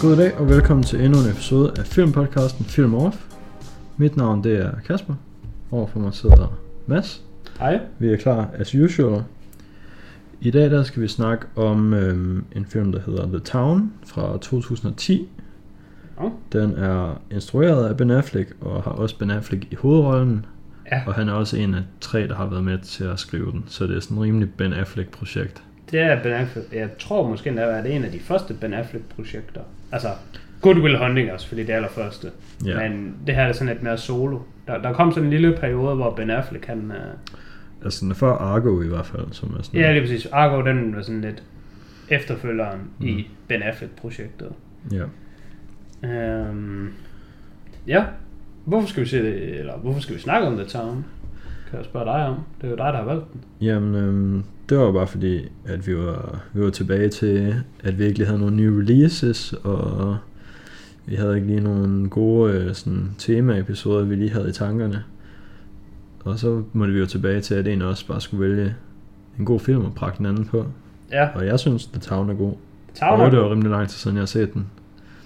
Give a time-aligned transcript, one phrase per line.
[0.00, 3.16] God dag og velkommen til endnu en episode af filmpodcasten Film Off.
[3.96, 5.14] Mit navn det er Kasper.
[5.70, 7.24] Overfor mig sidder Mads.
[7.58, 7.80] Hej.
[7.98, 9.22] Vi er klar as usual.
[10.40, 14.32] I dag der skal vi snakke om øhm, en film, der hedder The Town fra
[14.32, 15.28] 2010.
[16.16, 16.30] Oh.
[16.52, 20.46] Den er instrueret af Ben Affleck og har også Ben Affleck i hovedrollen.
[20.92, 23.52] Ja, Og han er også en af tre, der har været med til at skrive
[23.52, 23.64] den.
[23.66, 25.62] Så det er sådan et rimelig Ben Affleck-projekt.
[25.90, 26.72] det er Ben Affleck.
[26.72, 29.60] Jeg tror måske, det er en af de første Ben Affleck-projekter.
[29.92, 30.08] Altså,
[30.60, 32.30] Good Will Hunting også, fordi det er allerførste.
[32.64, 32.88] Ja.
[32.88, 34.38] Men det her er sådan lidt mere solo.
[34.66, 36.78] Der, der kom sådan en lille periode, hvor Ben Affleck, han...
[36.78, 36.96] Uh...
[37.84, 39.80] Altså den er før Argo i hvert fald, som er sådan...
[39.80, 40.26] Ja, lige præcis.
[40.26, 41.42] Argo, den var sådan lidt
[42.08, 43.06] efterfølgeren mm.
[43.06, 43.30] i.
[43.48, 44.52] Ben Affleck-projektet.
[44.92, 45.04] ja.
[46.02, 46.92] Um,
[47.86, 48.04] ja,
[48.64, 51.04] hvorfor skal vi se det, eller hvorfor skal vi snakke om The Town?
[51.70, 52.36] Kan jeg spørge dig om?
[52.60, 53.40] Det er jo dig, der har valgt den.
[53.60, 57.54] Jamen, øhm, det var jo bare fordi, at vi var, vi var tilbage til,
[57.84, 60.16] at vi ikke havde nogle nye releases, og
[61.06, 65.04] vi havde ikke lige nogle gode øh, sådan, tema-episoder, vi lige havde i tankerne.
[66.24, 68.74] Og så måtte vi jo tilbage til, at en også bare skulle vælge
[69.38, 70.66] en god film og prakke den anden på.
[71.12, 72.54] Ja, Og jeg synes, The Town er god.
[72.94, 74.66] Town og er det var rimelig lang tid siden, jeg har set den.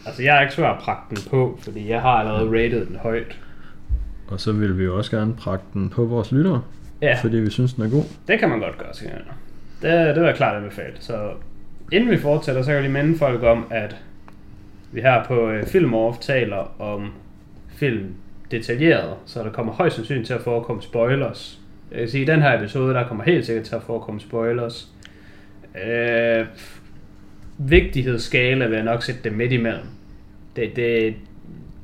[0.06, 2.96] Altså, jeg er ikke svær at prakke den på, fordi jeg har allerede rated den
[2.96, 3.38] højt.
[4.28, 6.62] Og så vil vi jo også gerne prakke den på vores lyttere,
[7.04, 8.04] Ja, fordi vi synes, den er god.
[8.28, 9.20] det kan man godt gøre, siger jeg.
[9.82, 10.92] Det, det vil jeg klart anbefale.
[11.00, 11.30] Så
[11.92, 13.96] inden vi fortsætter, så kan jeg lige minde folk om, at
[14.92, 17.12] vi her på øh, Film Off taler om
[17.76, 18.14] film
[18.50, 21.58] detaljeret, så der kommer højst sandsynligt til at forekomme spoilers.
[21.90, 24.20] Jeg kan sige, at i den her episode, der kommer helt sikkert til at forekomme
[24.20, 24.88] spoilers.
[25.86, 26.46] Øh,
[27.58, 29.86] vigtighedsskala vil jeg nok sætte det midt imellem.
[30.56, 31.14] Det, det,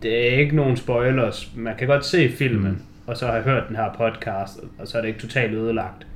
[0.02, 1.50] det er ikke nogen spoilers.
[1.56, 2.82] Man kan godt se filmen, Mm.
[3.10, 6.06] Og så har hørt den her podcast, og så er det ikke totalt ødelagt.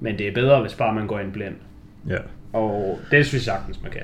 [0.00, 1.54] Men det er bedre, hvis bare man går ind blind.
[2.08, 2.18] Ja.
[2.52, 4.02] Og det synes jeg sagtens, man kan.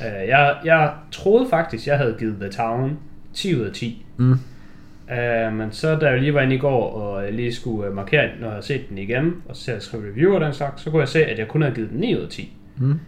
[0.00, 2.98] Uh, jeg, jeg troede faktisk, jeg havde givet The Town
[3.34, 4.06] 10 ud af 10.
[4.16, 4.32] Mm.
[4.32, 7.94] Uh, men så da jeg lige var inde i går, og jeg lige skulle øh,
[7.94, 10.82] markere, når jeg havde set den igen, og så jeg skrev review og den slags,
[10.82, 12.56] så kunne jeg se, at jeg kun havde givet den 9 ud af 10.
[12.76, 12.90] Mm.
[12.90, 12.98] Uh,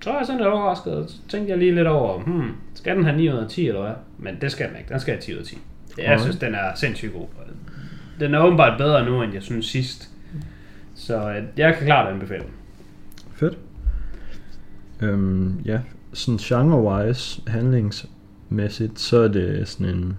[0.00, 2.96] så var jeg sådan lidt overrasket, og så tænkte jeg lige lidt over, hmm, skal
[2.96, 3.94] den have 9 ud af 10 eller hvad?
[4.18, 5.58] Men det skal den ikke, den skal have 10 ud af 10.
[5.98, 7.26] Jeg synes, den er sindssygt god.
[8.20, 10.10] Den er åbenbart bedre nu, end jeg synes sidst.
[10.94, 12.50] Så øh, jeg kan klart anbefale den.
[13.34, 13.58] Fedt.
[15.02, 15.80] Øhm, ja,
[16.12, 20.16] sådan genre-wise, handlingsmæssigt, så er det sådan en,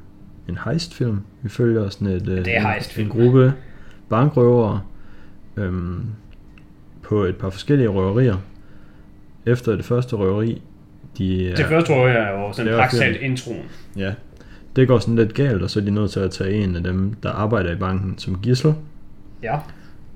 [0.50, 1.20] en heistfilm.
[1.42, 3.12] Vi følger sådan et, øh, Det er en, heistfilm.
[3.12, 3.54] en gruppe
[4.10, 4.82] bankrøvere
[5.58, 6.06] øhm,
[7.04, 8.38] på et par forskellige røverier.
[9.46, 10.62] Efter det første røveri,
[11.18, 11.54] de.
[11.58, 13.64] Det første år er jo sådan praktisk introen.
[13.98, 14.14] ja,
[14.76, 16.84] det går sådan lidt galt, og så er de nødt til at tage en af
[16.84, 18.74] dem, der arbejder i banken som gissel.
[19.44, 19.60] Ja.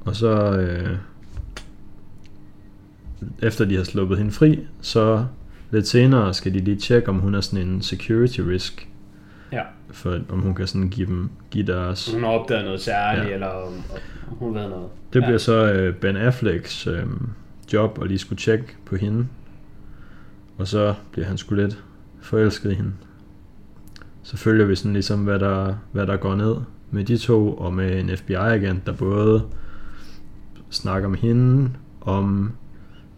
[0.05, 0.97] Og så øh,
[3.41, 5.25] efter de har sluppet hende fri, så
[5.71, 8.87] lidt senere skal de lige tjekke, om hun er sådan en security risk.
[9.51, 9.61] Ja.
[9.91, 12.13] For om hun kan sådan give dem give deres...
[12.13, 13.33] Hun har opdaget noget særligt, Ja.
[13.33, 13.73] eller om,
[14.31, 14.89] om hun ved noget.
[15.13, 15.25] Det ja.
[15.25, 17.03] bliver så øh, Ben Afflecks øh,
[17.73, 19.27] job at lige skulle tjekke på hende.
[20.57, 21.83] Og så bliver han sgu lidt
[22.21, 22.91] forelsket i hende.
[24.29, 26.55] Så følger vi sådan ligesom, hvad der, hvad der går ned
[26.91, 29.43] med de to, og med en FBI-agent, der både
[30.69, 32.53] snakker med hende om,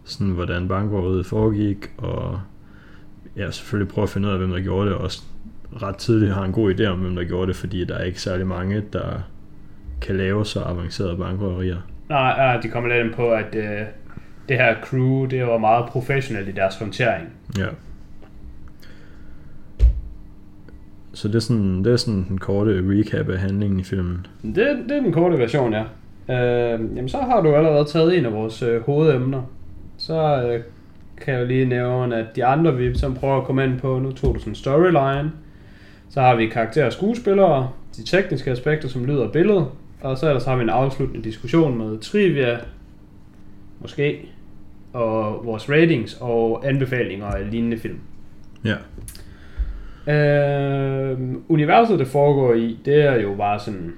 [0.04, 2.40] sådan, hvordan bankrøveriet foregik, og
[3.36, 5.22] ja, selvfølgelig prøve at finde ud af, hvem der gjorde det, og også
[5.82, 8.20] ret tidligt har en god idé om, hvem der gjorde det, fordi der er ikke
[8.20, 9.28] særlig mange, der
[10.00, 11.78] kan lave så avancerede bankrøverier.
[12.08, 13.86] Nej, ja, de kommer lidt ind på, at øh,
[14.48, 17.28] det her crew, det var meget professionelt i deres håndtering.
[17.58, 17.66] Ja.
[21.14, 24.26] Så det er sådan, det er sådan den korte recap af handlingen i filmen.
[24.42, 25.82] Det, det er den korte version, ja.
[26.28, 29.42] Øh, jamen, så har du allerede taget en af vores øh, hovedemner.
[29.96, 30.60] Så øh,
[31.20, 33.98] kan jeg jo lige nævne, at de andre, vi som prøver at komme ind på,
[33.98, 35.32] nu tog du sådan storyline.
[36.10, 39.66] Så har vi karakterer og skuespillere, de tekniske aspekter som lyd og billede,
[40.00, 42.58] og så ellers har vi en afsluttende diskussion med trivia,
[43.80, 44.28] måske,
[44.92, 47.98] og vores ratings og anbefalinger af lignende film.
[48.64, 48.74] Ja.
[50.08, 51.18] Øh,
[51.48, 53.92] universet, det foregår i, det er jo bare sådan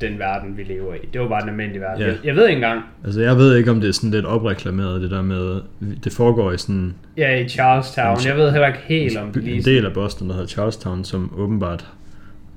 [0.00, 0.98] den verden, vi lever i.
[1.12, 2.06] Det var bare den almindelige verden.
[2.06, 2.12] Ja.
[2.24, 5.10] Jeg, ved ikke engang, Altså jeg ved ikke, om det er sådan lidt opreklameret, det
[5.10, 5.60] der med,
[6.04, 8.18] det foregår i sådan er i Charlestown.
[8.26, 9.62] Jeg ved heller ikke helt, om det en lige...
[9.62, 11.86] del af Boston, der hedder Charlestown, som åbenbart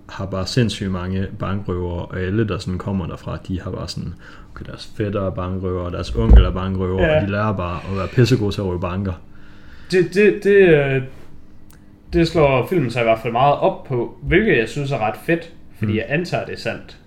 [0.09, 4.13] har bare sindssygt mange bankrøvere, og alle, der sådan kommer derfra, de har bare sådan,
[4.55, 7.15] okay, deres fætter er bankrøvere, deres onkel er bankrøvere, Ja.
[7.15, 9.13] og de lærer bare at være pissegode til at røve banker.
[9.91, 11.01] Det, det, det, øh,
[12.13, 15.15] det slår filmen sig i hvert fald meget op på, hvilket jeg synes er ret
[15.25, 15.49] fedt,
[15.79, 15.97] fordi Mm.
[15.97, 16.97] jeg antager, det er sandt.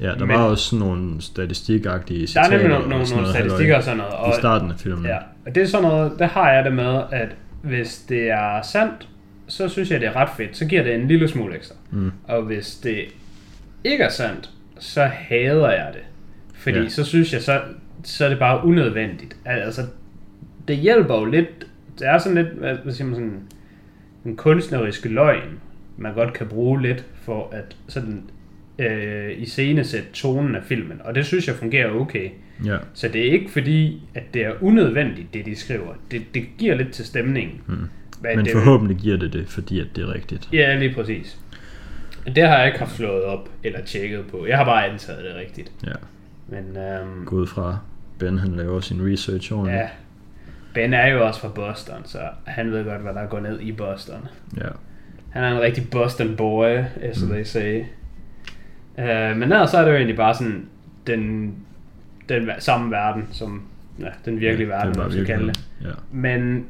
[0.00, 2.46] Ja, der Men- var også sådan nogle statistikagtige Der citater.
[2.46, 4.12] er nemlig nogle, og nogle, nogle statistikker og sådan noget.
[4.12, 5.04] Og, I starten af filmen.
[5.06, 5.16] Ja,
[5.46, 7.28] og det er sådan noget, der har jeg det med, at
[7.62, 9.08] hvis det er sandt,
[9.46, 10.56] så synes jeg, det er ret fedt.
[10.56, 11.74] Så giver det en lille smule ekstra.
[11.90, 12.12] Mm.
[12.28, 12.98] Og hvis det
[13.84, 16.02] ikke er sandt, så hader jeg det.
[16.54, 16.88] Fordi Ja.
[16.88, 17.60] så synes jeg, så,
[18.04, 19.36] så er det bare unødvendigt.
[19.44, 19.82] Al- Altså,
[20.68, 21.48] det hjælper jo lidt.
[21.98, 22.48] Det er sådan lidt,
[22.82, 23.40] hvad siger man sådan,
[24.26, 25.60] en kunstnerisk løgn,
[25.96, 28.22] man godt kan bruge lidt for at sådan
[28.78, 31.00] øh, iscenesætte tonen af filmen.
[31.04, 32.28] Og det synes jeg fungerer okay.
[32.64, 32.76] Ja.
[32.94, 35.94] Så det er ikke fordi, at det er unødvendigt, det de skriver.
[36.10, 37.60] Det, det giver lidt til stemningen.
[37.66, 37.74] Mm.
[37.74, 37.88] Men,
[38.36, 40.48] Men det, forhåbentlig giver det det, fordi at det er rigtigt.
[40.52, 41.38] Ja, lige præcis.
[42.36, 44.46] Det har jeg ikke haft slået op eller tjekket på.
[44.46, 45.72] Jeg har bare antaget det rigtigt.
[45.86, 45.92] Ja.
[46.48, 47.78] Men øhm, Gå ud fra,
[48.18, 49.78] Ben han laver sin research ordentligt.
[49.78, 49.88] ja,
[50.74, 53.72] Ben er jo også fra Boston, så han ved godt, hvad der går ned i
[53.72, 54.28] Boston.
[54.56, 54.68] Ja.
[55.30, 57.28] Han er en rigtig Boston boy, as mm.
[57.28, 57.80] they say.
[58.98, 60.68] Uh, men ellers så er det jo egentlig bare sådan
[61.06, 61.54] den,
[62.28, 63.62] den samme verden, som
[64.00, 65.64] ja, den virkelige ja, verden, er man skal kalde det.
[65.82, 65.90] Ja.
[66.12, 66.66] Men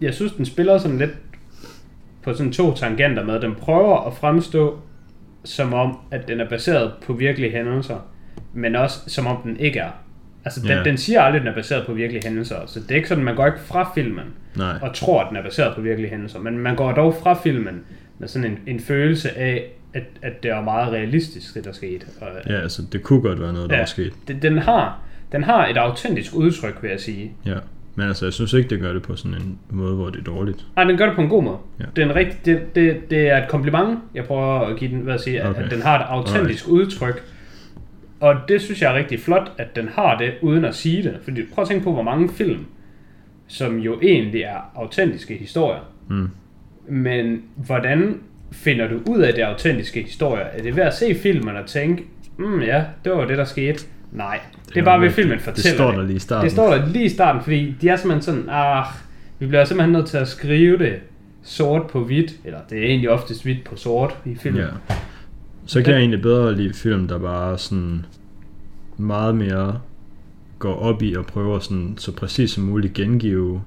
[0.00, 1.16] jeg synes, den spiller sådan lidt
[2.22, 3.40] på sådan to tangenter med.
[3.40, 4.78] Den prøver at fremstå
[5.44, 7.98] som om, at den er baseret på virkelige hændelser,
[8.52, 9.90] men også som om den ikke er.
[10.44, 10.82] Altså, den, Ja.
[10.84, 12.56] den siger aldrig, at den er baseret på virkelige hændelser.
[12.66, 14.24] Så det er ikke sådan, man går ikke fra filmen
[14.56, 14.74] Nej.
[14.82, 16.38] og tror, at den er baseret på virkelige hændelser.
[16.40, 17.80] Men man går dog fra filmen
[18.18, 22.06] med sådan en, en følelse af, at, at det er meget realistisk, det der skete.
[22.20, 23.80] Og, Ja, altså det kunne godt være noget, der Ja.
[23.82, 24.12] var sket.
[24.28, 24.98] den, den, har,
[25.32, 27.32] den har et autentisk udtryk, vil jeg sige.
[27.46, 27.54] Ja.
[27.94, 30.24] Men altså, jeg synes ikke, det gør det på sådan en måde, hvor det er
[30.24, 30.64] dårligt.
[30.76, 31.56] Nej, den gør det på en god måde.
[31.80, 31.84] Ja.
[31.96, 34.98] Det, er en rigtig, det, det, det er et kompliment, jeg prøver at give den,
[35.00, 35.50] hvad at sige, okay.
[35.50, 35.64] Okay.
[35.64, 37.22] at den har et autentisk udtryk.
[38.22, 41.16] Og det synes jeg er rigtig flot, at den har det, uden at sige det.
[41.24, 42.66] Fordi prøv at tænke på, hvor mange film,
[43.46, 45.80] som jo egentlig er autentiske historier.
[46.08, 46.28] Mm.
[46.88, 48.20] Men hvordan
[48.52, 50.44] finder du ud af det autentiske historier?
[50.44, 52.04] Er det ved at se filmen og tænke,
[52.38, 53.84] mm ja, det var det, der skete?
[54.12, 56.44] Nej, det, det er bare ved, filmen fortæller Det står der lige i starten.
[56.44, 58.84] det står der lige i starten, fordi de er simpelthen sådan, ah,
[59.38, 60.94] vi bliver simpelthen nødt til at skrive det
[61.42, 64.62] sort på hvidt, eller det er egentlig oftest hvidt på sort i filmen.
[64.62, 64.94] Ja.
[65.66, 68.06] Så kan jeg egentlig bedre lide film, der bare sådan
[68.96, 69.80] meget mere
[70.58, 73.62] går op i at prøve at sådan, så præcis som muligt gengive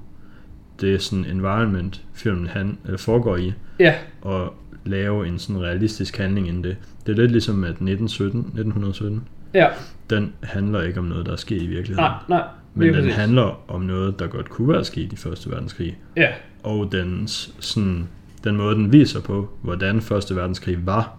[0.80, 4.54] det sådan environment, filmen han, eller foregår i, ja, og
[4.84, 6.76] lave en sådan realistisk handling inden det.
[7.06, 9.68] Det er lidt ligesom, at 1917, 1917 ja,
[10.10, 12.10] den handler ikke om noget, der er sket i virkeligheden.
[12.28, 12.48] nej, nej.
[12.74, 13.14] men den præcis.
[13.14, 15.98] handler om noget, der godt kunne være sket i Første Verdenskrig.
[16.16, 16.28] Ja,
[16.62, 18.08] Og dens, sådan,
[18.44, 21.16] den måde, den viser på, hvordan Første Verdenskrig var,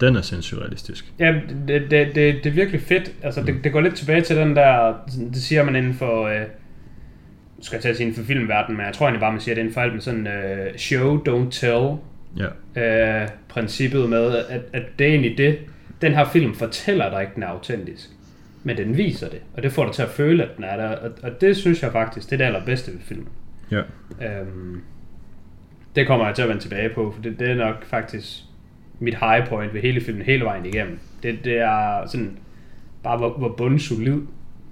[0.00, 1.12] den er sindssygt realistisk.
[1.18, 1.34] ja
[1.68, 3.12] det, det, det, det er virkelig fedt.
[3.22, 4.94] Altså, det, det går lidt tilbage til den der,
[5.34, 6.42] det siger man inden for, øh,
[7.60, 9.54] skal jeg til at sige inden for filmverdenen, men jeg tror egentlig bare, man siger
[9.54, 11.96] det inden for alt med sådan øh, show, don't tell,
[12.36, 15.58] Ja, øh, princippet med, at, at det er egentlig det,
[16.02, 18.08] den her film fortæller dig ikke, den er autentisk.
[18.62, 20.88] Men den viser det, og det får dig til at føle, at den er der.
[20.88, 23.28] Og, og det synes jeg faktisk, det er det allerbedste ved filmen.
[23.70, 23.82] ja,
[24.22, 24.82] Øhm,
[25.96, 28.38] det kommer jeg til at vende tilbage på, for det, det er nok faktisk
[28.98, 30.98] mit high point ved hele filmen, hele vejen igennem.
[31.22, 32.38] Det, det er sådan,
[33.02, 34.20] bare hvor, hvor bundsolid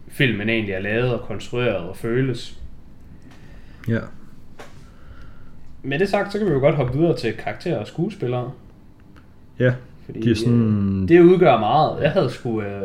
[0.09, 2.59] filmen egentlig er lavet og konstrueret og føles.
[3.89, 3.99] ja.
[5.83, 8.53] Med det sagt, så kan vi jo godt hoppe videre til karakterer og skuespillere.
[9.59, 9.73] Ja,
[10.07, 11.03] Fordi, de er sådan...
[11.03, 12.03] øh, det udgør meget.
[12.03, 12.63] Jeg havde sgu...
[12.63, 12.83] Øh,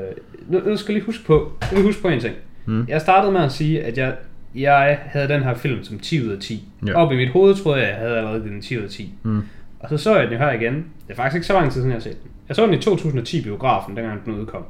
[0.48, 2.36] nu, nu skal jeg lige huske på, jeg vil huske på en ting.
[2.66, 2.86] Mm.
[2.88, 4.16] Jeg startede med at sige, at jeg,
[4.56, 6.68] jeg havde den her film som 10 ud af 10.
[6.88, 6.94] Ja.
[6.94, 9.14] Op i mit hoved troede jeg, at jeg havde allerede den 10 ud af 10.
[9.24, 9.42] Mm.
[9.84, 10.74] Og så så jeg den jo her igen.
[10.76, 12.32] Det er faktisk ikke så lang tid siden, jeg har set den.
[12.48, 14.66] Jeg så den i 2010 biografen, dengang den udkom.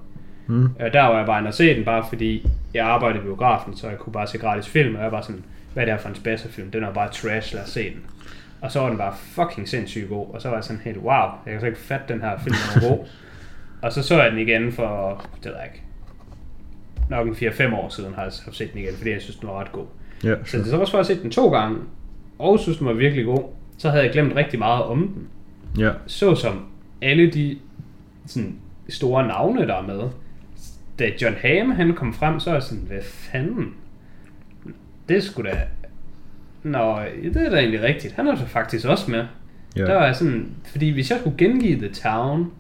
[0.48, 0.64] Mm.
[0.64, 3.76] Øh, der var jeg bare inde og se den, bare fordi jeg arbejdede i biografen,
[3.76, 6.02] så jeg kunne bare se gratis film, og jeg var sådan, hvad er det her
[6.02, 6.72] for en spasserfilm?
[6.72, 8.02] Den er bare trash, lad os se den.
[8.62, 11.30] Og så var den bare fucking sindssygt god, og så var jeg sådan helt, wow,
[11.46, 13.08] jeg kan så ikke fatte den her film er god.
[13.84, 15.84] og så så jeg den igen for, det ved jeg ikke,
[17.10, 19.60] nok en 4-5 år siden har jeg set den igen, fordi jeg synes, den var
[19.60, 19.86] ret god.
[20.24, 21.78] Ja, Så det så også for at set den to gange,
[22.40, 23.44] og synes, den var virkelig god,
[23.82, 25.28] så havde jeg glemt rigtig meget om den
[25.84, 26.66] ja, så som
[27.02, 27.58] alle de
[28.26, 28.56] sådan,
[28.90, 30.10] store navne, der er med.
[31.00, 33.74] Da John Hamm han kom frem, så er jeg sådan, hvad fanden?
[35.10, 35.62] Det er sgu da...
[36.64, 38.14] Nå, det er da egentlig rigtigt.
[38.14, 39.26] Han er så faktisk også med.
[39.76, 39.86] ja.
[39.86, 42.52] Der var sådan, fordi hvis jeg skulle gengive The Town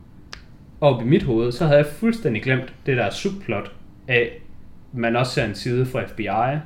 [0.81, 3.71] op i mit hoved, så havde jeg fuldstændig glemt det der subplot
[4.07, 4.41] af,
[4.93, 6.23] man også ser en side fra FBI.
[6.23, 6.61] ja.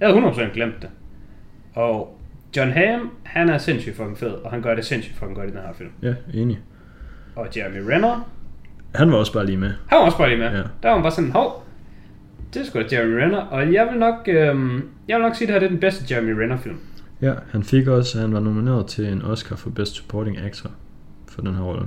[0.00, 0.90] Jeg havde 100% glemt det.
[1.74, 2.18] Og
[2.56, 5.52] John Hamm, han er sindssygt fucking fed, og han gør det sindssygt fucking godt i
[5.52, 5.90] den her film.
[6.02, 6.58] ja, enig.
[7.36, 8.28] Og Jeremy Renner,
[8.94, 9.70] Han var også bare lige med.
[9.86, 10.50] han var også bare lige med.
[10.50, 10.56] Ja.
[10.82, 11.64] Der var man bare sådan, hov,
[12.54, 13.38] det er sgu da Jeremy Renner.
[13.38, 15.80] Og jeg vil nok, øhm, jeg vil nok sige, at det her det er den
[15.80, 16.76] bedste Jeremy Renner film.
[17.22, 20.70] Ja, han fik også, han var nomineret til en Oscar for Best Supporting Actor
[21.28, 21.86] for den her rolle.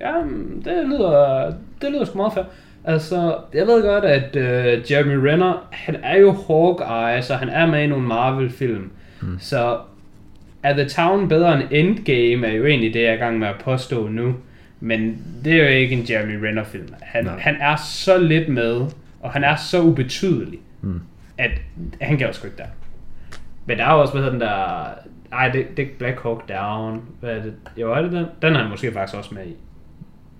[0.00, 1.46] Ja, mm, det lyder,
[1.82, 2.44] det lyder sgu meget fair.
[2.84, 7.66] Altså, jeg ved godt, at øh, Jeremy Renner, han er jo Hawkeye, så han er
[7.66, 8.90] med i nogle Marvel-film.
[9.22, 9.38] Mm.
[9.38, 9.78] Så
[10.62, 13.48] er The Town bedre end Endgame, er jo egentlig det, jeg er i gang med
[13.48, 14.34] at påstå nu.
[14.80, 16.88] Men det er jo ikke en Jeremy Renner film.
[17.00, 17.38] Han, Nej.
[17.38, 18.80] han er så lidt med,
[19.20, 21.00] og han er så ubetydelig, Mm.
[21.38, 21.50] at
[22.00, 22.64] han kan også ikke der.
[23.66, 24.84] Men der er jo også, hvad hedder den der...
[25.32, 27.02] Ej, det, det er Black Hawk Down.
[27.20, 27.52] Hvad er det?
[27.76, 28.24] Jo, er det den?
[28.42, 29.54] Den er han måske faktisk også med i.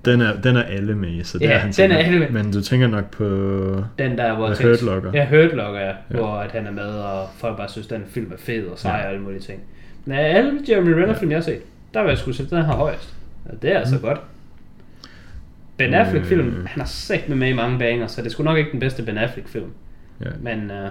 [0.04, 1.98] Den er, den er alle med i, så det Ja, er han den sikkert.
[2.00, 2.28] er alle med.
[2.30, 3.24] Men du tænker nok på...
[3.98, 4.46] Den der, hvor...
[4.48, 5.10] Hurt Locker.
[5.14, 5.86] Ja, Hurt Locker, ja.
[5.88, 5.94] ja.
[6.10, 8.96] Hvor at han er med, og folk bare synes, den film er fed og sej
[8.96, 9.02] Ja.
[9.04, 9.60] og alle mulige ting.
[10.07, 11.61] Af alle Jeremy Renner film, jeg har set,
[11.95, 13.14] der vil jeg skulle sætte den her højst.
[13.45, 14.00] Og det er altså Mm.
[14.02, 14.21] godt.
[15.76, 16.66] Ben Affleck film, Øh.
[16.66, 18.80] han har sagt med med i mange banger, så det er sgu nok ikke den
[18.80, 19.71] bedste Ben Affleck film.
[20.21, 20.30] Ja.
[20.40, 20.88] Men øh,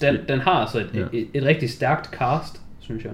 [0.00, 1.00] den, den har altså et, Ja.
[1.00, 3.12] et, et, et rigtig stærkt cast, synes jeg.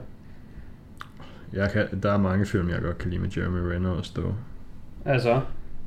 [1.52, 4.34] Jeg kan, der er mange film, jeg godt kan lide med Jeremy Renner også dog.
[5.04, 5.40] Altså,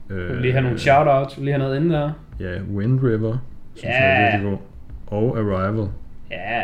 [0.09, 2.11] Øh, lige have nogle shoutouts, vil lige have noget inde der.
[2.39, 3.37] Ja, Wind River,
[3.75, 4.03] synes Ja.
[4.03, 4.57] jeg er virkelig god.
[5.19, 5.87] Og Arrival.
[6.31, 6.63] Ja.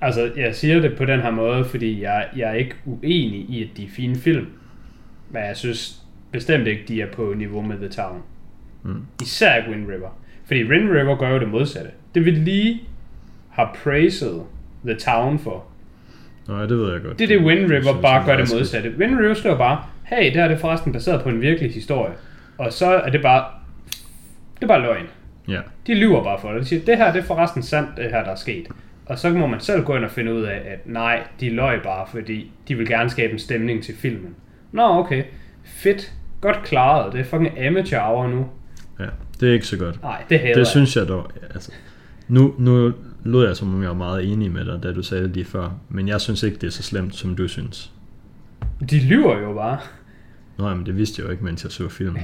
[0.00, 3.62] Altså, jeg siger det på den her måde, fordi jeg, jeg er ikke uenig i,
[3.70, 4.46] at de er fine film.
[5.30, 6.02] Men jeg synes
[6.32, 8.22] bestemt ikke, de er på niveau med The Town.
[8.82, 9.02] Mm.
[9.22, 10.18] Især ikke Wind River.
[10.44, 11.90] Fordi Wind River gør jo det modsatte.
[12.14, 12.82] Det vi lige
[13.50, 14.40] har praised
[14.84, 15.64] The Town for.
[16.48, 17.18] Nej, det ved jeg godt.
[17.18, 18.94] Det er det Wind synes River jeg bare er gør det modsatte.
[18.98, 22.12] Wind River skriver bare, hey, det her det er forresten baseret på en virkelig historie.
[22.58, 23.44] Og så er det bare,
[24.56, 25.06] det er bare løgn.
[25.48, 26.60] Ja, De lyver bare for det.
[26.60, 28.68] De siger, det her det er forresten sandt, det her der er sket.
[29.06, 31.82] Og så må man selv gå ind og finde ud af, at nej, de løg
[31.82, 34.34] bare, fordi de vil gerne skabe en stemning til filmen.
[34.72, 35.24] Nå, okay.
[35.64, 36.12] Fedt.
[36.40, 37.12] Godt klaret.
[37.12, 38.46] Det er fucking amateur hour nu.
[39.00, 39.06] ja.
[39.40, 40.02] Det er ikke så godt.
[40.02, 41.30] Nej, det hader Det synes jeg dog.
[41.54, 41.72] Altså,
[42.28, 42.92] nu, nu
[43.24, 45.44] lød jeg som om jeg var meget enig med dig, da du sagde det lige
[45.44, 45.70] før.
[45.88, 47.92] Men jeg synes ikke, det er så slemt, som du synes.
[48.90, 49.78] De lyver jo bare.
[50.58, 52.22] Nå, men det vidste jeg jo ikke, mens jeg så filmen.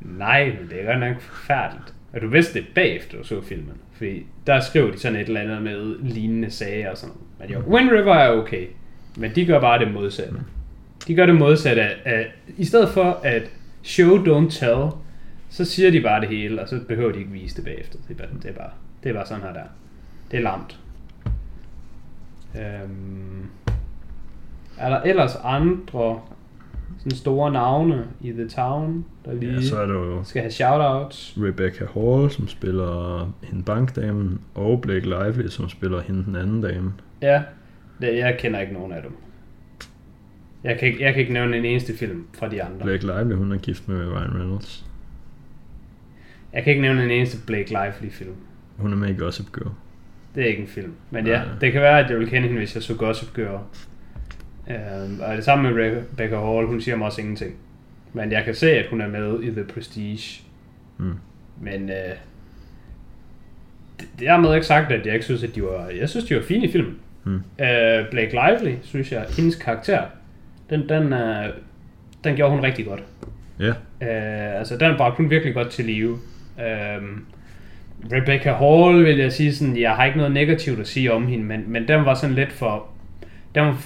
[0.00, 1.94] Nej, men det er godt nok forfærdeligt.
[2.12, 3.74] Og du vidste det bagefter, du så filmen.
[3.92, 7.28] Fordi der skriver de sådan et eller andet med lignende sager og sådan noget.
[7.38, 8.66] Men jo, Wind River er okay.
[9.16, 10.34] Men de gør bare det modsatte.
[11.06, 13.50] De gør det modsatte af, af i stedet for at
[13.82, 14.90] show don't tell,
[15.50, 17.98] så siger de bare det hele, og så behøver de ikke vise det bagefter.
[18.08, 18.70] Det er bare, det er bare,
[19.02, 19.64] det er bare sådan her der.
[20.30, 20.78] Det er lamt.
[22.56, 23.46] Øhm,
[24.78, 26.20] er der ellers andre
[27.02, 30.50] sådan store navne i The Town, der lige Ja, så er der jo skal have
[30.52, 31.34] shoutouts?
[31.38, 36.92] Rebecca Hall, som spiller hende bankdamen, og Blake Lively, som spiller hende den anden dame.
[37.22, 37.42] Ja,
[38.00, 39.12] det, jeg kender ikke nogen af dem.
[40.64, 42.84] Jeg kan, ikke, jeg kan ikke nævne en eneste film fra de andre.
[42.84, 44.86] Blake Lively, hun er gift med Ryan Reynolds.
[46.52, 48.34] Jeg kan ikke nævne en eneste Blake Lively film.
[48.76, 49.70] Hun er med i Gossip Girl.
[50.34, 50.92] Det er ikke en film.
[51.10, 51.54] Men ja, Nej.
[51.60, 53.58] det kan være, at jeg vil kende hende, hvis jeg så Gossip Girl.
[54.70, 57.54] Øhm, og det samme med Rebecca Hall, hun siger mig også ingenting.
[58.12, 60.42] Men jeg kan se, at hun er med i The Prestige.
[60.98, 61.14] Mm.
[61.60, 62.14] Men øh,
[64.00, 65.88] det, det er med ikke sagt, at jeg ikke synes, at de var...
[65.88, 66.98] Jeg synes, de var fine i filmen.
[67.24, 67.34] Mm.
[67.34, 70.02] Øh, Blake Lively, synes jeg, hendes karakter,
[70.70, 71.48] den, den, øh,
[72.24, 73.02] den gjorde hun rigtig godt.
[73.60, 76.18] Ja, Øh, altså, den bragte hun virkelig godt til live.
[76.60, 77.02] Øh,
[78.12, 81.44] Rebecca Hall, vil jeg sige sådan, jeg har ikke noget negativt at sige om hende,
[81.44, 82.86] men, men den var sådan lidt for...
[83.54, 83.76] Den var,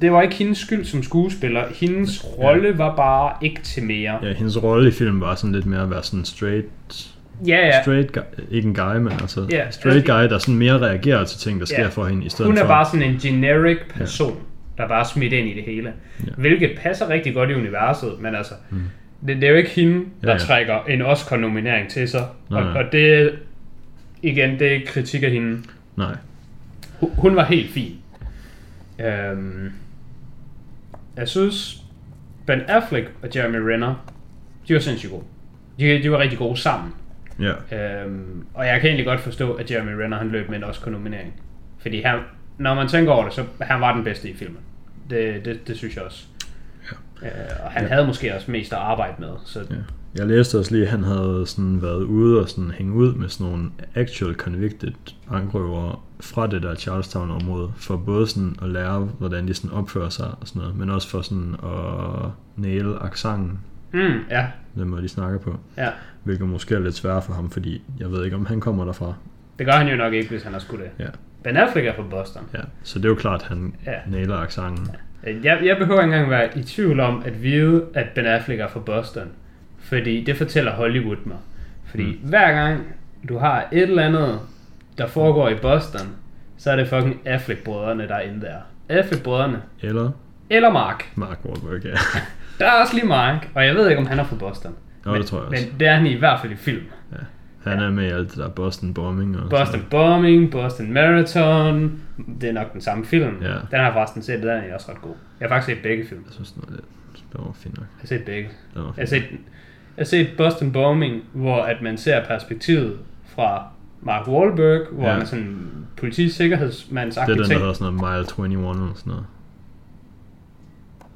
[0.00, 1.64] det var ikke hendes skyld som skuespiller.
[1.74, 4.18] Hendes rolle var bare ikke til mere.
[4.22, 6.66] ja hendes rolle i filmen var sådan lidt mere at være sådan straight,
[7.46, 7.82] Ja, ja.
[7.82, 11.24] straight guy, ikke en guy, men altså Ja, straight altså- guy, der sådan mere reagerer
[11.24, 11.88] til ting, der sker Ja.
[11.88, 12.68] for hende, i stedet Hun er for...
[12.68, 14.32] bare sådan en generic person,
[14.78, 14.82] ja.
[14.82, 15.88] der bare er smidt ind i det hele.
[16.20, 16.24] Ja.
[16.26, 16.32] Ja.
[16.36, 18.82] Hvilket passer rigtig godt i universet, men altså, mm.
[19.26, 20.32] det, det er jo ikke hende, der Ja, ja, ja.
[20.32, 20.38] ja.
[20.38, 22.24] trækker en Oscar-nominering til sig.
[22.50, 23.32] Nej, og, og det,
[24.22, 25.58] igen, det er ikke kritik af hende.
[25.96, 26.14] Nej,
[27.00, 27.92] Hun, hun var helt fin.
[29.00, 29.72] Øhm,
[31.16, 31.82] jeg synes,
[32.46, 33.94] Ben Affleck og Jeremy Renner,
[34.68, 35.24] de var sindssygt gode.
[35.78, 36.92] De, de var rigtig gode sammen.
[37.40, 38.02] ja.
[38.04, 41.32] Øhm, og jeg kan egentlig godt forstå, at Jeremy Renner han løb med en Oscar-nominering.
[41.78, 42.18] Fordi han,
[42.58, 44.58] når man tænker over det, så han var den bedste i filmen.
[45.10, 46.24] Det, det, det synes jeg også.
[47.22, 47.26] Ja.
[47.26, 47.32] Øh,
[47.64, 47.88] og han Ja.
[47.88, 49.28] havde måske også mest at arbejde med.
[49.44, 49.74] Så Ja.
[50.18, 53.28] Jeg læste også lige, at han havde sådan været ude og sådan hænge ud med
[53.28, 54.92] sådan nogle actual convicted
[55.30, 60.26] bankrøvere fra det der Charlestown-område, for både sådan at lære, hvordan de sådan opfører sig
[60.40, 63.58] og sådan noget, men også for sådan at næle accenten,
[63.92, 65.88] mm, ja, den måde de snakker på, ja.
[66.24, 69.14] hvilket måske er lidt svært for ham, fordi jeg ved ikke, om han kommer derfra.
[69.58, 70.90] Det gør han jo nok ikke, hvis han har skulle det.
[71.04, 71.10] Ja,
[71.44, 72.42] Ben Affleck er fra Boston.
[72.54, 72.58] ja.
[72.82, 73.92] Så det er jo klart, at han Ja.
[74.06, 74.88] næler accenten.
[75.26, 78.60] Øh, Jeg, jeg behøver ikke engang være i tvivl om at vide, at Ben Affleck
[78.60, 79.26] er fra Boston.
[79.78, 81.36] Fordi det fortæller Hollywood mig.
[81.84, 82.28] Fordi mm.
[82.28, 82.80] hver gang
[83.28, 84.38] du har et eller andet,
[84.98, 86.06] der foregår i Boston,
[86.58, 88.56] så er det fucking Affleck-brødrene, der er inde der.
[88.88, 89.62] Affleck-brødrene.
[89.80, 90.10] Eller
[90.50, 91.04] Eller Mark.
[91.14, 91.90] Mark Wahlberg, ja.
[92.58, 94.74] Der er også lige Mark, og jeg ved ikke, om han er fra Boston.
[95.04, 95.66] Nå, men, det tror jeg også.
[95.70, 96.82] Men det er han i hvert fald i film.
[97.12, 97.16] Ja.
[97.70, 102.00] Han er med i alt det der Boston Bombing og Boston Bombing, Boston Marathon.
[102.40, 103.42] Det er nok den samme film.
[103.42, 103.48] Ja.
[103.48, 105.14] Den har jeg forresten set, den er også ret god.
[105.40, 106.22] Jeg har faktisk set begge film.
[106.26, 106.84] Jeg synes, det var lidt...
[107.32, 107.86] Det var fint nok.
[107.86, 108.48] Jeg har set begge.
[108.74, 109.08] Det var Jeg har fint.
[109.08, 109.22] set,
[109.96, 113.66] jeg har set Boston Bombing, hvor at man ser perspektivet fra
[114.02, 115.12] Mark Wahlberg, hvor Ja.
[115.12, 119.10] han er sådan politisikkerhedsmands Det er den, der hedder sådan noget Mile 21 eller sådan
[119.10, 119.26] noget.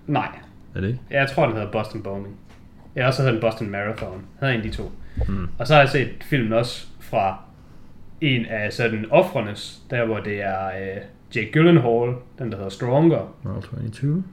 [0.06, 0.28] Nej,
[0.74, 1.00] Er det ikke?
[1.10, 2.36] jeg tror, den hedder Boston Bombing.
[2.94, 4.12] Jeg har også hørt den Boston Marathon.
[4.12, 4.92] Jeg havde en af de to.
[5.28, 5.48] Mm.
[5.58, 7.38] Og så har jeg set filmen også fra
[8.20, 11.02] en af sådan offrenes, der hvor det er øh,
[11.36, 13.34] Jake Gyllenhaal, den der hedder Stronger.
[13.42, 14.24] Mile 22?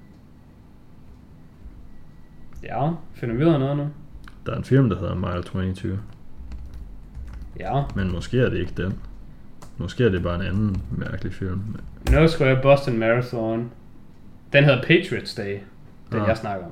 [2.63, 3.87] Ja, finder vi ud af noget nu?
[4.45, 5.99] Der er en film, der hedder Mile 22.
[7.59, 7.81] Ja.
[7.95, 8.99] Men måske er det ikke den.
[9.77, 11.61] Måske er det bare en anden mærkelig film.
[12.27, 13.71] Skriver jeg Boston Marathon.
[14.53, 15.57] Den hedder Patriots Day,
[16.11, 16.27] den Ah.
[16.27, 16.71] jeg snakker om.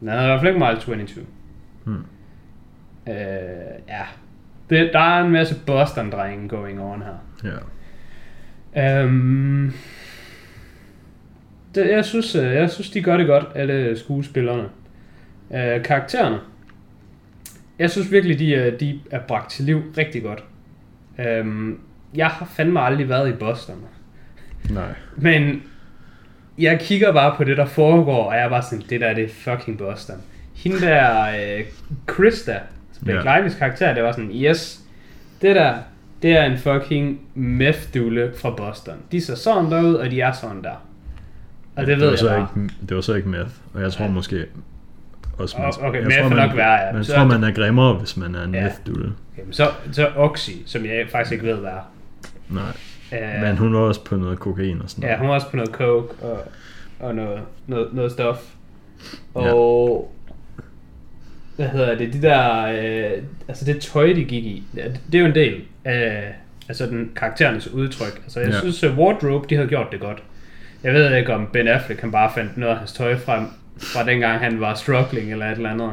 [0.00, 1.24] Den hedder i hvert fald ikke Mile 22.
[1.84, 1.94] Hmm.
[3.08, 3.14] Øh,
[3.88, 4.02] ja.
[4.70, 7.50] Det, der er en masse Boston-drenge going on her.
[8.74, 9.02] Ja.
[9.02, 9.72] Øhm,
[11.74, 14.68] det, jeg, synes, øh, jeg synes, de gør det godt, alle skuespillerne.
[15.54, 16.38] Øh, karaktererne.
[17.78, 20.44] Jeg synes virkelig, de, er- de er bragt til liv rigtig godt.
[21.18, 21.78] Øhm,
[22.16, 23.76] jeg har fandme aldrig været i Boston.
[24.70, 24.94] Nej.
[25.16, 25.62] Men
[26.58, 29.24] jeg kigger bare på det, der foregår, og jeg er bare sådan, det der det
[29.24, 30.16] er fucking Boston.
[30.54, 31.22] Hende der,
[31.58, 31.64] øh,
[32.06, 32.58] Krista,
[33.04, 33.38] Blake Ja.
[33.46, 34.80] Lively's karakter, det var sådan, yes,
[35.42, 35.74] det der,
[36.22, 37.82] det er en fucking meth
[38.36, 38.94] fra Boston.
[39.12, 40.86] De ser sådan der ud, og de er sådan der.
[41.76, 42.48] Og det, det ved var jeg så bare.
[42.62, 43.50] Ikke, det var så ikke meth.
[43.74, 44.44] Og jeg tror måske
[45.38, 45.56] også...
[45.58, 46.92] Åh, okay, jeg meth tror, man, nok værre, ja.
[46.92, 48.68] Man Så tror, man er grimmere, hvis man er en Ja.
[49.38, 51.90] Jamen, så, så Oxy, som jeg faktisk ikke ved, hvad er.
[52.48, 52.62] Nej.
[53.12, 55.18] Øh, Men hun var også på noget kokain og sådan Ja, noget.
[55.20, 56.38] hun var også på noget coke og,
[57.00, 58.42] og noget, noget, noget stof.
[59.34, 60.10] Og...
[61.56, 62.12] Hvad hedder det?
[62.12, 62.66] De der...
[62.66, 64.62] Øh, altså det tøj, de gik i.
[64.76, 66.34] ja, det- Det er jo en del af
[66.68, 68.20] altså den karakterernes udtryk.
[68.24, 68.54] Altså jeg Ja.
[68.54, 68.60] ja.
[68.60, 70.22] synes, at Wardrobe, de havde gjort det godt.
[70.82, 73.46] Jeg ved ikke, om Ben Affleck han bare fandt noget af hans tøj frem
[73.78, 75.92] fra dengang han var struggling eller et eller andet.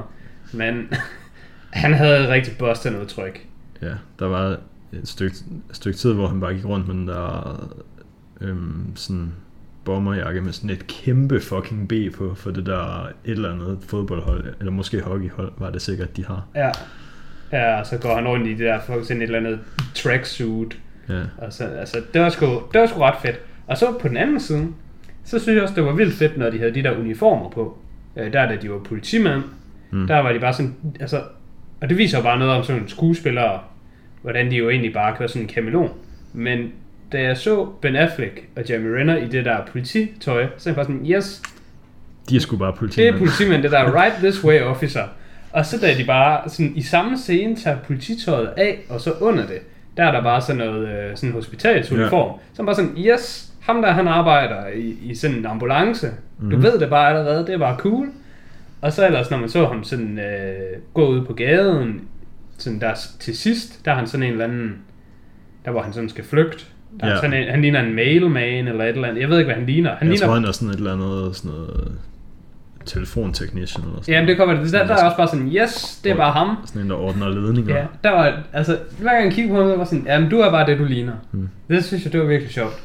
[0.54, 0.94] Men
[1.84, 3.46] han havde et rigtig Boston udtryk.
[3.82, 4.58] Ja, der var
[4.94, 5.36] et stykke,
[5.70, 7.70] et stykke tid, hvor han bare gik rundt med den der
[8.42, 9.34] øhm, sådan
[9.86, 14.54] bomberjakke med sådan et kæmpe fucking B på, for det der et eller andet fodboldhold,
[14.60, 16.46] eller måske hockeyhold, var det sikkert, de har.
[16.56, 16.72] Ja.
[17.52, 19.60] Ja, og så går han rundt i det der, for sådan et eller andet
[19.96, 20.80] tracksuit.
[21.10, 23.40] Ja, Og så, altså, det var, sgu, det var sgu ret fedt.
[23.68, 24.68] Og så på den anden side,
[25.26, 27.78] så synes jeg også, det var vildt fedt, når de havde de der uniformer på.
[28.18, 29.42] Øh, der, da de var politimænd,
[29.94, 30.08] Mm.
[30.08, 31.22] der var de bare sådan, altså,
[31.82, 33.60] og det viser jo bare noget om sådan skuespillere,
[34.22, 35.90] hvordan de jo egentlig bare kan være sådan en kameleon.
[36.34, 36.72] Men
[37.12, 40.76] da jeg så Ben Affleck og Jeremy Renner i det der polititøj, så er jeg
[40.76, 41.42] bare sådan, yes,
[42.30, 43.18] de er sgu bare det er politimænd.
[43.18, 45.04] politimænd, det der right this way officer.
[45.52, 49.48] Og så da de bare sådan, i samme scene tager polititøjet af, og så under
[49.48, 49.60] det,
[49.98, 52.30] der er der bare sådan noget øh, sådan hospitalsuniform.
[52.32, 52.38] Ja.
[52.54, 56.08] Så er man bare sådan, yes, ham der han arbejder i, i sådan en ambulance.
[56.40, 56.50] Mm.
[56.50, 56.64] Du Mhm.
[56.64, 58.08] ved det bare allerede, det bare cool.
[58.82, 62.02] Og så ellers, når man så ham sådan øh, gå ud på gaden,
[62.58, 64.76] sådan der til sidst, der er han sådan en eller anden,
[65.66, 66.66] der hvor han sådan skal flygte.
[67.00, 67.16] Der er Ja.
[67.16, 69.22] sådan en, han ligner en mailman eller et eller andet.
[69.22, 69.90] Jeg ved ikke, hvad han ligner.
[69.90, 71.92] Han Jeg ligner tror, han er sådan et eller andet sådan noget
[72.86, 74.74] telefontechnician eller sådan Jamen det kommer det.
[74.74, 76.58] Der, der er også bare sådan, yes, det er bare ham.
[76.66, 77.76] Sådan en, der ordner ledninger.
[77.78, 80.38] Ja, der var, altså, hver gang jeg kiggede på ham, så var sådan, jamen du
[80.40, 81.14] er bare det, du ligner.
[81.32, 81.50] Mm.
[81.70, 82.80] Det synes jeg, det var virkelig sjovt.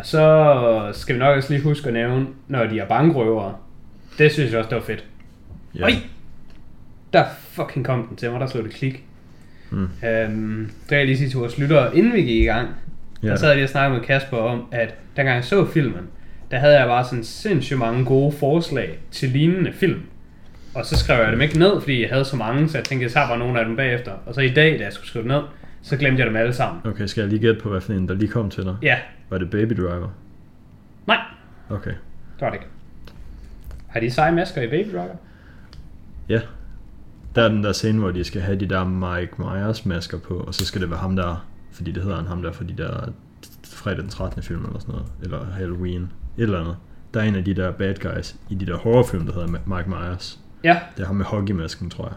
[0.00, 3.56] Og så skal vi nok også lige huske at nævne, når de er bankrøvere.
[4.18, 5.04] Det synes jeg også, det var fedt.
[5.78, 5.84] Ja.
[5.84, 5.90] Oj!
[7.12, 9.04] Der fucking kom den til mig, der slog det klik.
[9.70, 9.88] Mm.
[10.04, 12.68] Øhm, det jeg lige sige til vores lyttere, inden vi gik i gang.
[13.22, 13.28] Ja.
[13.28, 16.08] Der sad jeg lige og snakkede med Kasper om, at dengang jeg så filmen,
[16.50, 20.00] der havde jeg bare sådan sindssygt mange gode forslag til lignende film.
[20.74, 23.04] Og så skrev jeg dem ikke ned, fordi jeg havde så mange, så jeg tænkte,
[23.04, 24.12] jeg tager bare nogle af dem bagefter.
[24.26, 25.42] Og så i dag, da jeg skulle skrive dem ned,
[25.82, 26.82] så glemte jeg dem alle sammen.
[26.86, 28.76] Okay, skal jeg lige gætte på, hvad for en, der lige kom til dig?
[28.82, 28.96] Ja,
[29.30, 30.08] Var det Baby Driver?
[31.06, 31.18] nej,
[31.70, 31.90] Okay.
[31.90, 32.66] det var det ikke.
[33.86, 35.14] Har de seje masker i Baby Driver?
[36.28, 36.40] Ja.
[37.34, 40.34] Der er den der scene, hvor de skal have de der Mike Myers masker på,
[40.34, 42.74] og så skal det være ham der, fordi det hedder han ham der for de
[42.76, 43.08] der
[43.64, 44.42] fredag den 13.
[44.42, 46.76] film eller sådan noget, eller Halloween, et eller andet.
[47.14, 49.88] Der er en af de der bad guys i de der horrorfilm, der hedder Mike
[49.90, 50.40] Myers.
[50.64, 52.14] Ja, Det er ham med hockeymasken, tror jeg.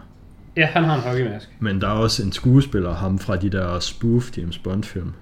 [0.56, 1.52] Ja, han har en hockeymaske.
[1.58, 5.12] Men der er også en skuespiller, ham fra de der spoof James Bond film.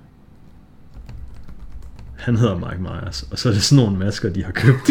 [2.18, 4.90] Han hedder Mike Myers, og så er det sådan nogle masker, de har købt.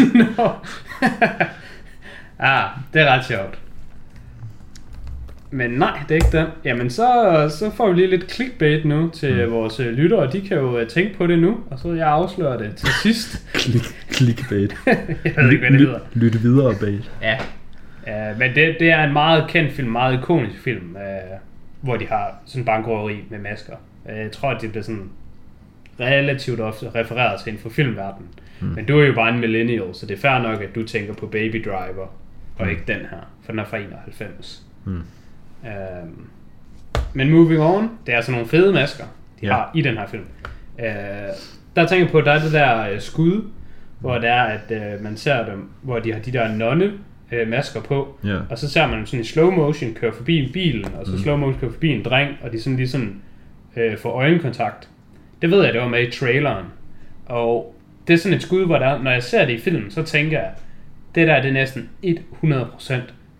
[2.38, 3.58] Ah, det er ret sjovt.
[5.50, 6.46] Men nej, det er ikke den.
[6.64, 7.06] Jamen, så,
[7.58, 9.52] så får vi lige lidt clickbait nu til mm.
[9.52, 10.32] vores øh, lyttere.
[10.32, 13.46] De kan jo øh, tænke på det nu, og så jeg afsløre det til sidst.
[13.54, 14.74] Klik, clickbait.
[14.86, 15.98] jeg ved ikke, hvad det hedder.
[16.14, 17.10] Lyt, lyt videre bait.
[17.22, 17.38] Ja.
[18.06, 20.96] Uh, men det, det er en meget kendt film, meget ikonisk film.
[20.96, 21.38] Uh,
[21.80, 23.76] hvor de har sådan bankrøveri med masker.
[24.10, 25.10] Øh, Jeg tror, at det bliver sådan
[26.00, 28.28] relativt ofte refereret til inden for filmverdenen.
[28.60, 28.66] Mm.
[28.66, 31.14] Men du er jo bare en millennial, så det er fair nok, at du tænker
[31.14, 32.06] på Baby Driver,
[32.58, 34.62] og ikke den her, for den er fra 91.
[34.84, 34.92] Mm.
[35.66, 36.26] Øhm,
[37.14, 39.04] men moving on, det er altså nogle fede masker,
[39.40, 39.52] de Ja.
[39.52, 40.24] har i den her film.
[40.78, 40.86] Øh,
[41.76, 43.44] der tænker jeg på, at der er det der øh, skud,
[43.98, 46.92] hvor det er, at øh, man ser dem, hvor de har de der nonne
[47.32, 48.38] øh, masker på, Ja.
[48.50, 51.18] og så ser man dem sådan i slow motion køre forbi en bil, og så
[51.18, 53.14] slow motion køre forbi en dreng, og de sådan lige sådan
[53.76, 54.88] øh, får øjenkontakt.
[55.42, 56.66] Det ved jeg, det var med i traileren.
[57.26, 57.74] Og
[58.06, 60.38] det er sådan et skud, hvor der, når jeg ser det i filmen, så tænker
[60.40, 60.50] jeg,
[61.14, 62.94] det der det er næsten 100%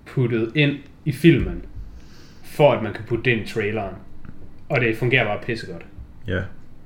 [0.06, 1.62] puttet ind i filmen,
[2.44, 3.94] for at man kan putte det ind i traileren.
[4.68, 5.82] Og det fungerer bare pissegodt.
[6.28, 6.40] Ja.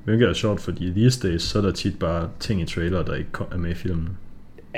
[0.04, 3.14] Hvilket er sjovt, fordi these days, så er der tit bare ting i trailer, der
[3.14, 4.08] ikke er med i filmen.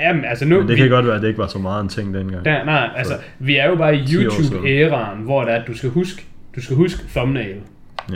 [0.07, 0.57] Jamen, altså nu...
[0.59, 2.45] Men det vi, kan godt være, at det ikke var så meget en ting dengang.
[2.45, 4.53] der, nej, altså, vi er jo bare i 10 år siden.
[4.53, 6.23] YouTube-æraen, hvor det er, at du skal huske,
[6.55, 7.55] du skal huske thumbnail.
[8.11, 8.15] Ja.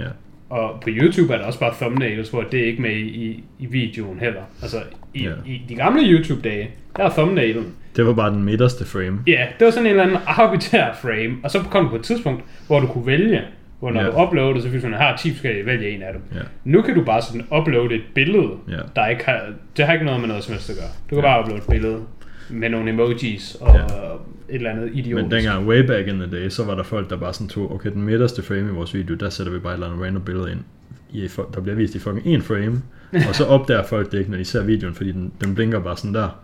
[0.50, 3.44] Og på YouTube er der også bare thumbnails, hvor det er ikke med i, i,
[3.60, 4.42] i videoen heller.
[4.62, 4.78] Altså,
[5.14, 5.32] i, Ja.
[5.46, 7.66] i de gamle YouTube-dage, der er thumbnailen.
[7.96, 9.20] Det var bare den midterste frame.
[9.28, 11.36] Ja, det var sådan en eller anden arbitær frame.
[11.44, 13.42] Og så kom du på et tidspunkt, hvor du kunne vælge,
[13.84, 14.08] hvor når Ja.
[14.08, 16.22] du uploadede, så hvis man har 10 forskellige, vælge en af dem.
[16.36, 16.40] Ja.
[16.64, 18.78] Nu kan du bare sådan uploade et billede, Ja.
[18.96, 19.40] der ikke har,
[19.78, 20.86] det har ikke noget med noget som helst at gøre.
[21.10, 21.22] Du kan Ja.
[21.32, 22.00] bare uploade et billede
[22.50, 23.82] med nogle emojis og Ja.
[24.50, 25.16] et eller andet idiotisk.
[25.16, 27.72] Men dengang, way back in the day, så var der folk, der bare sådan tog,
[27.74, 30.22] okay, den midterste frame i vores video, der sætter vi bare et eller andet random
[30.24, 30.60] billede ind.
[31.12, 32.82] I, der bliver vist i fucking en frame,
[33.30, 35.98] og så opdager folk det ikke, når de ser videoen, fordi den, den blinker bare
[35.98, 36.40] sådan der.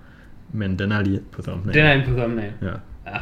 [0.54, 1.78] Men den er lige på thumbnail.
[1.78, 2.52] Den er inde på thumbnail.
[2.62, 2.68] Ja.
[3.08, 3.18] Ja.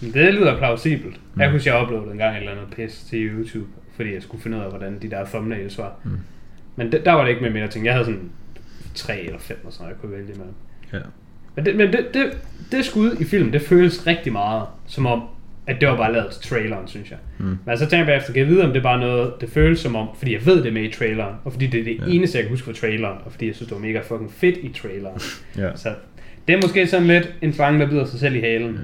[0.00, 1.20] Det lyder plausibelt.
[1.34, 1.40] Mm.
[1.40, 4.42] Jeg kunne jeg uploadede en gang et eller andet pis til YouTube, fordi jeg skulle
[4.42, 5.92] finde ud af, hvordan de der thumbnails var.
[6.04, 6.10] Mm.
[6.76, 7.84] Men det, der var det ikke med mindre ting.
[7.84, 8.30] Jeg havde sådan
[8.94, 10.54] tre eller fem og sådan noget, jeg kunne vælge imellem.
[10.92, 10.98] ja.
[11.56, 12.38] Men, det, men det, det,
[12.72, 15.22] det skud i filmen, det føles rigtig meget som om,
[15.66, 17.18] at det var bare lavet til traileren, synes jeg.
[17.38, 17.58] Mm.
[17.66, 19.78] Men så tænker jeg bagefter, kan jeg vide, om det er bare noget, det føles
[19.80, 22.12] som om, fordi jeg ved, det med i traileren, og fordi det er det Ja.
[22.12, 24.56] eneste, jeg kan huske fra traileren, og fordi jeg synes, det var mega fucking fedt
[24.62, 25.20] i traileren.
[25.58, 25.76] ja.
[25.76, 25.94] så
[26.48, 28.74] det er måske sådan lidt en slange, der bider sig selv i halen.
[28.74, 28.80] Ja.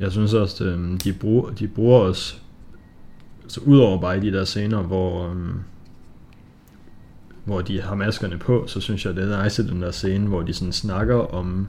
[0.00, 2.42] Jeg synes også, øhm, de bruger, de bruger os,
[3.48, 5.60] så udover bare i de der scener, hvor, øhm,
[7.44, 10.42] hvor de har maskerne på, så synes jeg, det er nice den der scene, hvor
[10.42, 11.66] de sådan snakker om,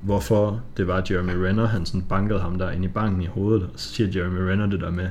[0.00, 3.62] hvorfor det var Jeremy Renner, han sådan bankede ham der ind i banken i hovedet,
[3.62, 5.08] og så siger Jeremy Renner det der med,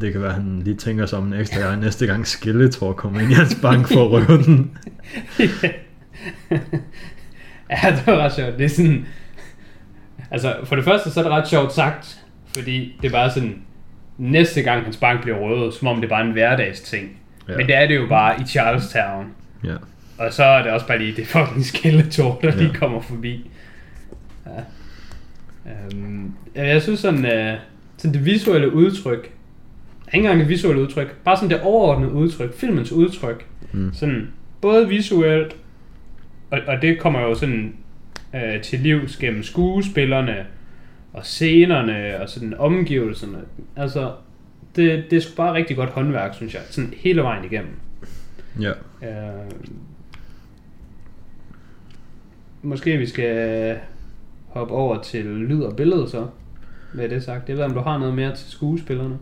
[0.00, 2.92] det kan være, at han lige tænker sig om en ekstra gang, næste gang Skeletor
[2.92, 4.78] kommer ind i hans bank for at røve den.
[7.70, 8.58] ja, det var ret sjovt.
[8.58, 9.06] Det er sådan...
[10.32, 12.18] Altså, for det første, så er det ret sjovt sagt,
[12.54, 13.62] fordi det er bare sådan,
[14.18, 17.10] næste gang hans bank bliver røvet, som om det er bare en hverdagsting.
[17.48, 17.56] Ja.
[17.56, 19.26] Men det er det jo bare i Charlestown.
[19.64, 19.74] Ja.
[20.18, 22.54] Og så er det også bare lige det fucking Skeletor, der Ja.
[22.62, 23.50] lige kommer forbi.
[24.46, 24.50] Ja.
[25.72, 27.54] Øhm, jeg synes sådan, øh,
[27.96, 29.18] sådan det visuelle udtryk,
[30.14, 33.90] ikke engang det visuelle udtryk, bare sådan det overordnede udtryk, filmens udtryk, Mm.
[33.94, 34.28] sådan
[34.60, 35.56] både visuelt,
[36.50, 37.74] og, og det kommer jo sådan
[38.34, 40.46] øh, til livs gennem skuespillerne,
[41.12, 43.38] og scenerne, og sådan omgivelserne.
[43.76, 44.12] Altså,
[44.76, 47.74] det, det er sgu bare rigtig godt håndværk, synes jeg, sådan hele vejen igennem.
[48.60, 48.70] Ja.
[49.02, 49.50] Øh,
[52.62, 53.78] måske vi skal
[54.48, 56.26] hoppe over til lyd og billede så,
[56.94, 57.48] med det sagt.
[57.48, 59.18] Jeg ved, om du har noget mere til skuespillerne.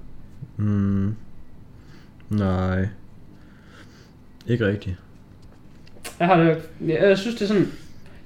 [0.57, 1.14] Mm.
[2.31, 2.88] Nej.
[4.46, 4.96] Ikke rigtigt.
[6.18, 7.68] Jeg har det, jeg, jeg synes, det er sådan,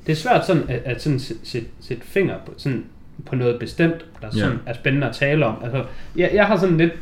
[0.07, 2.85] det er svært sådan at, at sådan sætte sæt, sæt finger på, sådan,
[3.27, 5.57] på noget bestemt, der sådan er spændende at tale om.
[5.65, 5.85] Altså,
[6.17, 6.93] jeg, jeg har sådan lidt,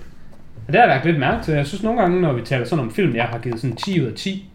[0.66, 1.54] og det har jeg lagt lidt mærke til.
[1.54, 4.00] Jeg synes nogle gange, når vi taler sådan om film, jeg har givet sådan 10
[4.02, 4.48] ud af 10,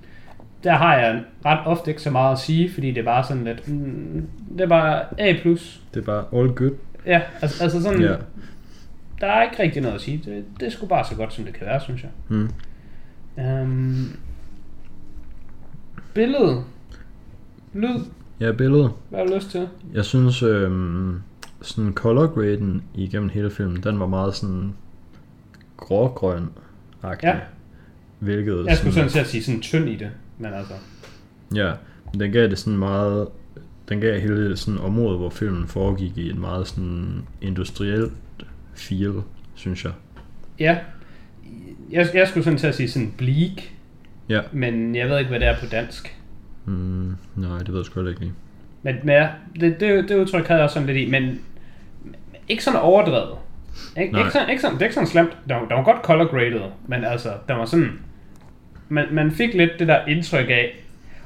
[0.64, 3.44] der har jeg ret ofte ikke så meget at sige, fordi det er bare sådan
[3.44, 5.34] lidt, mm, det er bare A+.
[5.34, 6.72] Det er bare all good.
[7.06, 8.14] Ja, altså, altså sådan, Ja.
[9.22, 10.22] der er ikke rigtig noget at sige.
[10.26, 12.12] Det, det er sgu bare så godt, som det kan være, synes jeg.
[12.30, 12.50] Mm.
[13.38, 14.18] Um,
[16.14, 16.64] billede.
[17.74, 18.00] Lyd.
[18.40, 18.92] Ja, billedet.
[19.10, 19.68] Hvad har du lyst til?
[19.94, 21.22] Jeg synes, øhm,
[21.62, 24.74] sådan color graden igennem hele filmen, den var meget sådan
[25.78, 26.50] grågrøn
[27.24, 27.40] Ja.
[28.20, 30.74] Hvilket Jeg skulle sådan til at sige sådan tynd i det, men altså...
[31.56, 31.74] Ja,
[32.20, 33.28] den gav det sådan meget,
[33.90, 38.14] den gav hele sådan område, hvor filmen foregik i et meget sådan industrielt
[38.76, 39.14] feel,
[39.56, 39.94] synes jeg.
[40.60, 40.78] Ja.
[41.92, 43.52] Jeg, jeg skulle sådan til at sige sådan bleak,
[44.30, 44.42] Ja.
[44.52, 46.17] men jeg ved ikke, hvad det er på dansk.
[46.68, 48.34] Mm, nej, det ved jeg sgu ikke lige.
[48.84, 49.28] Men, ja,
[49.60, 51.40] det, det, det udtryk havde jeg også sådan lidt i, men
[52.50, 53.36] ikke sådan overdrevet.
[53.98, 54.20] Ik- Nej.
[54.22, 55.38] ikke sådan, ikke sådan, det er ikke sådan slemt.
[55.50, 57.92] Der, var- var godt color graded, men altså, der var sådan...
[58.90, 60.76] Man, man fik lidt det der indtryk af,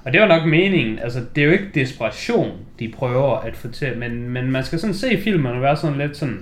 [0.05, 3.97] og det var nok meningen, altså det er jo ikke desperation, de prøver at til,
[3.97, 6.39] men, men man skal sådan se filmen og være sådan lidt sådan,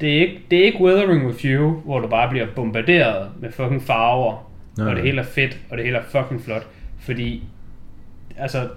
[0.00, 3.52] det er, ikke, det er ikke Weathering With You, hvor du bare bliver bombarderet med
[3.52, 6.66] fucking farver, Nej, og det hele er fedt, og det hele er fucking flot.
[7.00, 7.42] Fordi,
[8.38, 8.68] altså,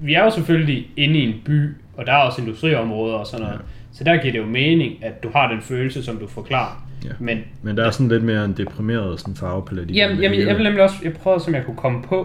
[0.00, 3.42] vi er jo selvfølgelig inde i en by, og der er også industriområder og sådan
[3.46, 3.58] noget.
[3.58, 3.64] Ja.
[3.92, 6.86] Så der giver det jo mening, at du har den følelse, som du forklarer.
[7.04, 7.10] Ja.
[7.18, 10.56] Men Men der er sådan lidt mere en deprimeret sådan farvepalet i Jamen, jamen, jeg
[10.56, 12.22] vil nemlig også, jeg prøvede, som jeg kunne komme på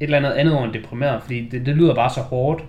[0.00, 2.64] et eller andet andet ord end deprimeret, fordi det, det lyder bare så hårdt.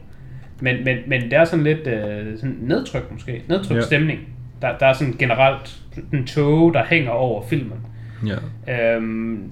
[0.62, 3.82] Men, men, men det er sådan lidt øh, sådan nedtryk måske, nedtryk Ja.
[3.82, 4.20] stemning.
[4.62, 5.82] Der, der er sådan generelt
[6.14, 7.78] en tåge, der hænger over filmen.
[8.68, 8.96] Ja.
[8.96, 9.50] Øhm,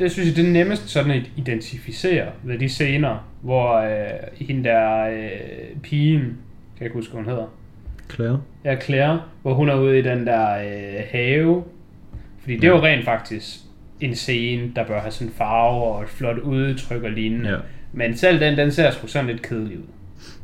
[0.00, 4.64] det synes jeg, det er nemmest sådan at identificere ved de scener, hvor øh, hende
[4.64, 7.46] der øh, pigen, kan jeg ikke huske, hvad hun hedder,
[8.14, 8.40] Claire?
[8.64, 11.64] Ja, Claire, hvor hun er ude i den der øh, have.
[12.40, 13.58] Fordi det er jo rent faktisk
[14.00, 17.50] en scene, der bør have sådan farver og et flot udtryk og lignende.
[17.50, 17.56] Ja.
[17.92, 19.84] Men selv den, den ser sgu sådan lidt kedelig ud.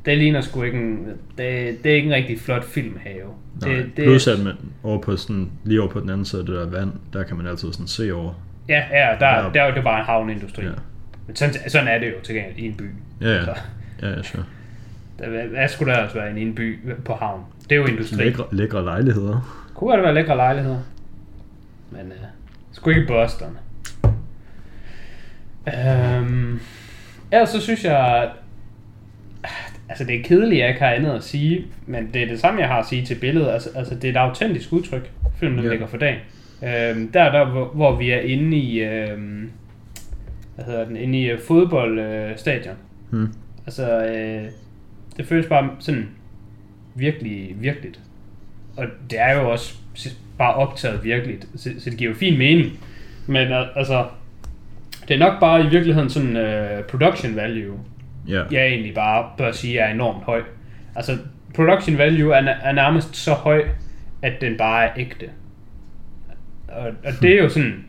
[0.05, 1.07] Det ligner sgu ikke en,
[1.39, 3.29] det, det er ikke en rigtig flot filmhave.
[3.61, 6.41] Nej, Det, det, Plus at man over på sådan, lige over på den anden side
[6.41, 8.33] af det der vand, der kan man altid sådan se over.
[8.69, 9.51] Ja, ja der, Ja.
[9.55, 10.65] der er jo bare en havneindustri.
[10.65, 10.71] Ja.
[11.27, 12.91] Men sådan, sådan er det jo til gengæld i en by.
[13.21, 13.45] Ja, ja.
[13.45, 13.55] Så,
[14.03, 14.45] Ja, ja, sure.
[15.19, 17.45] der, hvad, skulle der også være i en by på havn?
[17.63, 18.17] Det er jo industri.
[18.17, 19.65] Lækre, lækre lejligheder.
[19.75, 20.81] Kunne godt være lækre lejligheder.
[21.91, 22.13] Men uh,
[22.73, 23.59] sgu ikke Boston.
[25.67, 26.61] Øhm,
[27.33, 28.31] ellers så synes jeg...
[29.89, 32.61] Altså det er kedeligt, jeg ikke har andet at sige, men det er det samme,
[32.61, 33.49] jeg har at sige til billedet.
[33.49, 35.71] Altså, altså det er et autentisk udtryk, filmen ja.
[35.71, 36.19] lægger for dagen.
[36.63, 38.81] Øhm, der er der, hvor, hvor vi er inde i...
[38.83, 39.51] Øhm,
[40.55, 40.97] hvad hedder den?
[40.97, 42.75] Inde i uh, fodboldstadion.
[43.11, 43.29] Hmm.
[43.67, 44.45] Altså, øh,
[45.17, 46.09] det føles bare sådan
[46.95, 48.01] virkelig, virkeligt.
[48.77, 49.75] Og det er jo også
[50.39, 52.71] bare optaget virkeligt, så, så det giver jo fin mening.
[53.27, 54.07] Men al- altså,
[55.09, 57.79] det er nok bare i virkeligheden sådan uh, production value,
[58.29, 58.43] Ja.
[58.51, 60.43] jeg egentlig bare bør sige er enormt høj.
[60.97, 61.19] Altså,
[61.55, 63.65] production value er, er nærmest så høj,
[64.23, 65.27] at den bare er ægte.
[66.69, 67.85] Og, og det er jo sådan,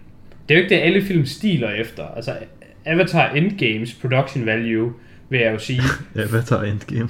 [0.49, 2.03] det er jo ikke det, alle film stiler efter.
[2.15, 2.37] Altså,
[2.85, 4.93] Avatar Endgames production value,
[5.29, 5.81] vil jeg jo sige,
[6.45, 7.09] tager Endgame?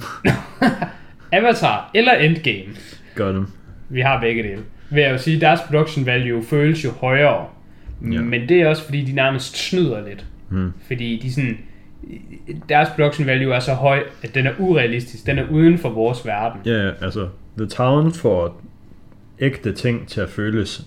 [1.32, 2.74] Avatar eller Endgame,
[3.14, 3.46] Gør dem.
[3.88, 7.46] vi har begge dele, vil jeg jo sige, deres production value føles jo højere.
[8.12, 8.20] Ja.
[8.20, 10.24] Men det er også fordi, de nærmest snyder lidt.
[10.48, 10.72] Hmm.
[10.86, 11.58] Fordi de sådan,
[12.68, 15.26] deres production value er så høj, at den er urealistisk.
[15.26, 16.60] Den er uden for vores verden.
[16.66, 17.28] Ja, ja, altså,
[17.58, 18.62] The Town får
[19.40, 20.86] ægte ting til at føles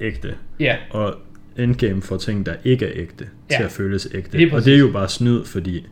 [0.00, 0.34] ægte.
[0.60, 1.14] Ja, Og
[1.58, 3.56] Endgame får ting, der ikke er ægte, Ja.
[3.56, 4.38] til at føles ægte.
[4.38, 5.86] Lige og det er jo bare snyd, fordi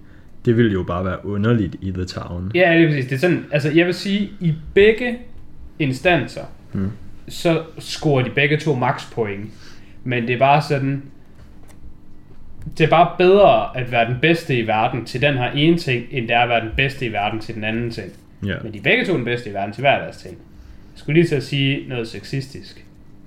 [0.44, 2.50] det ville jo bare være underligt i The Town.
[2.54, 3.04] ja lige præcis.
[3.04, 5.18] Det er sådan, altså jeg vil sige, i begge
[5.78, 6.90] instanser, Hmm.
[7.28, 9.50] så scorer de begge to max point.
[10.04, 11.02] Men det er bare sådan,
[12.78, 16.06] det er bare bedre at være den bedste i verden til den her ene ting,
[16.10, 18.12] end det er at være den bedste i verden til den anden ting.
[18.46, 18.54] Ja.
[18.62, 20.34] Men de er begge to den bedste i verden til hver deres ting.
[20.92, 22.84] Jeg skulle lige til at sige noget sexistisk,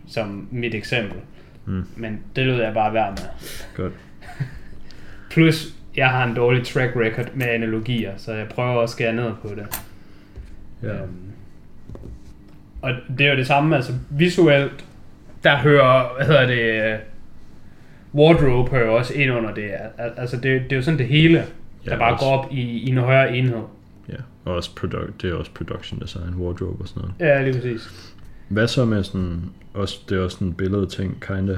[0.07, 1.17] som mit eksempel.
[1.65, 1.83] Mm.
[1.95, 3.23] Men det lød jeg bare være med.
[3.75, 3.93] Godt.
[5.31, 9.31] Plus, jeg har en dårlig track record med analogier, så jeg prøver at skære ned
[9.41, 9.81] på det.
[10.83, 10.93] Ja.
[10.93, 11.09] Øhm,
[12.81, 14.85] og det er jo det samme, altså visuelt,
[15.43, 16.99] der hører, hvad hedder det, øh,
[18.15, 19.71] wardrobe hører også ind under det.
[19.97, 22.47] Al- Altså det, det er jo sådan det hele, der Ja, bare også- går op
[22.51, 23.61] i, i en højere enhed.
[24.09, 24.13] ja.
[24.45, 27.13] Og også produ- det er også production design, wardrobe og sådan noget.
[27.19, 28.14] Ja, lige præcis.
[28.47, 29.41] Hvad så med sådan,
[29.73, 31.57] også, det er også sådan en billedeting, kinda.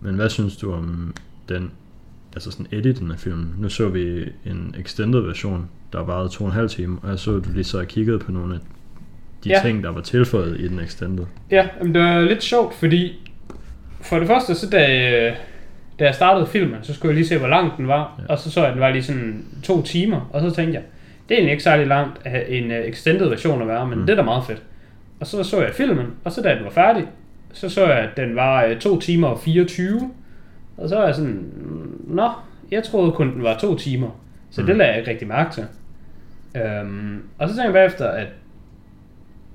[0.00, 1.14] Men hvad synes du om
[1.48, 1.70] den,
[2.34, 3.54] altså sådan editen af filmen?
[3.58, 7.18] Nu så vi en extended version, der varede to og en halv time, og jeg
[7.18, 8.60] så, at du lige så og kiggede på nogle af
[9.44, 9.60] de Ja.
[9.64, 11.24] ting, der var tilføjet i den extended.
[11.50, 13.30] Ja, men det var lidt sjovt, fordi
[14.00, 14.78] for det første, så da,
[15.98, 18.32] da jeg startede filmen, så skulle jeg lige se, hvor lang den var, Ja.
[18.32, 20.82] og så så jeg, at den var lige sådan to timer, og så tænkte jeg,
[21.28, 23.98] det er egentlig ikke særlig langt at have en uh, extended version at være, men
[23.98, 24.06] mm.
[24.06, 24.62] det er da meget fedt.
[25.20, 27.06] Og så så jeg filmen, og så da den var færdig,
[27.52, 30.10] så så jeg, at den var uh, 2 timer og 24,
[30.76, 31.50] og så er jeg sådan,
[32.06, 32.30] nå,
[32.70, 34.10] jeg troede kun, den var to timer,
[34.50, 34.64] så Mm.
[34.64, 34.66] mm.
[34.66, 35.64] det lagde jeg ikke rigtig mærke til.
[36.82, 38.26] Um, og så tænkte jeg bagefter, at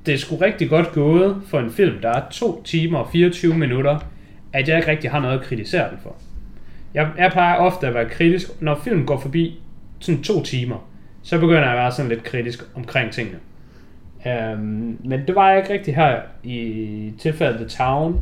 [0.05, 3.57] det er sgu rigtig godt gået for en film, der er 2 timer og 24
[3.57, 3.99] minutter,
[4.53, 6.15] at jeg ikke rigtig har noget at kritisere den for.
[6.93, 9.59] Jeg, jeg plejer ofte at være kritisk, når filmen går forbi
[9.99, 10.89] sådan to timer,
[11.23, 13.37] så begynder jeg at være sådan lidt kritisk omkring tingene.
[14.25, 18.19] Um, men det var jeg ikke rigtig her i tilfældet The Town.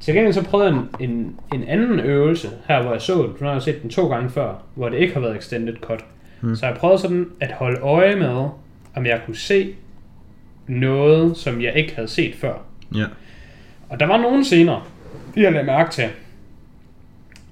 [0.00, 3.32] Til gengæld så prøvede jeg en, en, en anden øvelse her, hvor jeg så den,
[3.40, 6.04] nu har jeg set den to gange før, hvor det ikke har været extended cut.
[6.40, 6.56] Hmm.
[6.56, 8.48] Så jeg prøvede sådan at holde øje med,
[8.94, 9.74] om jeg kunne se
[10.66, 12.54] noget, som jeg ikke havde set før.
[12.94, 13.04] Ja.
[13.88, 14.90] Og der var nogle scener,
[15.36, 16.08] jeg lagde mærke til.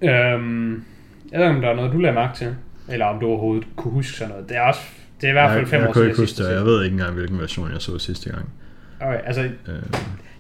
[0.03, 0.85] Øhm,
[1.33, 2.55] jeg ved ikke, om der er noget, du lagde mærke til.
[2.89, 4.49] Eller om du overhovedet kunne huske sådan noget.
[4.49, 4.81] Det er, også,
[5.21, 6.09] det er i hvert fald jeg, fem jeg år siden.
[6.09, 8.51] ikke huske det, jeg ved ikke engang, hvilken version jeg så sidste gang.
[9.01, 9.83] Okay, altså, Øh,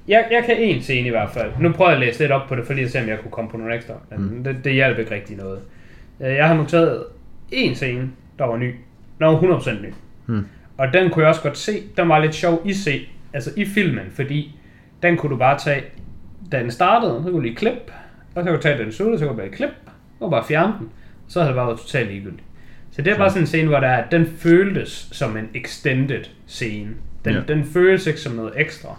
[0.08, 1.50] jeg, jeg kan en scene i hvert fald.
[1.60, 3.30] Nu prøver jeg at læse lidt op på det, fordi at se, om jeg kunne
[3.30, 3.94] komme på nogle ekstra.
[4.10, 4.44] Men mm.
[4.44, 5.60] det, det hjalp ikke rigtig noget.
[6.20, 7.04] Øh, Jeg har noteret
[7.50, 8.74] en scene, der var ny.
[9.18, 9.92] Der var 100% ny.
[10.26, 10.46] Mm.
[10.78, 11.82] Og den kunne jeg også godt se.
[11.96, 14.56] Den var lidt sjov i se, altså i filmen, fordi
[15.02, 15.84] den kunne du bare tage,
[16.52, 17.80] da den startede, så kunne du lige klippe,
[18.34, 19.74] og så kunne du tage den sluttede, så kunne du bare klippe,
[20.20, 20.88] og bare fjerne den.
[21.28, 22.42] Så havde det bare været totalt ligegyldigt.
[22.90, 26.24] Så det er bare sådan en scene, hvor der er, den føltes som en extended
[26.46, 26.90] scene.
[27.24, 27.40] Den, Ja.
[27.48, 28.98] den føles ikke som noget ekstra.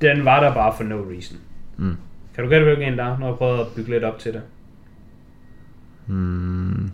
[0.00, 1.38] Den var der bare for no reason.
[1.76, 1.96] Mm.
[2.34, 4.32] Kan du gætte, hvilken en der er, når jeg prøver at bygge lidt op til
[4.32, 4.42] det?
[6.06, 6.90] mm,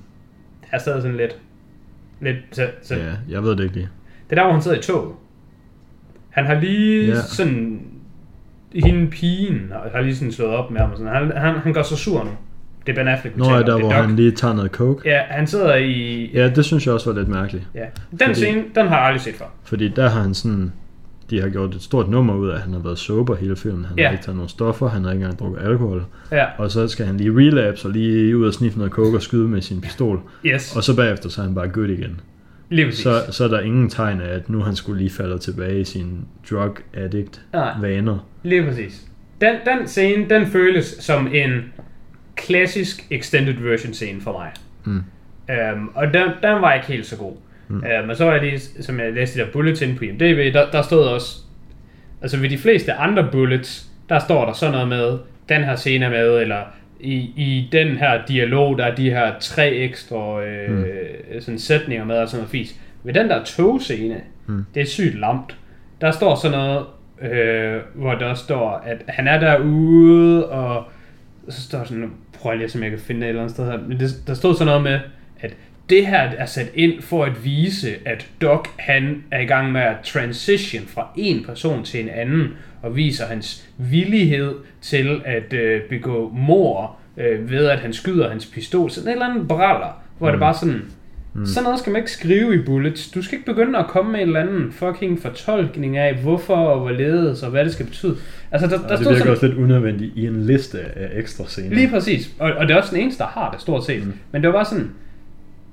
[0.60, 1.38] Det er stadig sådan lidt...
[2.20, 3.88] lidt så, så ja, jeg ved det ikke lige.
[4.30, 5.14] Det er der, hvor han sidder i toget.
[6.30, 7.20] Han har lige Ja.
[7.22, 7.80] sådan...
[8.74, 11.12] Hende pigen har- lige sådan slået op med ham og sådan.
[11.14, 12.30] Han, han, han går så sur nu.
[12.86, 13.64] Det er Ben Affleck, Nå, om.
[13.64, 15.08] der, er hvor han lige tager noget coke.
[15.10, 16.30] Ja, han sidder i...
[16.34, 17.64] Ja, det synes jeg også var lidt mærkeligt.
[17.74, 17.80] ja.
[18.10, 19.44] Den Fordi- scene, den har jeg aldrig set før.
[19.64, 20.72] Fordi der har han sådan...
[21.30, 23.84] De har gjort et stort nummer ud af, at han har været sober hele filmen.
[23.84, 24.04] Han Ja.
[24.06, 26.04] har ikke taget nogen stoffer, han har ikke engang drukket alkohol.
[26.32, 29.22] Ja, Og så skal han lige relapse og lige ud og sniffe noget coke og
[29.22, 30.20] skyde med sin pistol.
[30.44, 30.76] yes.
[30.76, 32.20] Og så bagefter så er han bare good igen.
[32.70, 33.02] Lige præcis.
[33.02, 35.84] Så, så er der ingen tegn af, at nu han skulle lige falde tilbage i
[35.84, 36.10] sine
[36.50, 37.72] drug addict Nej.
[37.80, 38.26] vaner.
[38.42, 39.02] Lige præcis.
[39.40, 41.50] Den, den scene, den føles som en
[42.36, 44.50] klassisk extended version scene for mig.
[44.84, 45.02] Mm.
[45.74, 47.32] Um, og den, den var ikke helt så god.
[47.68, 47.76] Mm.
[47.76, 50.82] Um, og så var jeg lige, som jeg læste der bulletin på IMDb, der, der
[50.82, 51.36] stod også,
[52.22, 55.18] altså ved de fleste andre bullets, der står der sådan noget med,
[55.48, 56.62] den her scene er med, eller
[57.00, 60.84] i, i den her dialog, der er de her tre ekstra øh, mm.
[61.40, 62.76] sådan sætninger med, og sådan noget fis.
[63.04, 64.64] Ved den der togscene, mm.
[64.74, 65.56] det er sygt lamt.
[66.00, 66.86] Der står sådan noget,
[67.32, 70.84] øh, hvor der står, at han er derude, og
[71.48, 72.12] så står sådan,
[72.44, 73.78] prøver jeg lige at se, om jeg kan finde det et eller andet sted her,
[73.88, 75.00] men det, der stod sådan noget med,
[75.40, 75.56] at
[75.90, 79.80] det her er sat ind for at vise, at Doc han er i gang med
[79.80, 82.48] at transition fra en person til en anden,
[82.82, 88.46] og viser hans villighed til at øh, begå mor øh, ved, at han skyder hans
[88.46, 88.90] pistol.
[88.90, 90.32] Sådan en eller anden braller, hvor mm.
[90.32, 90.82] det bare sådan,
[91.34, 91.46] Mm.
[91.46, 93.10] Sådan noget skal man ikke skrive i bullets.
[93.10, 96.80] Du skal ikke begynde at komme med en eller anden fucking fortolkning af, hvorfor og
[96.80, 98.16] hvorledes og hvad det skal betyde.
[98.52, 101.44] Altså, der, der Og det virker sådan, også lidt unødvendigt i en liste af ekstra
[101.46, 101.74] scener.
[101.74, 102.30] Lige præcis.
[102.38, 104.06] Og, og det er også den eneste, der har det, stort set.
[104.06, 104.12] Mm.
[104.32, 104.90] Men det var bare sådan,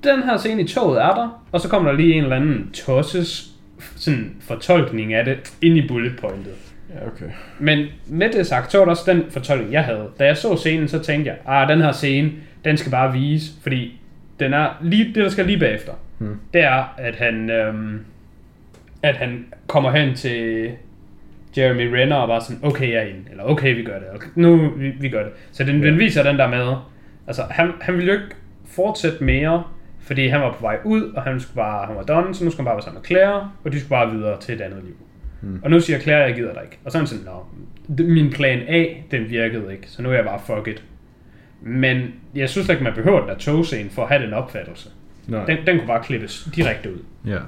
[0.04, 2.70] den her scene i toget er der, og så kommer der lige en eller anden
[2.72, 3.48] tosses
[3.96, 6.52] sådan fortolkning af det ind i bullet pointet.
[6.90, 7.32] Ja, okay.
[7.58, 10.04] Men med det sagt, så var det også den fortolkning, jeg havde.
[10.18, 12.30] Da jeg så scenen, så tænkte jeg, ah, den her scene,
[12.64, 14.00] den skal bare vise, fordi
[14.40, 16.36] den er lige, det, der skal lige bagefter, Hmm.
[16.54, 18.00] det er, at han, øhm,
[19.02, 20.70] at han kommer hen til
[21.56, 24.28] Jeremy Renner og bare sådan, okay, jeg er inde, eller okay, vi gør det, okay,
[24.34, 25.32] nu, vi, vi gør det.
[25.52, 25.86] Så den, Ja.
[25.90, 26.74] den viser den der med,
[27.26, 28.34] altså, han, han ville jo ikke
[28.66, 29.64] fortsætte mere,
[30.00, 32.50] fordi han var på vej ud, og han skulle bare, han var done, så nu
[32.50, 34.84] skulle han bare være sammen med Claire, og de skulle bare videre til et andet
[34.84, 34.96] liv.
[35.40, 35.60] Hmm.
[35.64, 36.78] Og nu siger Claire, jeg gider dig ikke.
[36.84, 40.14] Og så er han sådan, nå, min plan A, den virkede ikke, så nu er
[40.14, 40.84] jeg bare fuck it.
[41.62, 42.02] Men
[42.34, 44.88] jeg synes ikke, man behøver den der togscene for at have den opfattelse.
[45.28, 45.44] Nej.
[45.44, 46.98] Den, den kunne bare klippes direkte ud.
[47.26, 47.38] Ja.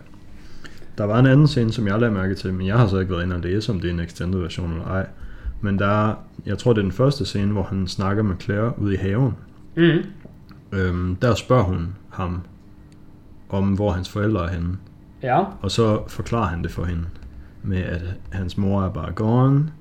[0.99, 3.13] Der var en anden scene, som jeg lagde mærke til, men jeg har så ikke
[3.13, 5.07] været inde og læse, om det er en extended version eller ej.
[5.61, 6.15] Men der er,
[6.47, 9.33] jeg tror det er den første scene, hvor han snakker med Claire ude i haven.
[9.77, 9.99] Mm.
[10.73, 12.43] Øhm, der spørger hun ham
[13.49, 14.77] om, hvor hans forældre er henne.
[15.23, 17.05] Ja, Og så forklarer han det for hende
[17.63, 19.73] med, at hans mor er bare gone,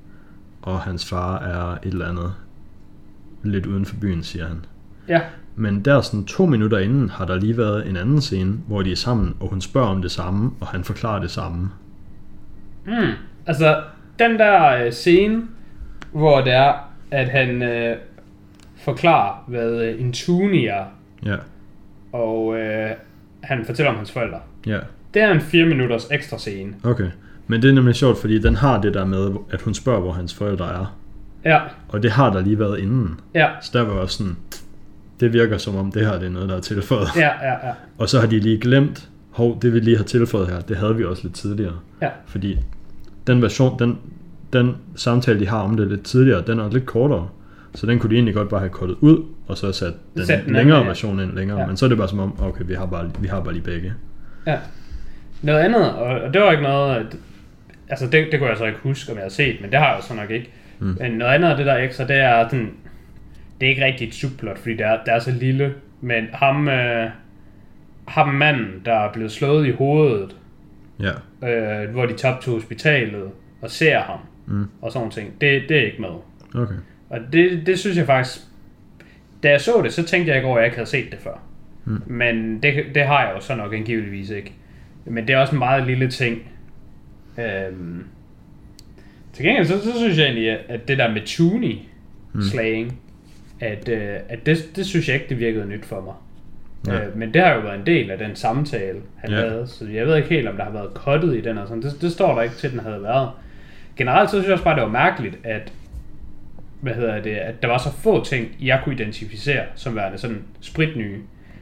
[0.62, 2.34] og hans far er et eller andet
[3.44, 4.66] lidt uden for byen, siger han.
[5.08, 5.22] ja,
[5.56, 8.92] Men der sådan to minutter inden har der lige været en anden scene, hvor de
[8.92, 11.70] er sammen, og hun spørger om det samme, og han forklarer det samme.
[12.86, 12.94] mm.
[13.46, 13.84] Altså,
[14.20, 15.42] den der øh, scene,
[16.12, 16.74] hvor det er,
[17.12, 17.98] at han øh,
[18.78, 20.84] forklarer, hvad øh, en tuni er,
[21.26, 21.36] Ja,
[22.12, 22.92] og øh,
[23.44, 24.40] han fortæller om hans forældre.
[24.68, 24.80] ja,
[25.14, 26.74] Det er en 4 minutters ekstra scene.
[26.84, 27.08] okay.
[27.48, 30.12] Men det er nemlig sjovt, fordi den har det der med, at hun spørger, hvor
[30.12, 30.98] hans forældre er.
[31.46, 33.20] Ja, Og det har der lige været inden.
[33.36, 34.36] ja, Så der var også sådan,
[35.20, 37.08] det virker som om det her det er noget, der er tilføjet.
[37.16, 37.74] ja, ja, ja.
[37.98, 40.96] Og så har de lige glemt, hov, det vi lige har tilføjet her, det havde
[40.96, 41.74] vi også lidt tidligere.
[42.02, 42.10] Ja.
[42.26, 42.60] Fordi
[43.28, 43.98] den version, den,
[44.54, 47.30] den samtale, de har om det lidt tidligere, den er lidt kortere.
[47.76, 50.46] Så den kunne de egentlig godt bare have kortet ud, og så sat den, Sat
[50.46, 50.90] den længere anden, ja.
[50.90, 51.60] version ind længere.
[51.60, 51.68] Ja.
[51.68, 53.64] Men så er det bare som om, okay, vi har bare, vi har bare lige
[53.64, 53.94] begge.
[54.48, 54.58] Ja.
[55.42, 57.16] Noget andet, og det var ikke noget, at-
[57.90, 59.86] altså det, det kunne jeg så ikke huske, om jeg har set, men det har
[59.88, 60.50] jeg jo så nok ikke.
[60.80, 60.98] Mm.
[61.00, 62.72] Men noget andet af det der ekstra, det er sådan,
[63.62, 66.68] det er ikke rigtig et subplot, fordi det er, det er så lille, men ham,
[66.68, 67.10] øh,
[68.08, 70.36] ham manden, der er blevet slået i hovedet,
[71.00, 71.12] Ja,
[71.84, 73.24] øh, hvor de tager til hospitalet
[73.62, 74.66] og ser ham, Mm.
[74.82, 76.10] og sådan ting, det, det er ikke med.
[76.62, 76.76] okay.
[77.10, 78.40] Og det, det synes jeg faktisk,
[79.44, 81.20] da jeg så det, så tænkte jeg ikke over, at jeg ikke havde set det
[81.20, 81.40] før.
[81.86, 82.02] Mm.
[82.08, 84.54] Men det, det har jeg jo så nok angiveligvis ikke.
[85.06, 86.42] Men det er også en meget lille ting.
[87.38, 88.04] Øhm,
[89.34, 91.78] Til gengæld, så, så synes jeg egentlig, at- at det der med Toonie
[92.52, 93.00] slang,
[93.60, 96.14] at, øh, at det, det synes jeg ikke, det virkede nyt for mig.
[96.96, 97.06] Ja.
[97.08, 99.36] Øh, men det har jo været en del af den samtale, han Ja.
[99.36, 101.84] havde, så jeg ved ikke helt, om der har været cuttet i den og sådan.
[101.84, 103.30] Det, det står der ikke til, den havde været.
[103.98, 105.72] Generelt så synes jeg også bare, det var mærkeligt, at
[106.82, 110.42] hvad hedder det, at der var så få ting, jeg kunne identificere som værende sådan
[110.62, 111.18] spritnye.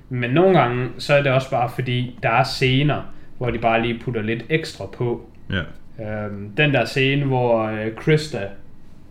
[0.10, 3.82] Men nogle gange, så er det også bare fordi, der er scener, hvor de bare
[3.82, 5.30] lige putter lidt ekstra på.
[5.52, 5.62] Ja.
[6.00, 8.48] Øhm, den der scene, hvor øh, Krista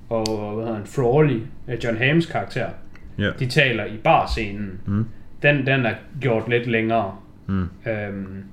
[0.08, 2.66] og hvad hedder han, Frawley, øh, John Hams karakter,
[3.18, 3.30] Ja.
[3.38, 4.80] de taler i barscenen.
[4.86, 5.06] Mm.
[5.42, 7.14] Den, den er gjort lidt længere.
[7.46, 7.68] Mm.
[7.86, 8.44] Øhm,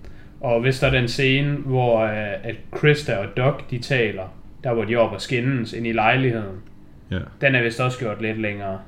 [0.42, 4.24] og hvis der er den scene, hvor øh, at Krista og Doc, de taler,
[4.64, 5.22] der hvor de er oppe og
[5.74, 6.56] ind i lejligheden,
[7.12, 7.20] Ja.
[7.42, 8.80] den er vist også gjort lidt længere.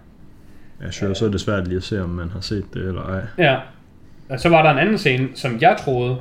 [0.83, 3.01] Jeg synes, så er det svært lige at se, om man har set det eller
[3.03, 3.21] ej.
[3.37, 3.57] Ja.
[4.29, 6.17] Og så var der en anden scene, som jeg troede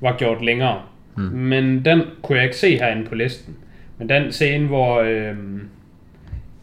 [0.00, 0.82] var gjort længere.
[1.16, 1.22] Mm.
[1.22, 3.56] Men den kunne jeg ikke se herinde på listen.
[3.98, 5.68] Men den scene, hvor øhm,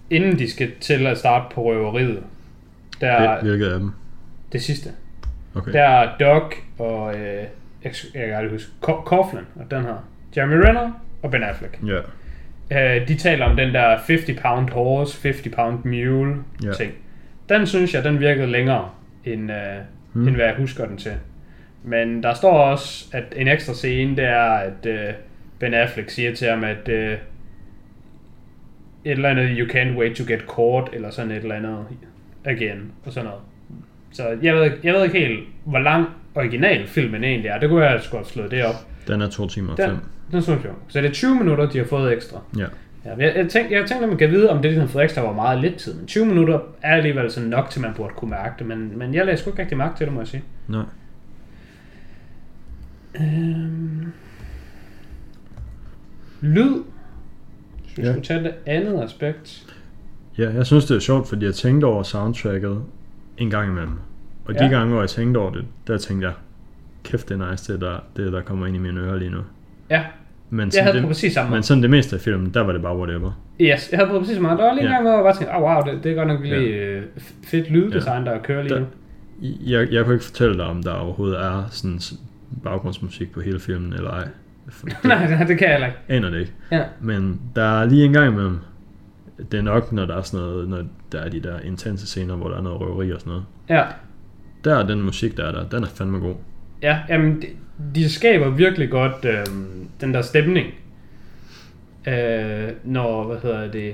[0.10, 2.24] inden de skal til at starte på røveriet,
[3.02, 3.92] der virkede af dem.
[4.52, 4.90] det sidste,
[5.56, 5.72] Okay.
[5.74, 7.44] der er Doc og øh,
[7.84, 10.92] jeg, jeg kan aldrig huske, Co- Coughlin og den her, Jeremy Renner
[11.24, 11.80] og Ben Affleck.
[11.88, 12.96] Ja.
[13.00, 16.72] Øh, de taler om den der 50 pound horse, 50 pound mule Ja.
[16.74, 16.92] ting.
[17.50, 18.90] Den synes jeg, den virkede længere,
[19.26, 19.58] end, øh,
[20.14, 20.28] hmm.
[20.28, 21.12] end hvad jeg husker den til.
[21.88, 25.14] Men der står også, at en ekstra scene, det er, at øh,
[25.60, 27.20] Ben Affleck siger til ham, at øh, et
[29.12, 31.78] eller andet, you can't wait to get caught, eller sådan et eller andet
[32.46, 33.42] again, og sådan noget.
[34.12, 37.60] Så jeg ved, ikke- jeg ved ikke helt, hvor lang original filmen egentlig er.
[37.60, 38.76] Det kunne jeg have slået det op.
[39.08, 39.90] Den er to timer og fem.
[39.90, 40.00] Den,
[40.44, 40.72] den jeg.
[40.88, 42.42] Så det er 20 minutter, de har fået ekstra.
[42.58, 42.66] Ja.
[43.06, 45.04] Ja, jeg, jeg, tænkte, jeg tænkte, at man kan vide, om det, de har fået
[45.04, 45.94] ekstra, var meget lidt tid.
[45.94, 48.68] Men 20 minutter er alligevel sådan nok til, man burde kunne mærke det.
[48.68, 50.44] Men, men jeg lagde sgu ikke rigtig mærke til det, må jeg sige.
[50.68, 50.84] Nej.
[53.22, 54.12] Øhm...
[56.42, 56.84] Lyd.
[57.84, 58.12] Hvis vi Ja.
[58.12, 59.66] skulle tage det andet aspekt.
[60.38, 62.82] Ja, jeg synes, det er sjovt, fordi jeg tænkte over soundtracket
[63.38, 63.94] en gang imellem.
[64.46, 64.70] Og de Ja.
[64.70, 66.36] gange, hvor jeg tænkte over det, der tænkte jeg,
[67.04, 69.38] kæft, det er nice, det der, det der kommer ind i mine ører lige nu.
[69.90, 70.04] Ja,
[70.50, 72.82] Men jeg havde det præcis samme men sådan det meste af filmen, der var det
[72.82, 73.32] bare whatever.
[73.62, 74.58] Yes, jeg havde på præcis samme måde.
[74.60, 74.94] Der var lige en Ja.
[74.94, 77.34] gang, hvor jeg bare tænkte, oh, wow, det, det er godt nok lige øh, f-
[77.50, 78.86] fedt lyddesign, der kører lige Der- nu.
[79.66, 82.00] Jeg, jeg kunne ikke fortælle dig, om der overhovedet er sådan
[82.64, 84.28] baggrundsmusik på hele filmen, eller ej.
[84.86, 85.98] Det Nej, det kan jeg ikke.
[86.08, 86.54] aner det ikke.
[86.72, 86.84] Ja.
[87.02, 88.58] Men der er lige en gang imellem,
[89.52, 92.36] det er nok, når der er sådan noget, når der er de der intense scener,
[92.36, 93.46] hvor der er noget røveri og sådan noget.
[93.70, 93.84] Ja,
[94.64, 96.36] Der er den musik, der er der, den er fandme god.
[96.82, 97.48] Ja, jamen, de,
[97.96, 99.46] de skaber virkelig godt øh,
[100.02, 100.68] den der stemning,
[102.08, 103.94] øh, når, hvad hedder det,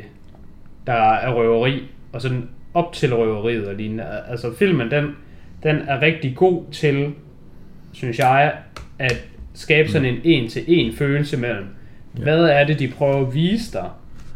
[0.88, 1.84] der er røveri,
[2.14, 4.04] og sådan op til røveriet og lignende.
[4.28, 5.16] Altså filmen, den,
[5.64, 7.14] den er rigtig god til,
[7.94, 8.54] synes jeg,
[9.00, 11.66] at skabe sådan en en-til-en følelse mellem,
[12.18, 12.24] Ja.
[12.24, 13.90] hvad er det, de prøver at vise dig,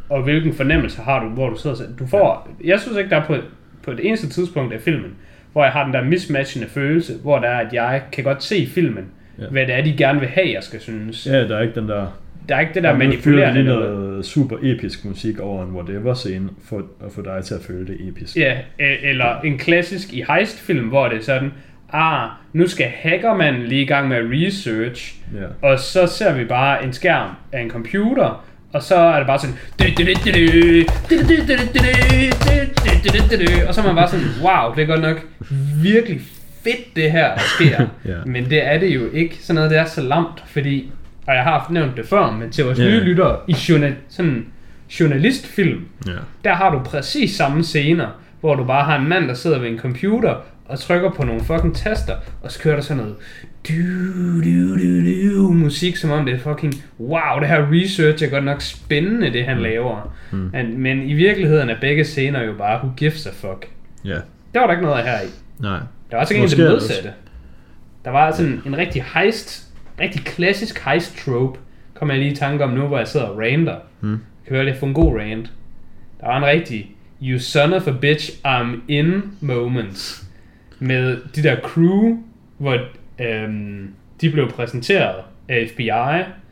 [0.10, 3.16] og hvilken fornemmelse har du, hvor du sidder ser- Du får, jeg synes ikke, der
[3.18, 3.36] er på,
[3.84, 5.12] på det eneste tidspunkt af filmen,
[5.52, 8.68] hvor jeg har den der mismatchende følelse, hvor der er, at jeg kan godt se
[8.68, 9.06] filmen,
[9.38, 9.44] Ja.
[9.44, 9.50] ja.
[9.50, 11.28] hvad det er, de gerne vil have, jeg skal synes.
[11.28, 11.38] Ja.
[11.38, 12.08] Ja, der er ikke den der...
[12.50, 13.96] Der er ikke det der Der manipulerende noget.
[14.00, 17.88] noget super episk musik over en whatever scene, for at få dig til at føle
[17.88, 18.38] det episk.
[18.38, 21.52] Ja, øh, eller en klassisk i heist-film, hvor det er sådan,
[21.94, 25.68] ah, nu skal hackermanden lige i gang med research, Ja.
[25.70, 29.40] og så ser vi bare en skærm af en computer, og så er det bare
[29.40, 29.56] sådan,
[33.68, 35.18] og så er man bare sådan, wow, det er godt nok
[35.84, 36.22] virkelig
[36.64, 37.86] fedt det her, der sker.
[38.06, 38.16] Ja.
[38.26, 39.36] Men det er det jo ikke.
[39.42, 40.92] Sådan noget, det er så lamt, fordi,
[41.28, 42.84] og jeg har haft nævnt det før, men til vores Ja.
[42.86, 44.46] nye lyttere, i journal, sådan
[45.00, 46.12] journalistfilm, Ja.
[46.44, 48.08] der har du præcis samme scener,
[48.40, 50.36] hvor du bare har en mand, der sidder ved en computer
[50.70, 53.16] og trykker på nogle fucking taster, og så kører der sådan noget
[53.70, 58.30] du, du, du, du, musik, som om det er fucking, wow, det her research er
[58.30, 60.16] godt nok spændende, det han laver.
[60.32, 60.50] Mm.
[60.54, 63.68] Men, men i virkeligheden er begge scener jo bare, who gives a fuck.
[64.06, 64.16] Ja.
[64.54, 65.30] Det var der ikke noget af her i.
[65.60, 65.80] Nej.
[66.12, 67.14] Der var også ikke Måske det modsatte.
[68.06, 69.68] Der var sådan en rigtig heist,
[70.00, 71.60] rigtig klassisk heist trope,
[71.94, 73.76] kom jeg lige i tanke om nu, hvor jeg sidder og rander.
[74.02, 74.20] Mm.
[74.48, 75.52] Kan høre, det få en god rant.
[76.22, 76.92] Der var en rigtig
[77.22, 80.27] You son of a bitch, I'm in moments.
[80.80, 82.18] Med de der crew,
[82.58, 82.78] hvor
[83.20, 83.90] øhm,
[84.22, 85.16] de blev præsenteret
[85.50, 85.92] af FBI.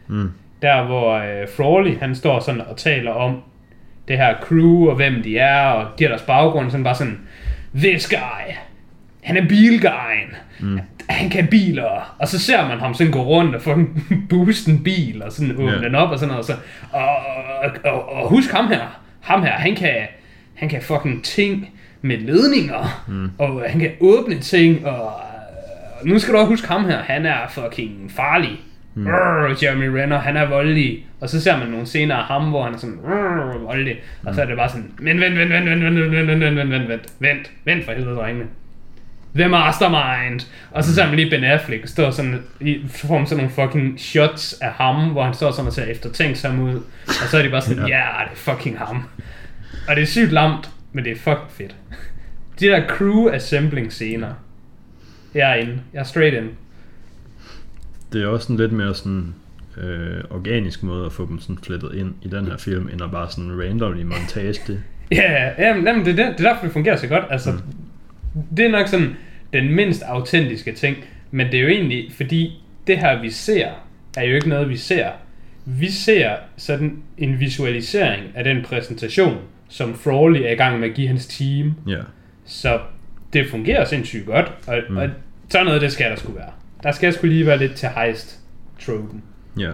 [0.07, 0.31] Mm.
[0.61, 3.41] Der hvor øh, Frawley, han står sådan og taler om
[4.07, 7.19] det her crew og hvem de er, og giver deres baggrund sådan bare sådan,
[7.75, 8.53] This guy,
[9.23, 10.35] han er bilguyen.
[10.59, 10.79] Mm.
[11.09, 14.83] Han kan biler, og så ser man ham sådan gå rundt og fucking booste en
[14.83, 15.77] bil, og sådan åbne Ja.
[15.77, 16.39] den op og sådan noget.
[16.39, 16.53] Og, så,
[16.91, 17.07] og,
[17.63, 19.95] og, og, og husk ham her, ham her, han kan,
[20.55, 21.69] han kan fucking ting
[22.05, 23.31] med ledninger, mm.
[23.37, 25.21] og han kan åbne ting, og
[26.03, 28.61] øh, nu skal du også huske ham her, han er fucking farlig.
[28.97, 29.07] Mm.
[29.63, 31.05] Jeremy Renner, han er voldelig.
[31.21, 33.95] Og så ser man nogle scener af ham, hvor han er sådan "Rrr, voldelig.
[34.25, 36.41] Og så er det bare sådan, men vent, vent, vent, vent, vent, vent, vent, vent,
[36.41, 38.45] vent, vent, vent, vent, vent, vent for helvede, drengene.
[39.35, 40.39] The Mastermind.
[40.71, 44.53] Og så ser man lige Ben Affleck stå sådan, i form sådan nogle fucking shots
[44.61, 46.75] af ham, hvor han står sådan og ser eftertænksom ud.
[47.07, 49.03] Og så er de bare sådan, ja, yeah, det er fucking ham.
[49.87, 51.75] Og det er sygt lamt, men det er fucking fedt.
[52.59, 54.33] De der crew assembling scener.
[55.33, 55.81] Jeg er inde.
[55.93, 56.49] Jeg er straight in.
[58.13, 59.33] Det er også en lidt mere sådan
[59.77, 63.11] øh, organisk måde at få dem sådan flettet ind i den her film, end at
[63.11, 64.83] bare sådan randomly montage det.
[65.11, 67.23] Ja, jamen, jamen det, er det, det er derfor, det fungerer så godt.
[67.29, 68.41] Altså, mm.
[68.57, 69.15] Det er nok sådan
[69.53, 70.97] den mindst autentiske ting,
[71.31, 73.67] men det er jo egentlig, fordi det her, vi ser,
[74.17, 75.09] er jo ikke noget, vi ser.
[75.65, 79.37] Vi ser sådan en visualisering af den præsentation,
[79.69, 81.73] som Frawley er i gang med at give hans team.
[81.87, 82.01] Ja.
[82.45, 82.79] Så
[83.33, 84.97] det fungerer sindssygt godt, og, mm.
[84.97, 85.09] og
[85.49, 86.51] sådan noget, det skal der skulle være.
[86.83, 88.39] Der skal sgu lige være lidt til heist
[88.85, 89.23] tropen.
[89.59, 89.71] Ja.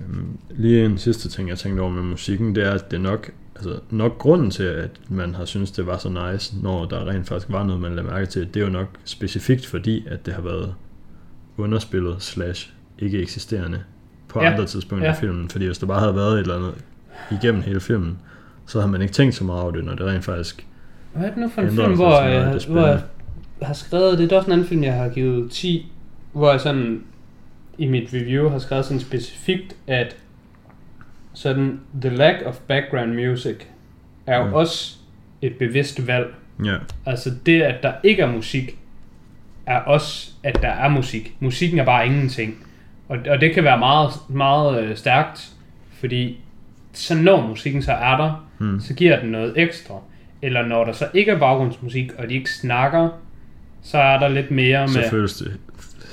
[0.00, 3.00] Øhm, lige en sidste ting, jeg tænkte over med musikken, det er, at det er
[3.00, 7.08] nok, altså nok grunden til, at man har synes det var så nice, når der
[7.08, 10.26] rent faktisk var noget, man lagde mærke til, det er jo nok specifikt fordi, at
[10.26, 10.74] det har været
[11.56, 13.82] underspillet slash ikke eksisterende
[14.28, 14.50] på Ja.
[14.52, 15.14] andre tidspunkter Ja.
[15.14, 15.48] i filmen.
[15.48, 16.74] Fordi hvis der bare havde været et eller andet
[17.30, 18.18] igennem hele filmen,
[18.66, 20.66] så havde man ikke tænkt så meget over det, når det rent faktisk
[21.12, 22.86] Hvad er det nu for en film, sig hvor, meget, jeg, det er hvor
[23.60, 25.92] jeg har skrevet, det er også en anden film, jeg har givet 10,
[26.32, 27.02] hvor jeg sådan
[27.78, 30.16] i mit review har skrevet sådan specifikt, at
[31.32, 33.56] sådan the lack of background music
[34.26, 34.52] er jo Mm.
[34.54, 34.96] også
[35.42, 36.34] et bevidst valg.
[36.64, 38.78] Ja, Altså det, at der ikke er musik,
[39.66, 41.36] er også, at der er musik.
[41.40, 42.66] Musikken er bare ingenting.
[43.08, 45.52] Og, og det kan være meget, meget øh, stærkt,
[45.90, 46.40] fordi
[46.94, 48.80] så når musikken så er der, Mm.
[48.80, 49.94] så giver den noget ekstra.
[50.42, 53.08] Eller når der så ikke er baggrundsmusik, og de ikke snakker,
[53.82, 55.10] så er der lidt mere så med...
[55.10, 55.56] føles det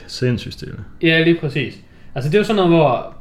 [0.07, 0.75] sindssygt stille.
[1.01, 1.77] Ja, lige præcis.
[2.15, 3.15] Altså det er jo sådan noget, hvor...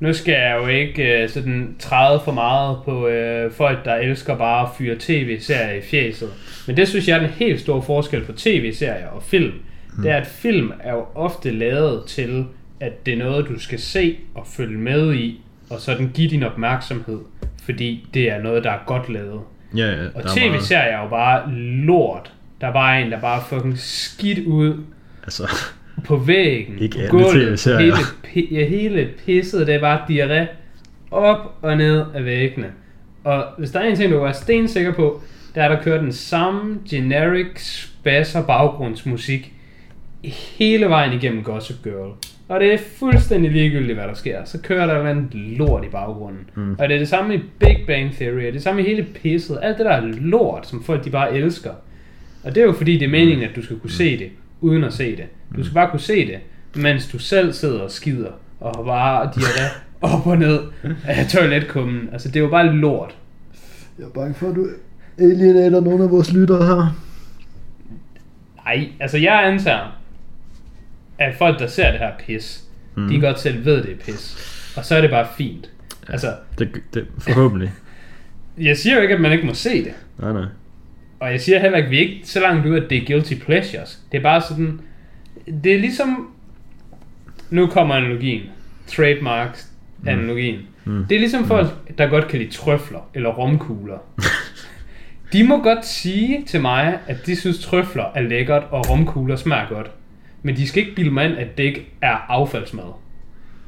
[0.00, 4.36] Nu skal jeg jo ikke øh, sådan træde for meget på øh, folk, der elsker
[4.36, 6.28] bare at fyre tv-serier i fjeset.
[6.66, 9.52] Men det synes jeg er den helt store forskel på tv-serier og film.
[9.96, 10.02] Mm.
[10.02, 12.44] Det er, at film er jo ofte lavet til,
[12.80, 15.40] at det er noget, du skal se og følge med i,
[15.70, 17.18] og sådan give din opmærksomhed,
[17.62, 19.40] fordi det er noget, der er godt lavet.
[19.76, 22.32] Ja, ja, Og der er tv-serier er jo bare lort.
[22.60, 24.74] Der er bare en, der bare fucking skidt ud
[25.22, 25.48] altså,
[26.04, 27.96] på væggen, Ikke på gulvet, hele,
[28.50, 30.46] ja, hele pisset, det er bare diarré
[31.10, 32.72] op og ned af væggene.
[33.24, 35.22] Og hvis der er en ting, du er stensikker på,
[35.54, 39.52] det er, der kører den samme generic spasser baggrundsmusik
[40.58, 42.12] hele vejen igennem Gossip Girl.
[42.48, 44.44] Og det er fuldstændig ligegyldigt, hvad der sker.
[44.44, 46.50] Så kører der andet lort i baggrunden.
[46.54, 46.76] Mm.
[46.78, 48.84] Og det er det samme i Big Bang Theory, og det er det samme i
[48.84, 49.58] hele pisset.
[49.62, 51.70] Alt det der lort, som folk de bare elsker.
[52.44, 54.30] Og det er jo fordi, det er meningen, at du skal kunne se det,
[54.60, 55.24] uden at se det.
[55.56, 56.38] Du skal bare kunne se det,
[56.82, 58.30] mens du selv sidder og skider,
[58.60, 59.80] og har bare diarré
[60.14, 60.60] op og ned
[61.06, 62.08] af toiletkummen.
[62.12, 63.16] Altså, det er jo bare lort.
[63.98, 64.66] Jeg er bange for, at du
[65.18, 66.96] alienater nogle af vores lyttere her.
[68.64, 69.98] Nej, altså jeg antager,
[71.18, 72.64] at folk, der ser det her pis,
[72.94, 73.08] mm.
[73.08, 74.36] de godt selv ved, det er pis.
[74.76, 75.70] Og så er det bare fint.
[76.08, 77.72] Altså, Det, det, forhåbentlig.
[78.58, 79.92] jeg siger jo ikke, at man ikke må se det.
[80.18, 80.44] nej, nej.
[81.20, 83.34] Og jeg siger heller ikke, at vi ikke så langt ud, at det er guilty
[83.34, 84.00] pleasures.
[84.12, 84.80] Det er bare sådan,
[85.64, 86.30] det er ligesom,
[87.50, 88.42] nu kommer analogien,
[88.86, 89.68] trademarks
[90.06, 90.60] analogien.
[90.84, 91.04] Mm.
[91.08, 93.98] Det er ligesom folk, der godt kan lide trøfler eller romkugler.
[95.32, 99.68] De må godt sige til mig, at de synes trøfler er lækkert og romkugler smager
[99.68, 99.90] godt.
[100.46, 102.92] Men de skal ikke bilde mig ind, at det ikke er affaldsmad.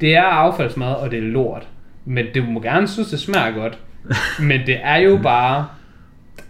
[0.00, 1.68] Det er affaldsmad, og det er lort.
[2.04, 3.78] Men det må gerne synes, det smager godt.
[4.48, 5.66] Men det er jo bare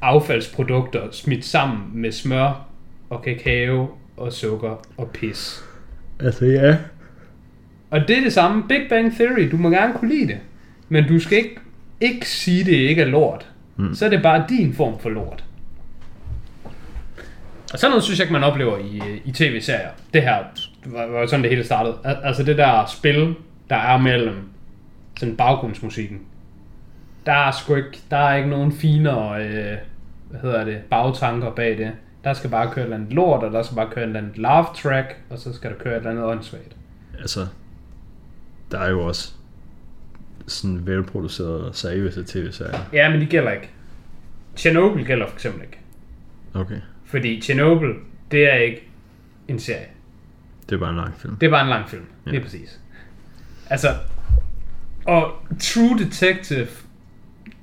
[0.02, 2.66] affaldsprodukter smidt sammen med smør
[3.10, 5.64] og kakao og sukker og pis.
[6.20, 6.76] Altså, ja.
[7.90, 8.64] Og det er det samme.
[8.68, 10.38] Big Bang Theory, du må gerne kunne lide det.
[10.88, 11.60] Men du skal ikke,
[12.00, 13.46] ikke sige, det ikke er lort.
[13.76, 13.94] Mm.
[13.94, 15.44] Så er det bare din form for lort.
[17.72, 19.90] Og sådan noget synes jeg ikke, man oplever i, i tv-serier.
[20.14, 20.44] Det her
[20.86, 21.98] var, var sådan det hele startede.
[22.04, 23.34] Al- Altså det der spil,
[23.70, 24.36] der er mellem
[25.18, 26.20] sådan baggrundsmusikken.
[27.26, 29.76] Der er sgu ikke, der er ikke nogen finere, øh,
[30.30, 31.92] hvad hedder det, bagtanker bag det.
[32.24, 34.20] Der skal bare køre et eller andet lort, og der skal bare køre et eller
[34.20, 36.76] andet laugh track, og så skal der køre et eller andet åndssvagt.
[37.20, 37.46] Altså,
[38.70, 39.32] der er jo også
[40.46, 42.78] sådan velproducerede seriøse tv-serier.
[42.92, 43.68] Ja, men de gælder ikke.
[44.56, 45.78] Chernobyl gælder for eksempel ikke.
[46.54, 46.80] Okay.
[47.08, 47.92] Fordi Chernobyl,
[48.30, 48.88] det er ikke
[49.48, 49.86] en serie.
[50.68, 51.36] Det er bare en lang film.
[51.36, 52.02] Det er bare en lang film.
[52.26, 52.30] Ja.
[52.30, 52.80] Lige præcis.
[53.70, 53.88] Altså,
[55.06, 56.66] og True Detective,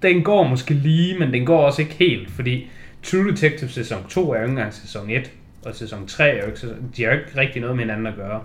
[0.01, 2.69] den går måske lige, men den går også ikke helt, fordi
[3.03, 5.31] True Detective sæson 2 er jo ikke engang sæson 1,
[5.65, 8.07] og sæson 3 er jo ikke sæson, de har jo ikke rigtig noget med hinanden
[8.07, 8.41] at gøre.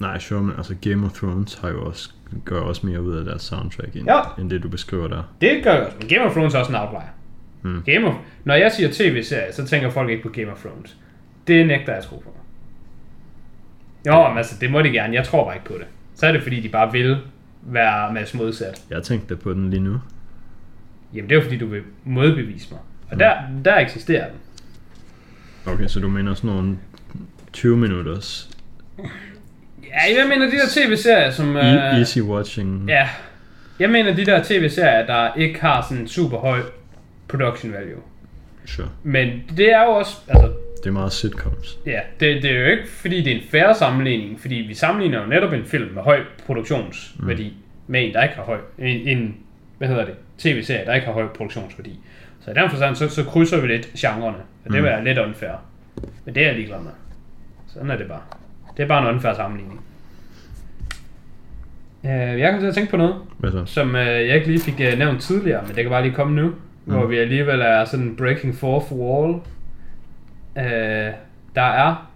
[0.00, 2.10] Nej, sure, men altså Game of Thrones har jo også,
[2.44, 4.20] gør også mere ud af deres soundtrack, end, Ja.
[4.38, 5.22] end det du beskriver der.
[5.40, 7.08] Det gør også, men Game of Thrones er også en outlier.
[7.62, 7.82] Mm.
[7.86, 10.96] Game of, når jeg siger tv-serie, så tænker folk ikke på Game of Thrones.
[11.46, 12.34] Det nægter jeg at tro på.
[14.06, 15.14] Jo, men altså, det må de gerne.
[15.14, 15.86] Jeg tror bare ikke på det.
[16.14, 17.18] Så er det fordi, de bare vil
[17.62, 18.82] være Mads modsat.
[18.90, 20.00] Jeg tænkte på den lige nu.
[21.14, 22.80] Jamen, det er jo fordi, du vil modbevise mig.
[23.10, 24.36] Og der, der eksisterer den.
[25.72, 26.78] Okay, så du mener sådan nogle
[27.52, 28.50] 20 minutters
[29.84, 31.56] Ja, jeg mener de der tv-serier, som...
[31.56, 32.88] e- øh, easy watching.
[32.88, 33.08] Ja.
[33.78, 36.60] Jeg mener de der tv-serier, der ikke har sådan en super høj
[37.32, 38.00] production value.
[38.66, 38.88] Sure.
[39.02, 40.16] Men det er jo også...
[40.28, 40.52] Altså,
[40.82, 41.78] Det er meget sitcoms.
[41.86, 44.40] ja, det, det er jo ikke fordi, det er en færre sammenligning.
[44.40, 47.92] Fordi vi sammenligner jo netop en film med høj produktionsværdi mm.
[47.92, 48.58] med en, der ikke har høj...
[48.78, 49.36] En, en
[49.78, 50.14] hvad hedder det?
[50.38, 51.98] TV-serie, der ikke har høj produktionsværdi.
[52.44, 54.36] Så i den forstand, så, så krydser vi lidt genrerne.
[54.64, 54.84] Og det Mm.
[54.84, 55.50] være lidt unfair.
[56.24, 56.90] Men det er jeg ligeglad med.
[57.72, 58.20] Sådan er det bare.
[58.76, 59.80] Det er bare en unfair sammenligning.
[62.02, 63.62] Uh, jeg kom til at tænke på noget, Hvad så?
[63.66, 66.36] som øh, jeg ikke lige fik øh, nævnt tidligere, men det kan bare lige komme
[66.36, 66.52] nu,
[66.86, 66.92] mm.
[66.94, 69.34] hvor vi alligevel er sådan breaking fourth wall.
[70.58, 71.12] Øh,
[71.54, 72.10] der er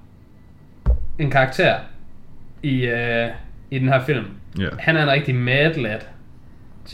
[1.18, 1.76] en karakter
[2.62, 3.28] i, øh,
[3.70, 4.24] i den her film.
[4.58, 4.68] Ja.
[4.78, 5.98] Han er en rigtig mad lad.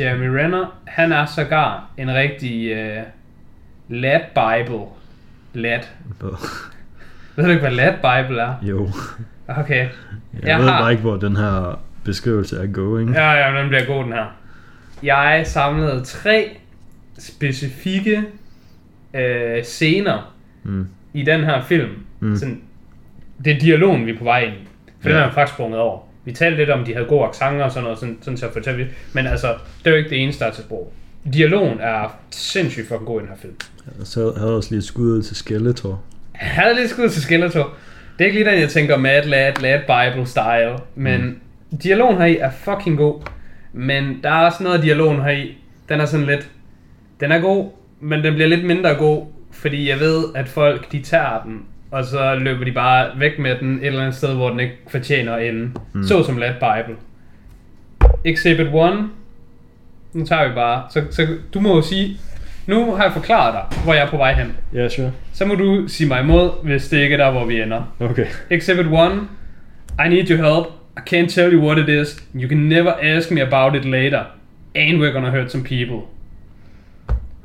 [0.01, 3.03] Jeremy Renner, han er sågar en rigtig øh,
[3.89, 4.85] lad bible
[5.55, 5.81] lad.
[7.37, 8.55] Ved du ikke, hvad lad bible er?
[8.63, 8.89] Jo.
[9.49, 9.77] Okay.
[9.79, 9.89] Jeg,
[10.41, 13.15] Jeg jeg ved har- bare ikke, hvor den her beskrivelse er going.
[13.15, 14.37] Ja, ja, den bliver god den her.
[15.03, 16.57] Jeg samlede tre
[17.19, 18.23] specifikke
[19.15, 20.35] øh, scener
[20.65, 20.87] Mm.
[21.15, 21.91] i den her film.
[22.21, 22.37] Mm.
[22.37, 22.61] Sådan,
[23.45, 24.69] det er dialogen, vi er på vej ind i.
[25.01, 25.15] For ja.
[25.15, 26.01] den har jeg faktisk sprunget over.
[26.25, 28.85] Vi talte lidt om, de havde gode accenter og sådan noget, sådan, sådan så fortælle
[28.85, 28.91] vi.
[29.13, 29.49] Men altså,
[29.79, 30.93] det er jo ikke det eneste, der er til sprog.
[31.33, 33.55] Dialogen er sindssygt fucking god i den her film.
[34.01, 36.03] Og så havde også lige skud ud til Skeletor.
[36.41, 37.75] Jeg havde lidt skud til Skeletor.
[38.19, 40.79] Det er ikke lige den, jeg tænker Mad Lad, Lad Bible style.
[40.95, 41.21] Men
[41.71, 41.79] mm.
[41.79, 43.23] dialogen heri er fucking god.
[43.73, 45.59] Men der er også noget af dialogen heri.
[45.89, 46.51] Den er sådan lidt...
[47.23, 47.71] Den er god,
[48.01, 49.27] men den bliver lidt mindre god.
[49.53, 51.63] Fordi jeg ved, at folk de tager den.
[51.91, 54.75] Og så løber de bare væk med den et eller andet sted, hvor den ikke
[54.89, 55.71] fortjener at ende.
[55.93, 56.03] Mm.
[56.03, 56.97] Så som Lad Bible.
[58.25, 58.73] Exhibit 1.
[60.13, 60.83] Nu tager vi bare.
[60.91, 62.17] Så, så du må jo sige...
[62.67, 64.57] Nu har jeg forklaret dig, hvor jeg er på vej hen.
[64.75, 65.13] Ja, yeah, sure.
[65.33, 67.95] Så må du sige mig imod, hvis det ikke er der, hvor vi ender.
[68.01, 68.27] Okay.
[68.51, 68.93] Exhibit 1.
[70.07, 70.67] I need your help.
[70.97, 72.23] I can't tell you what it is.
[72.35, 74.23] You can never ask me about it later.
[74.75, 76.12] And we're gonna hurt some people.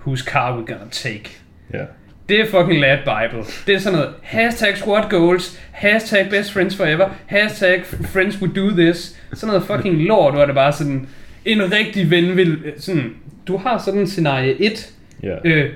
[0.07, 1.29] Whose car we gonna take?
[1.73, 1.83] Ja.
[2.29, 3.43] Det er fucking lad bible.
[3.67, 8.69] Det er sådan noget, hashtag squad goals, hashtag best friends forever, hashtag friends would do
[8.81, 9.19] this.
[9.33, 11.07] Sådan noget fucking lort, hvor det bare sådan,
[11.45, 13.13] en rigtig ven vil, sådan,
[13.47, 14.93] du har sådan en scenarie 1,
[15.23, 15.35] Ja.
[15.43, 15.73] øh,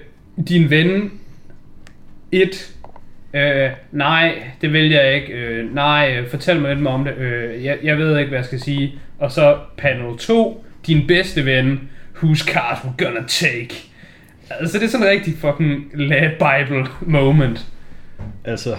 [0.47, 1.11] din ven
[2.31, 2.73] 1
[3.33, 5.33] øh, nej, det vil jeg ikke.
[5.33, 7.17] Øh, nej, fortæl mig lidt mere om det.
[7.17, 8.93] Øh, jeg, jeg ved ikke, hvad jeg skal sige.
[9.19, 11.89] Og så panel 2, din bedste ven,
[12.23, 13.90] whose card we're gonna take.
[14.59, 17.65] Altså, det er sådan en rigtig fucking lad bible moment.
[18.45, 18.75] Altså,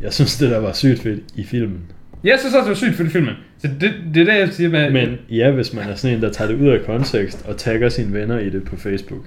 [0.00, 1.80] jeg synes, det der var sygt fedt i filmen.
[2.24, 3.34] Jeg synes også, det var sygt for filmen.
[3.58, 4.90] Så det, det er det, jeg siger med...
[4.90, 7.88] Men ja, hvis man er sådan en, der tager det ud af kontekst og tagger
[7.88, 9.24] sine venner i det på Facebook,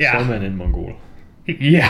[0.00, 0.10] Ja.
[0.12, 0.92] så er man en mongol.
[1.60, 1.84] Ja.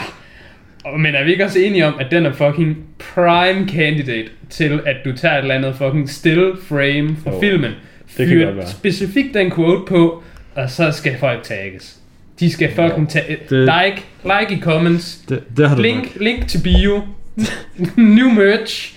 [0.98, 2.76] Men er vi ikke også enige om, at den er fucking
[3.14, 7.70] prime candidate til, at du tager et eller andet fucking still frame fra Jo, filmen,
[8.16, 8.66] kan fyrer godt være.
[8.66, 10.22] specifikt den quote på,
[10.54, 11.97] og så skal folk tagges.
[12.40, 13.38] De skal fucking tage...
[13.50, 15.16] Det- Like, like i comments.
[15.28, 17.02] Det, det har du Link, link til bio.
[17.96, 18.94] New merch.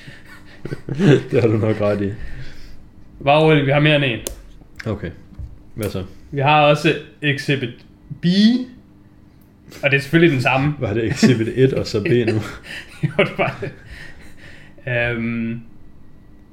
[0.88, 0.98] nok,
[1.32, 2.12] det har du nok ret i.
[3.24, 4.20] Bare roligt, vi har mere end en.
[4.92, 5.10] Okay.
[5.76, 6.04] Hvad så?
[6.32, 7.70] Vi har også Exhibit
[8.22, 8.26] B.
[9.84, 10.74] Og det er selvfølgelig den samme.
[10.80, 12.42] Var det Exhibit 1 og så B nu?
[13.04, 13.72] jo, det var det.
[15.16, 15.62] Um,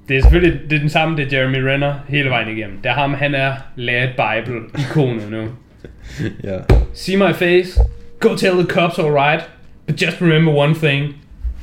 [0.09, 2.77] det er selvfølgelig det er den samme, det er Jeremy Renner hele vejen igennem.
[2.83, 5.49] Det er ham, han er lad Bible ikonet nu.
[6.45, 6.61] ja.
[6.95, 7.79] See my face,
[8.21, 9.45] go tell the cops alright,
[9.87, 11.15] but just remember one thing,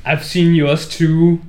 [0.05, 1.39] I've seen yours too.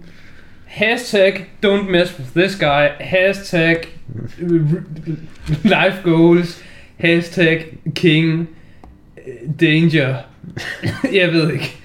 [0.66, 3.86] Hashtag don't mess with this guy, hashtag
[5.64, 6.60] life goals,
[6.98, 8.48] hashtag king
[9.26, 10.16] øh, danger.
[11.20, 11.76] Jeg ved ikke.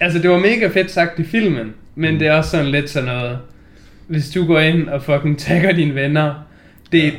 [0.00, 3.08] Altså, det var mega fedt sagt i filmen, men det er også sådan lidt sådan
[3.08, 3.38] noget,
[4.08, 6.34] hvis du går ind og fucking tagger dine venner,
[6.92, 7.12] det,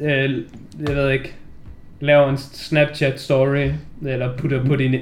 [0.00, 0.24] ja.
[0.24, 0.42] øh,
[0.88, 1.34] jeg ved ikke,
[2.00, 3.70] laver en Snapchat story,
[4.06, 4.94] eller putter på din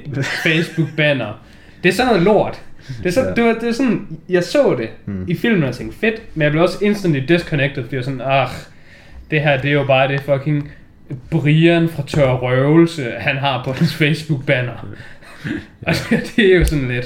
[0.43, 1.43] Facebook banner.
[1.83, 2.61] Det er sådan noget lort.
[2.97, 3.33] Det er, så, Ja.
[3.33, 5.25] det, var, det er sådan, jeg så det Hmm.
[5.27, 8.21] i filmen og tænkte, fedt, men jeg blev også instantly disconnected, fordi jeg var sådan,
[8.21, 8.47] ah,
[9.31, 10.71] det her, det er jo bare det fucking
[11.31, 14.87] Brian fra Tør Røvelse, han har på hans Facebook banner.
[15.87, 17.05] og det, det er jo sådan lidt,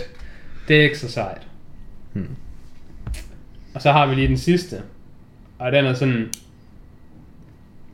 [0.68, 1.42] det er ikke så sejt.
[2.14, 2.28] Hmm.
[3.74, 4.76] Og så har vi lige den sidste.
[5.60, 6.30] Og den er sådan...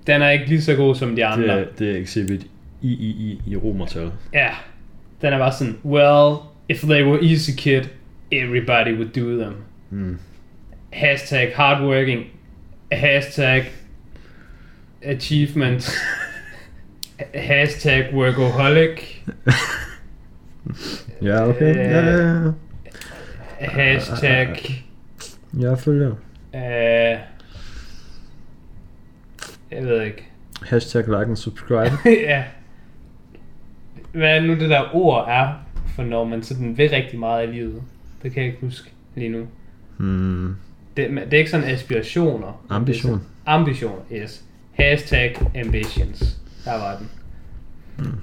[0.08, 1.44] Den er ikke lige så god som de andre.
[1.44, 2.48] Det er, det er exhibit
[2.82, 4.12] I, I, I, i romertal.
[4.34, 4.50] Ja.
[5.22, 6.36] Den er bare sådan, well,
[6.70, 7.84] if they were easy kid,
[8.32, 9.56] everybody would do them.
[9.90, 10.20] Mm.
[10.94, 12.24] Hashtag hardworking.
[12.92, 13.64] Hashtag
[15.06, 15.92] achievement.
[17.34, 19.02] Hashtag workaholic.
[21.22, 21.76] Ja, okay.
[21.76, 22.52] Ja, ja, ja.
[23.60, 24.58] Hashtag...
[25.60, 26.12] Jeg følger.
[26.56, 27.18] Øh,
[29.72, 30.26] jeg ved ikke.
[30.68, 31.92] Hashtag like and subscribe.
[32.30, 32.44] ja.
[34.12, 35.54] Hvad er nu det der ord er,
[35.96, 37.82] for når man sådan vil rigtig meget i livet?
[38.24, 39.48] Det kan jeg ikke huske lige nu.
[39.98, 40.56] Hmm.
[40.98, 42.66] Det, det er ikke sådan aspirationer.
[42.70, 43.12] Ambition.
[43.12, 44.44] Sådan- Ambitioner, yes.
[44.74, 46.38] Hashtag ambitions.
[46.66, 47.10] Der var den.
[47.98, 48.20] Mm.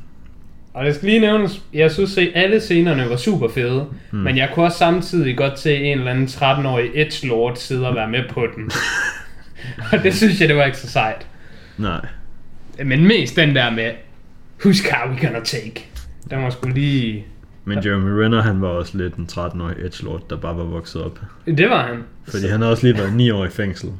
[0.74, 4.18] Og det skal lige nævnes, jeg synes at alle scenerne var super fede, mm.
[4.18, 8.08] men jeg kunne også samtidig godt se en eller anden 13-årig edgelord sidde og være
[8.10, 8.70] med på den.
[9.92, 11.26] og det synes jeg, det var ikke så sejt.
[11.78, 12.06] Nej.
[12.84, 13.90] Men mest den der med,
[14.64, 15.86] whose car we gonna take?
[16.30, 17.24] Den var sgu lige...
[17.64, 21.20] Men Jeremy Renner, han var også lidt en 13-årig edgelord, der bare var vokset op.
[21.46, 22.02] Det var han.
[22.28, 23.90] Fordi han havde også lige været 9 år i fængsel.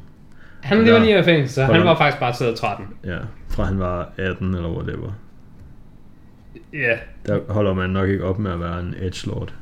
[0.61, 1.03] Han lever Ja.
[1.03, 2.85] lige i fængsel, så han var faktisk bare taget 13.
[3.05, 3.17] Ja,
[3.49, 5.11] fra han var 18 eller whatever.
[6.73, 6.97] Ja.
[7.27, 9.53] Der holder man nok ikke op med at være en edgelord.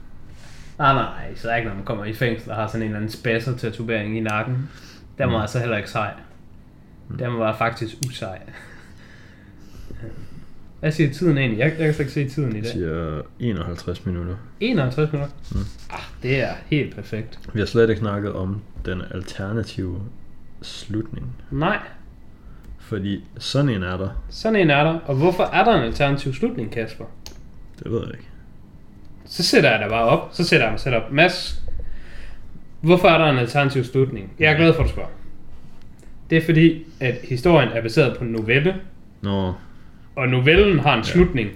[0.77, 2.97] Nej, nej, så er ikke, når man kommer i fængsel og har sådan en eller
[2.97, 4.69] anden spasser tatovering i nakken.
[5.17, 5.41] Den var Mm.
[5.41, 6.11] altså heller ikke sej.
[7.19, 8.39] Den var faktisk usej.
[10.79, 11.59] Hvad siger tiden egentlig?
[11.59, 12.71] Jeg, jeg kan slet ikke se tiden i Jeg dag.
[12.71, 14.35] siger 51 minutter.
[14.59, 15.35] 51 minutter.
[15.51, 15.59] Mm.
[15.89, 17.39] Ah, det er helt perfekt.
[17.53, 20.01] Vi har slet ikke snakket om den alternative
[20.61, 21.35] slutning.
[21.51, 21.79] Nej,
[22.79, 24.09] Fordi sådan en er der.
[24.29, 24.99] sådan en er der.
[25.05, 27.05] Og hvorfor er der en alternativ slutning, Kasper?
[27.83, 28.27] Det ved jeg ikke.
[29.25, 30.29] Så sætter jeg dig bare op.
[30.33, 31.11] Så sætter jeg mig selv op.
[31.11, 31.61] Mads,
[32.81, 34.33] hvorfor er der en alternativ slutning?
[34.39, 35.09] Jeg er glad for, at du spørger.
[36.29, 38.75] Det er fordi, at historien er baseret på en novelle,
[39.21, 39.53] Nå,
[40.15, 41.49] og novellen har en slutning.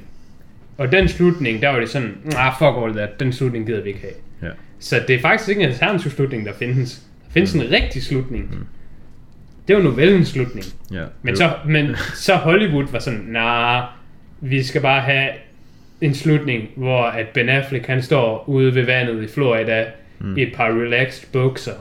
[0.78, 3.90] Og den slutning, der var det sådan, ah, fuck all that, den slutning gider vi
[3.90, 4.14] ikke have.
[4.42, 4.56] ja.
[4.80, 6.96] Så det er faktisk ikke en alternativ slutning, der findes.
[7.26, 8.68] Der findes en rigtig slutning.
[9.68, 10.66] Det var novellens slutning.
[10.92, 11.04] ja.
[11.22, 13.84] Men så, men så Hollywood var sådan, nah,
[14.42, 15.30] vi skal bare have
[16.02, 19.86] en slutning, hvor at Ben Affleck han står ude ved vandet i Florida
[20.20, 20.38] mm.
[20.38, 21.74] i et par relaxed bukser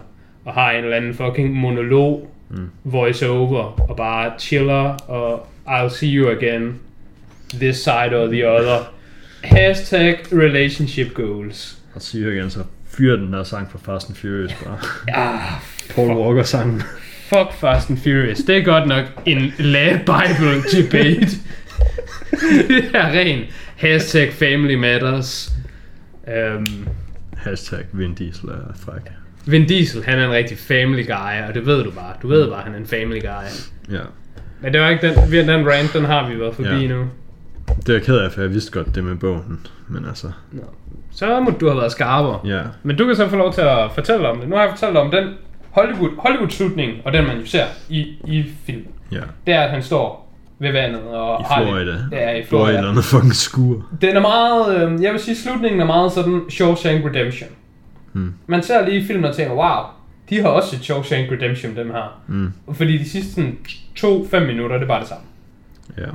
[0.45, 2.71] og har en eller anden fucking monolog, mm.
[2.85, 6.81] voice over og bare chiller og I'll see you again,
[7.55, 8.95] this side or the other.
[9.45, 11.79] Hashtag relationship goals.
[11.95, 14.79] Og siger igen, så fyr den der sang fra Fast and Furious bare.
[15.23, 15.53] Ah,
[15.95, 16.83] Paul Walker sangen.
[17.29, 18.39] Fuck Fast and Furious.
[18.39, 21.31] Det er godt nok en lab Bible debate.
[22.69, 23.45] det er ren
[23.77, 25.53] hashtag family matters.
[26.27, 26.89] Um,
[27.37, 29.18] Hashtag Vin Diesel er fræk.
[29.51, 32.13] Vin Diesel, han er en rigtig family guy, og det ved du bare.
[32.23, 33.49] Du ved bare, han er en family guy.
[33.95, 34.01] Ja.
[34.61, 36.89] Men det var ikke den, den rant, den har vi været forbi Ja.
[36.89, 37.05] nu.
[37.77, 39.67] Det er jeg ked af, for jeg vidste godt det med bogen.
[39.89, 40.63] Men altså, Nå.
[41.13, 42.41] Så må du have været skarpere.
[42.45, 42.61] ja.
[42.83, 44.49] Men du kan så få lov til at fortælle om det.
[44.49, 45.29] Nu har jeg fortalt om den
[45.71, 48.87] Hollywood, Hollywood-slutning, og den man jo ser i, i film.
[49.13, 49.21] Ja.
[49.47, 51.85] Det er, at han står ved vandet og I har Florida.
[51.85, 52.81] lidt- Ja, i Florida.
[52.81, 53.01] Florida.
[53.01, 53.87] fucking skur.
[54.01, 57.49] Den er meget, øh, jeg vil sige, slutningen er meget sådan Shawshank Redemption.
[58.13, 58.35] Hmm.
[58.47, 59.85] Man ser lige filmen og tænker, wow,
[60.31, 62.21] de har også et Shawshank Redemption, dem her.
[62.27, 62.53] Mm.
[62.73, 63.59] Fordi de sidste sådan,
[63.97, 65.25] to-fem minutter, det er bare det samme.
[65.99, 66.11] Ja.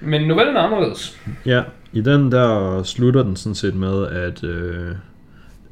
[0.00, 1.20] Men novellen er anderledes.
[1.46, 1.62] Ja,
[1.92, 4.90] i den der slutter den sådan set med, at øh,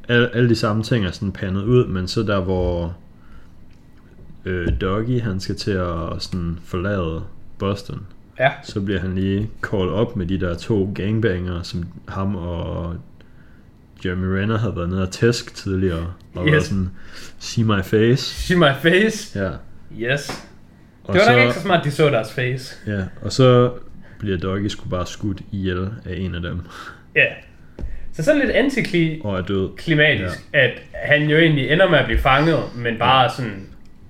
[0.08, 2.96] alle, alle de samme ting er sådan pandet ud, men så der hvor
[4.44, 7.22] øh, Doggy han skal til at sådan forlade
[7.58, 8.00] Boston,
[8.38, 8.50] Ja.
[8.62, 12.94] så bliver han lige called op med de der to gangbanger, som ham og
[14.04, 16.54] Jeremy Renner havde været nede og tæsk tidligere, og Yes.
[16.54, 16.64] yes.
[16.64, 16.90] sådan,
[17.38, 18.22] see my face.
[18.46, 19.40] See my face.
[19.44, 19.50] Ja.
[20.12, 20.46] Yes.
[21.04, 22.76] Og Det var nok ikke så smart, de så deres face.
[22.86, 23.72] Ja, og så
[24.18, 26.60] bliver Doggy sgu bare skudt ihjel af en af dem,
[27.16, 27.24] Ja.
[28.12, 30.58] Så sådan lidt antiklimatisk, ja.
[30.58, 33.66] at han jo egentlig ender med at blive fanget, men bare sådan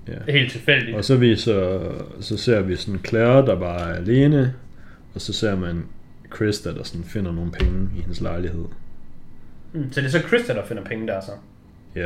[0.07, 0.31] Ja.
[0.31, 0.97] helt tilfældigt.
[0.97, 1.79] Og så, viser,
[2.21, 4.53] så ser vi sådan Claire, der bare er alene,
[5.15, 5.83] og så ser man
[6.35, 8.65] Chris, der sådan finder nogle penge i hendes lejlighed.
[9.77, 11.31] Mm, så det er så Krista, der finder penge der så.
[11.95, 12.05] Ja,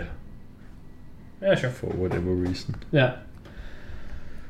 [1.41, 1.71] Ja, sure.
[1.71, 2.75] for whatever reason.
[2.93, 3.07] Ja.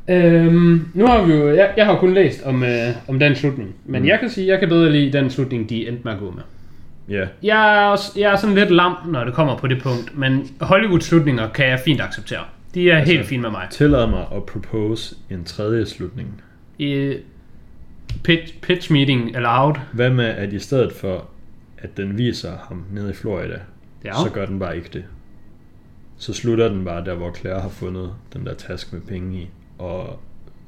[0.08, 2.70] Øhm, nu har vi jo, jeg, jeg har kun læst om, øh,
[3.08, 4.08] om den slutning, men mm.
[4.08, 6.42] jeg kan sige, jeg kan bedre lide den slutning, de endte med at gå med.
[7.10, 10.18] Ja, Jeg er, også, jeg er sådan lidt lam, når det kommer på det punkt,
[10.18, 12.44] men Hollywood-slutninger kan jeg fint acceptere.
[12.74, 13.68] De er altså, helt fine med mig.
[13.72, 16.42] tillad mig at propose en tredje slutning.
[16.80, 17.16] I
[18.24, 19.76] pitch, pitch meeting allowed.
[19.94, 21.26] Hvad med, at i stedet for,
[21.82, 23.60] at den viser ham nede i Florida,
[24.06, 24.14] Ja.
[24.14, 25.04] så gør den bare ikke det.
[26.18, 29.50] så slutter den bare der, hvor Claire har fundet den der taske med penge i,
[29.80, 30.20] og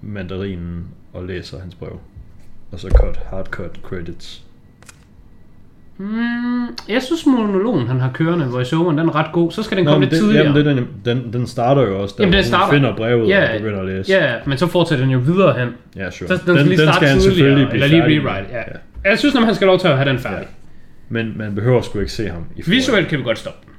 [0.01, 1.99] mandarinen og læser hans brev.
[2.72, 4.43] Og så cut, hard cut credits.
[5.97, 8.66] Mm, jeg synes monologen, han har kørende, hvor i
[8.97, 9.51] den er ret god.
[9.51, 10.45] Så skal den komme men lidt det, tidligere.
[10.47, 13.53] Jamen, det, den, den, den starter jo også, der Jamen, den starter- finder brevet Ja,
[13.53, 14.11] og begynder at læse.
[14.11, 15.70] Ja, men så fortsætter den jo videre hen.
[15.95, 16.28] ja sure.
[16.28, 18.47] Så den, den skal lige starte han tidligere, selvfølgelig blive eller lige rewrite.
[18.51, 18.57] Ja.
[18.57, 19.09] ja.
[19.09, 20.47] Jeg synes, at han skal lov til at have den færdig.
[21.10, 22.62] Men man behøver sgu ikke se ham i.
[22.68, 23.74] Visuelt kan vi godt stoppe den.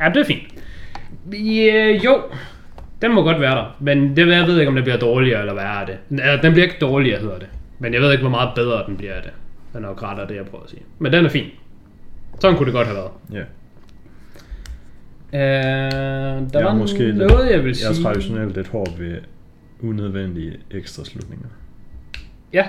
[0.00, 0.42] Ja, det er fint.
[1.32, 2.22] Ja, jo,
[3.02, 3.76] den må godt være der.
[3.80, 6.42] Men det, jeg ved ikke, om det bliver dårligere, eller hvad er det.
[6.42, 7.48] Den bliver ikke dårligere, hedder det.
[7.78, 9.32] Men jeg ved ikke, hvor meget bedre den bliver af det.
[9.72, 10.82] Den er jo grætter, det jeg prøver at sige.
[10.98, 11.44] Men den er fin.
[12.40, 13.10] Sådan kunne det godt have været.
[13.32, 13.44] Ja.
[15.34, 15.40] Øh,
[16.52, 18.04] der Jeg var måske lidt- noget, jeg vil Jeg er sige.
[18.04, 19.16] traditionelt lidt hård ved
[19.82, 21.46] unødvendige ekstra slutninger.
[22.52, 22.66] Ja,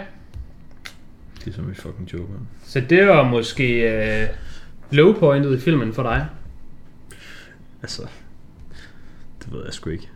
[1.46, 2.48] Ligesom i fucking Jokeren.
[2.64, 4.28] så det var måske øh,
[4.92, 6.26] low pointet i filmen for dig.
[7.82, 8.02] Altså,
[9.44, 10.10] det ved jeg sgu ikke.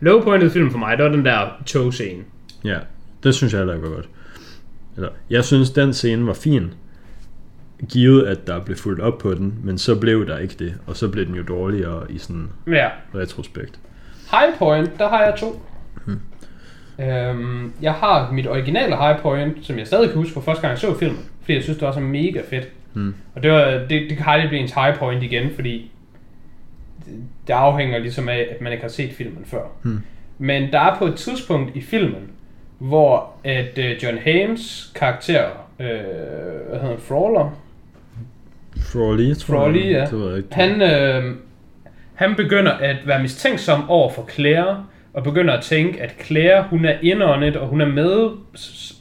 [0.00, 2.22] Low pointet i filmen for mig, det var den der togscene.
[2.64, 2.78] Ja,
[3.22, 4.08] det synes jeg heller ikke var godt.
[4.96, 6.70] Eller, jeg synes, den scene var fin.
[7.88, 10.74] Givet, at der blev fuldt op på den, men så blev der ikke det.
[10.86, 13.80] Og så blev den jo dårligere i sådan Ja, retrospekt.
[14.30, 15.62] High point, der har jeg to.
[16.98, 20.70] Øhm, jeg har mit originale high point, som jeg stadig kan huske fra første gang
[20.70, 22.68] jeg så filmen, fordi jeg synes, det var så mega fedt.
[22.94, 23.14] Mm.
[23.34, 25.90] Og det, var, det, det kan aldrig blive ens high point igen, fordi
[27.04, 27.14] det,
[27.46, 29.62] det afhænger ligesom af, at man ikke har set filmen før.
[29.82, 30.00] Mm.
[30.38, 32.30] Men der er på et tidspunkt i filmen,
[32.78, 35.44] hvor at uh, John Hames karakter,
[35.80, 35.86] øh,
[36.68, 37.60] hvad hedder han, Frawler,
[38.92, 39.90] Frawley, tror Frawley, jeg.
[39.92, 40.04] ja.
[40.04, 40.48] Det ved jeg ikke.
[40.52, 41.34] Han, øh,
[42.14, 46.84] han begynder at være mistænksom over for Claire, og begynder at tænke, at Claire, hun
[46.84, 48.28] er indåndet, og hun er med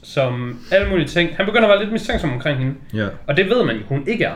[0.03, 1.36] som alle mulige ting.
[1.36, 2.74] Han begynder at være lidt mistænksom omkring hende.
[2.93, 4.34] Ja, Og det ved man jo, hun ikke er.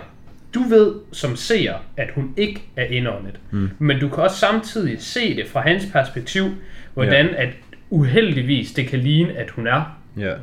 [0.54, 3.40] Du ved som seer, at hun ikke er indåndet.
[3.52, 3.70] Mm.
[3.80, 6.46] Men du kan også samtidig se det fra hans perspektiv,
[6.94, 7.50] hvordan at
[7.90, 9.98] uheldigvis det kan ligne, at hun er.
[10.18, 10.34] ja.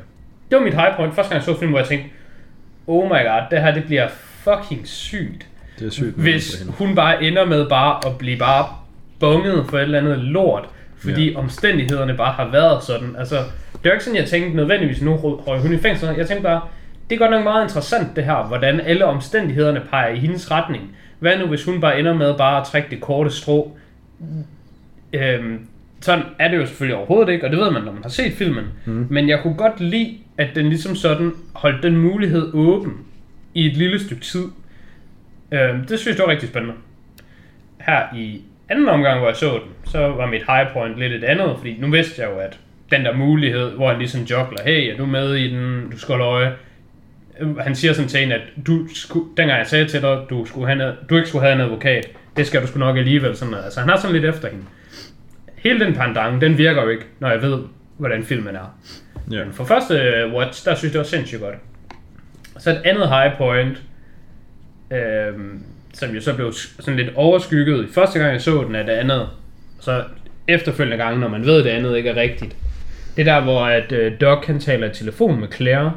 [0.49, 2.09] Det var mit high point første gang jeg så filmen, hvor jeg tænkte,
[2.87, 4.07] oh my god, det her det bliver
[4.43, 5.47] fucking sygt
[5.79, 6.15] Det er sygt.
[6.15, 8.65] hvis hun bare ender med bare at blive bare
[9.19, 10.69] bunget for et eller andet lort,
[10.99, 11.37] fordi ja.
[11.37, 13.15] omstændighederne bare har været sådan.
[13.17, 13.35] Altså,
[13.73, 16.07] det er jo ikke sådan, jeg tænkte nødvendigvis, nu røg hun i fængsel.
[16.17, 16.61] Jeg tænkte bare,
[17.09, 20.95] det er godt nok meget interessant det her, hvordan alle omstændighederne peger i hendes retning.
[21.19, 23.77] Hvad nu, hvis hun bare ender med bare at trække det korte strå?
[25.13, 25.67] Øhm,
[26.01, 28.33] sådan er det jo selvfølgelig overhovedet ikke, og det ved man, når man har set
[28.33, 28.65] filmen.
[28.85, 29.07] Mm.
[29.09, 32.93] Men jeg kunne godt lide, at den ligesom sådan holdt den mulighed åben
[33.53, 34.45] i et lille stykke tid.
[35.51, 36.75] Øhm, det synes jeg var rigtig spændende.
[37.79, 41.23] Her i anden omgang, hvor jeg så den, så var mit high point lidt et
[41.23, 42.59] andet, fordi nu vidste jeg jo, at
[42.91, 46.15] den der mulighed, hvor han ligesom jogler, hey, er du med i den, du skal
[46.15, 46.53] holde øje.
[47.39, 50.45] Øh, Han siger sådan til hende, at du skulle, dengang jeg sagde til dig, du,
[50.45, 52.07] skulle have en, du ikke skulle have en advokat,
[52.37, 53.35] det skal du sgu nok alligevel.
[53.35, 53.63] Sådan noget.
[53.63, 54.63] Altså han har sådan lidt efter hende.
[55.55, 57.59] Hele den pandang, den virker jo ikke, når jeg ved,
[57.97, 58.77] hvordan filmen er.
[59.31, 59.43] Ja.
[59.43, 61.55] Men for første øh, watch, der synes jeg, det var sindssygt godt.
[62.57, 63.83] Så et andet high point,
[64.91, 65.63] øhm,
[65.99, 68.93] som jo så blev sådan lidt overskygget i første gang jeg så den af det
[68.93, 69.27] andet,
[69.79, 70.03] så
[70.47, 72.55] efterfølgende gange, når man ved, at det andet ikke er rigtigt.
[73.17, 75.91] Det der, hvor at øh, Doc han taler i telefon med Claire,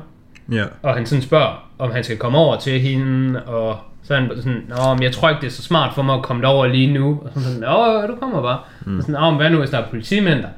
[0.53, 0.65] Ja.
[0.83, 4.31] og han sådan spørger, om han skal komme over til hende, og så er han
[4.37, 6.67] sådan, Nå, men jeg tror ikke, det er så smart for mig at komme derover
[6.67, 7.21] lige nu.
[7.25, 8.59] Og sådan, Nå, du kommer bare.
[8.87, 8.97] Mm.
[8.97, 10.49] Og sådan, Nå, men hvad nu, hvis der er politimænd der?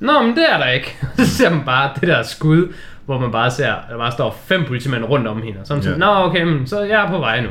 [0.00, 0.96] Nå, men det er der ikke.
[1.18, 2.72] så ser man bare det der skud,
[3.06, 5.60] hvor man bare ser, der bare står fem politimænd rundt om hende.
[5.60, 6.06] Og sådan, sådan Ja.
[6.06, 7.48] Nå, okay, men så jeg er på vej nu.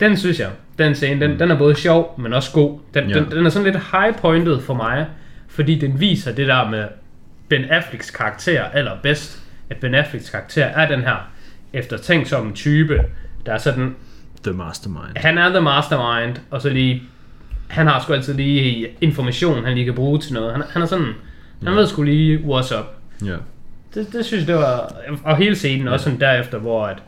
[0.00, 2.78] Den synes jeg, den scene, den, den er både sjov, men også god.
[2.94, 3.14] Den, Ja.
[3.18, 5.06] den, den er sådan lidt high-pointed for mig,
[5.48, 6.84] fordi den viser det der med
[7.48, 9.42] Ben Afflecks karakter allerbedst.
[9.70, 11.30] At Ben Afflecks karakter er den her
[11.72, 13.00] eftertænksomme type,
[13.46, 13.94] der er sådan,
[14.44, 15.16] The Mastermind.
[15.16, 17.02] han er the mastermind, og så lige,
[17.68, 20.52] han har sgu altid lige information, han lige kan bruge til noget.
[20.52, 21.12] Han, han er sådan,
[21.64, 22.84] han ved sgu lige, what's up.
[23.24, 23.36] Ja.
[23.94, 24.92] Det, det synes jeg, det var...
[25.24, 27.02] Og hele scenen også sådan derefter, hvor at...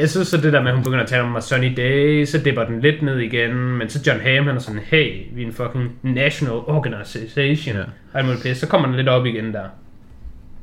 [0.00, 2.38] Jeg synes så det der med, at hun begynder at tale om Sunny Day, så
[2.38, 5.46] dipper den lidt ned igen, men så John Hamm, han er sådan, hey, vi er
[5.46, 7.82] en fucking national organization, Ja.
[7.82, 8.56] og alt muligt pis.
[8.56, 9.62] så kommer den lidt op igen der.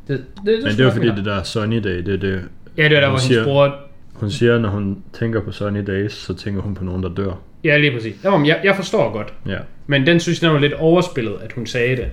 [0.07, 2.41] Det, det, det, Men det er jo fordi, det der Sunny Day, det er det...
[2.77, 3.75] Ja, det var der, hun hvor siger- hendes bror...
[4.13, 7.31] Hun siger, når hun tænker på Sunny Days, så tænker hun på nogen, der dør.
[7.63, 8.15] Ja, lige præcis.
[8.23, 9.33] Jamen, jeg, jeg forstår godt.
[9.47, 9.57] Ja.
[9.87, 12.07] Men den synes jeg, den var lidt overspillet, at hun sagde det.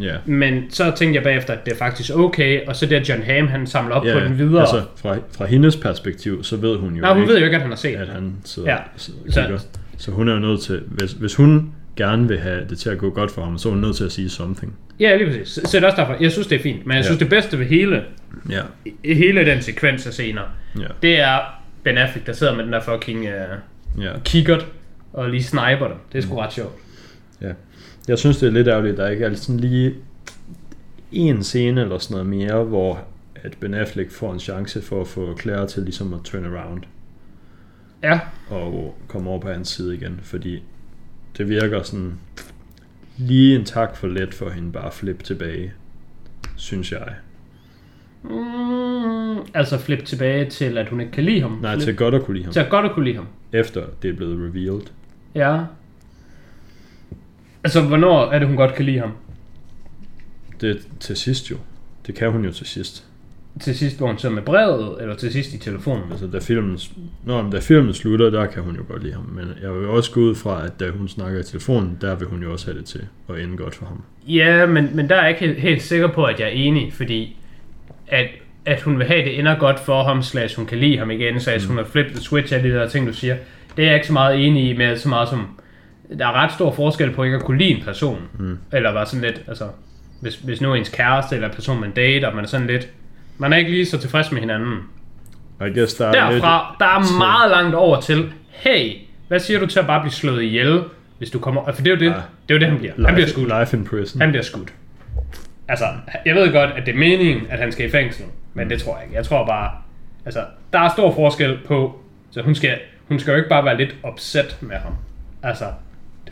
[0.00, 0.16] Ja.
[0.26, 3.48] Men så tænkte jeg bagefter, at det er faktisk okay, og så der John Hamm,
[3.48, 4.60] han samler op ja på den videre.
[4.60, 7.56] Altså, fra, fra hendes perspektiv, så ved hun jo Nej, hun ikke, ved jo ikke,
[7.56, 8.76] at han har set at han sidder Ja.
[8.96, 9.66] sidder Så-.
[9.98, 12.98] Så hun er jo nødt til, hvis, hvis hun gerne vil have det til at
[12.98, 14.74] gå godt for ham, så er hun nødt til at sige something.
[15.00, 15.48] Ja, lige præcis.
[15.48, 16.86] Så, så det er også derfor, jeg synes, det er fint.
[16.86, 17.06] Men jeg Ja.
[17.06, 18.02] synes, det bedste ved hele,
[18.50, 18.60] Ja.
[19.04, 20.42] i- hele den sekvens af scener,
[20.78, 20.84] Ja.
[21.02, 21.38] det er
[21.84, 24.10] Ben Affleck, der sidder med den der fucking uh, Ja.
[24.24, 24.66] kikkert,
[25.12, 25.96] og lige sniper dem.
[26.12, 26.72] Det er sgu ret sjovt.
[28.08, 29.94] Jeg synes, det er lidt ærgerligt, at der ikke er sådan lige
[31.12, 33.04] en scene eller sådan noget mere, hvor
[33.34, 36.82] at Ben Affleck får en chance for at få Claire til ligesom at turn around
[38.02, 40.62] Ja, og komme over på hans side igen, fordi
[41.38, 42.18] det virker sådan
[43.16, 45.72] lige en tak for let for hende bare at flippe tilbage,
[46.56, 47.14] synes jeg.
[48.22, 51.58] mm, altså flip tilbage til, at hun ikke kan lide ham.
[51.62, 51.84] Nej, flip.
[51.84, 53.26] til godt at kunne lide ham, til at godt at kunne lide ham.
[53.52, 54.82] efter det er blevet revealed.
[55.34, 55.60] Ja.
[57.68, 59.12] Altså, hvornår er det, hun godt kan lide ham?
[60.60, 61.56] Det er til sidst jo.
[62.06, 63.04] Det kan hun jo til sidst.
[63.60, 66.04] Til sidst, hvor hun så med brevet, eller til sidst i telefonen?
[66.10, 66.78] Altså, da filmen,
[67.24, 69.24] når, da filmen slutter, der kan hun jo godt lide ham.
[69.24, 72.28] Men jeg vil også gå ud fra, at da hun snakker i telefonen, der vil
[72.28, 74.02] hun jo også have det til at ende godt for ham.
[74.26, 76.92] Ja, men, men der er jeg ikke helt, helt sikker på, at jeg er enig,
[76.92, 77.36] fordi
[78.06, 78.26] at,
[78.64, 81.40] at hun vil have, det ender godt for ham, slags hun kan lide ham igen,
[81.40, 81.68] slags mm.
[81.68, 83.36] hun har flippet switch af de der ting, du siger.
[83.76, 85.46] Det er jeg ikke så meget enig i med, så meget som,
[86.18, 88.58] der er ret stor forskel på ikke at kunne lide en person, mm.
[88.72, 89.64] eller være sådan lidt, altså,
[90.20, 92.88] hvis, hvis nu er ens kæreste, eller person, man dater, man er sådan lidt,
[93.38, 94.78] man er ikke lige så tilfreds med hinanden.
[95.60, 98.92] I guess der er Derfra, der er meget langt over til, hey,
[99.28, 100.82] hvad siger du til at bare blive slået ihjel,
[101.18, 102.10] hvis du kommer, for det er jo det, Ja.
[102.48, 102.92] det er jo det, han bliver.
[102.96, 103.52] lidt Han bliver life, skudt.
[103.60, 104.20] life in prison.
[104.20, 104.72] Han bliver skudt.
[105.68, 105.84] Altså,
[106.26, 108.96] jeg ved godt, at det er meningen, at han skal i fængsel, men det tror
[108.96, 109.16] jeg ikke.
[109.16, 109.70] Jeg tror bare,
[110.24, 110.40] altså,
[110.72, 112.00] der er stor forskel på,
[112.30, 112.78] så hun skal,
[113.08, 114.92] hun skal jo ikke bare være lidt opsat med ham.
[115.42, 115.64] Altså,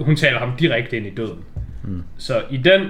[0.01, 1.45] hun taler ham direkte ind i døden.
[1.85, 2.03] Mm.
[2.19, 2.81] Så i den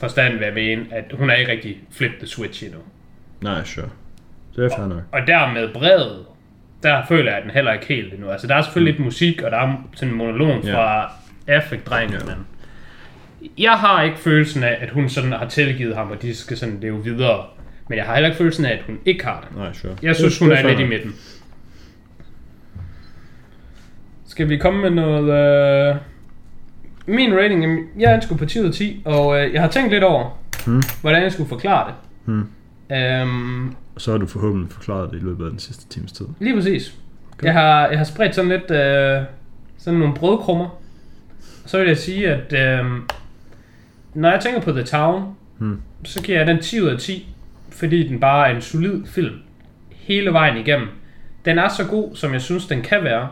[0.00, 2.78] forstand vil jeg mene, at hun er ikke rigtig flip the switch endnu.
[3.42, 3.88] Nej, sure.
[4.56, 5.02] Det er fair nok.
[5.12, 6.26] Og dermed brevet,
[6.82, 8.30] der føler jeg, at den heller ikke helt endnu.
[8.30, 10.74] Altså, der er selvfølgelig lidt musik, og der er sådan en monolog Ja.
[10.74, 11.12] fra
[11.46, 12.24] Affleck-drengen, Ja.
[12.34, 12.46] men
[13.58, 16.78] jeg har ikke følelsen af, at hun sådan har tilgivet ham, og de skal sådan
[16.80, 17.44] leve videre.
[17.88, 19.56] Men jeg har heller ikke følelsen af, at hun ikke har det.
[19.58, 19.96] Nej, sure.
[20.02, 21.14] Jeg synes, Det- hun det er fair lidt i midten.
[24.26, 25.24] Skal vi komme med noget...
[25.90, 25.96] Øh...
[27.06, 29.68] Min rating, jamen, jeg er sgu på 10 ud af 10, og øh, jeg har
[29.68, 30.82] tænkt lidt over, Hmm.
[31.00, 31.94] hvordan jeg skulle forklare det.
[32.24, 32.46] Hmm.
[32.96, 36.26] Øhm, så har du forhåbentlig forklaret det i løbet af den sidste times tid.
[36.40, 36.94] Lige præcis.
[37.42, 39.22] Jeg har, jeg har spredt sådan lidt øh,
[39.78, 40.68] sådan nogle brødkrummer.
[41.66, 42.84] Så vil jeg sige, at øh,
[44.14, 45.24] når jeg tænker på The Town,
[45.58, 45.80] Hmm.
[46.04, 47.34] så giver jeg den 10 ud af 10,
[47.70, 49.34] fordi den bare er en solid film
[49.90, 50.88] hele vejen igennem.
[51.44, 53.28] Den er så god, som jeg synes, den kan være.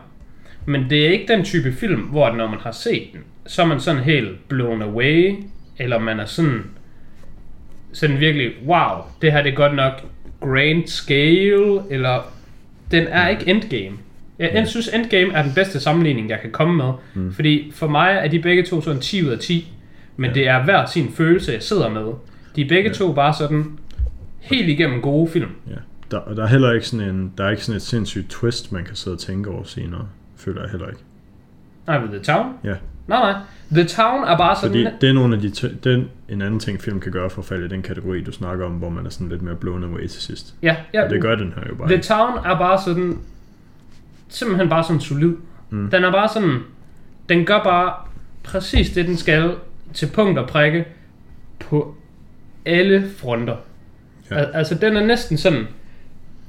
[0.66, 3.66] Men det er ikke den type film, hvor når man har set den, så er
[3.66, 5.34] man sådan helt blown away,
[5.78, 6.62] eller man er sådan,
[7.92, 9.92] sådan virkelig, wow, det her det er godt nok
[10.40, 12.32] grand scale, eller
[12.90, 13.96] den er ikke endgame.
[14.38, 16.92] Jeg, jeg synes, Endgame er den bedste sammenligning, jeg kan komme med.
[17.14, 17.32] Mm.
[17.32, 19.72] Fordi for mig er de begge to sådan 10 ud af 10.
[20.16, 20.34] Men ja.
[20.34, 22.12] det er hver sin følelse, jeg sidder med.
[22.56, 22.94] De er begge ja.
[22.94, 23.78] to bare sådan
[24.40, 25.50] helt igennem gode film.
[25.70, 25.74] Ja.
[26.10, 28.84] Der, der er heller ikke sådan en, der er ikke sådan et sindssygt twist, man
[28.84, 30.08] kan sidde og tænke over senere.
[30.36, 31.00] Føler jeg heller ikke.
[31.86, 32.46] Nej, ved The Town?
[32.64, 32.74] Ja.
[33.06, 33.40] Nej, nej.
[33.72, 34.70] The Town er bare sådan...
[34.70, 37.42] Fordi det er nogle af de, t- er en anden ting, film kan gøre for
[37.42, 39.84] at falde i den kategori, du snakker om, hvor man er sådan lidt mere blown
[39.84, 40.54] away til sidst.
[40.62, 41.04] Ja, ja.
[41.04, 41.98] Og det gør den her jo bare The.
[41.98, 43.18] Town er bare sådan...
[44.28, 45.34] Simpelthen bare sådan solid.
[45.70, 45.90] Mm.
[45.90, 46.58] Den er bare sådan...
[47.28, 47.92] Den gør bare
[48.42, 49.54] præcis det, den skal
[49.94, 50.84] til punkt og prikke
[51.58, 51.94] på
[52.66, 53.56] alle fronter.
[54.30, 54.36] Ja.
[54.36, 55.66] Al- altså, den er næsten sådan...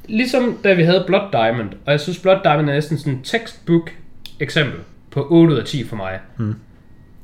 [0.07, 3.23] Ligesom da vi havde Blood Diamond, og jeg synes Blood Diamond er næsten sådan en
[3.23, 3.91] textbook
[4.39, 4.79] eksempel
[5.15, 6.19] på 8 ud af 10 for mig.
[6.37, 6.55] Mm.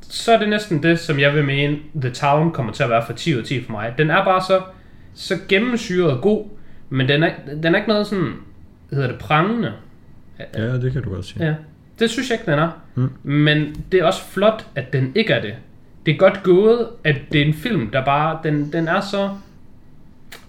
[0.01, 3.05] Så er det næsten det, som jeg vil mene, The Town kommer til at være
[3.05, 3.93] for 10 ud af 10 for mig.
[3.97, 4.61] Den er bare så,
[5.13, 6.45] så gennemsyret og god,
[6.89, 7.31] men den er,
[7.63, 8.33] den er ikke noget sådan,
[8.91, 9.73] hedder det prangende.
[10.57, 11.45] Ja, det kan du godt sige.
[11.45, 11.55] Ja,
[11.99, 12.69] det synes jeg ikke, den er.
[12.95, 13.09] Mm.
[13.23, 15.53] Men det er også flot, at den ikke er det.
[16.05, 19.29] Det er godt gået, at det er en film, der bare, den, den er så,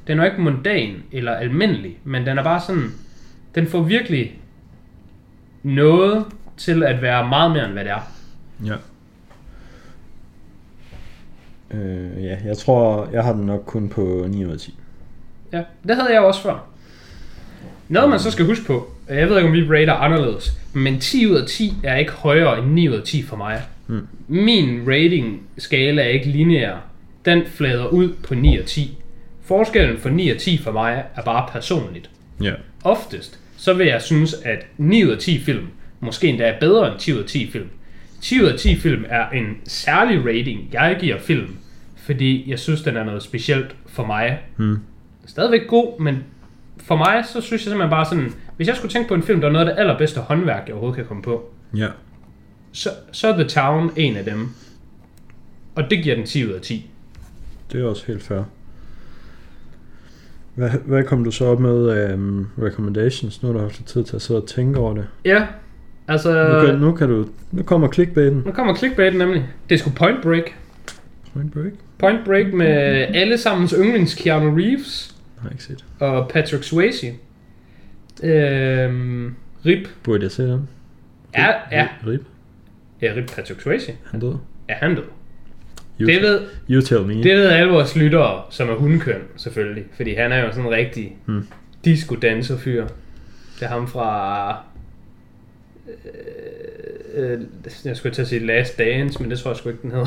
[0.06, 2.90] den er jo ikke mundan eller almindelig, men den er bare sådan,
[3.54, 4.38] den får virkelig
[5.62, 6.24] noget
[6.64, 8.12] til at være meget mere end hvad det er.
[8.64, 8.74] Ja.
[11.76, 14.78] Øh, ja, jeg tror, jeg har den nok kun på 9 ud af 10.
[15.52, 16.66] Ja, det havde jeg også før.
[17.88, 21.26] Noget man så skal huske på, jeg ved ikke om vi rater anderledes, men 10
[21.26, 23.62] ud af 10 er ikke højere end 9 ud af 10 for mig.
[23.86, 24.06] Mm.
[24.28, 26.76] Min rating skala er ikke lineær.
[27.24, 28.98] Den flader ud på 9 og 10.
[29.44, 32.10] Forskellen for 9 og 10 for mig er bare personligt.
[32.42, 32.52] Ja.
[32.84, 35.66] Oftest, så vil jeg synes, at 9 ud af 10 film
[36.02, 37.68] måske endda er bedre end 10 ud af 10 film.
[38.20, 41.56] 10 ud af 10 film er en særlig rating, jeg giver film,
[41.96, 44.40] fordi jeg synes, den er noget specielt for mig.
[44.56, 44.78] Mm.
[45.26, 46.24] Stadigvæk god, men
[46.76, 49.40] for mig, så synes jeg simpelthen bare sådan, hvis jeg skulle tænke på en film,
[49.40, 51.88] der er noget af det allerbedste håndværk, jeg overhovedet kan komme på, Ja.
[52.72, 54.48] så, så er The Town en af dem.
[55.74, 56.90] Og det giver den 10 ud af 10.
[57.72, 58.42] Det er også helt fair.
[60.54, 64.16] Hvad, hvad kom du så op med um, recommendations, nu har du haft tid til
[64.16, 65.06] at sidde og tænke over det?
[65.24, 65.46] Ja,
[66.12, 67.26] Altså, Nu kan, nu kan du...
[67.52, 68.42] Nu kommer clickbaiten.
[68.46, 69.48] nu kommer clickbait nemlig.
[69.68, 70.54] Det er sgu Point Break.
[71.32, 71.72] Point break.
[71.98, 72.66] Point Break med
[73.14, 75.84] alle sammens yndlings Keanu Reeves Har jeg ikke set.
[75.98, 77.06] og Patrick Swayze.
[78.22, 79.34] Øhm,
[79.66, 79.88] Rip.
[80.02, 80.68] Burde jeg se den?
[81.34, 81.88] Ja, ja.
[82.06, 82.20] Rip.
[83.02, 83.92] Ja, Rip Patrick Swayze.
[84.10, 84.34] Han død.
[84.68, 85.04] Ja, han død.
[86.00, 86.40] You, Det ved,
[86.70, 87.14] you tell me.
[87.14, 89.84] det ved alle vores lyttere, som er hundkøn, selvfølgelig.
[89.96, 91.46] Fordi han er jo sådan en rigtig Hmm.
[91.84, 92.82] disco danser fyr.
[93.60, 94.56] Det er ham fra...
[97.14, 97.40] Øh, øh,
[97.84, 100.06] jeg skulle til at sige Last Dance, men det tror jeg sgu ikke, den hedder.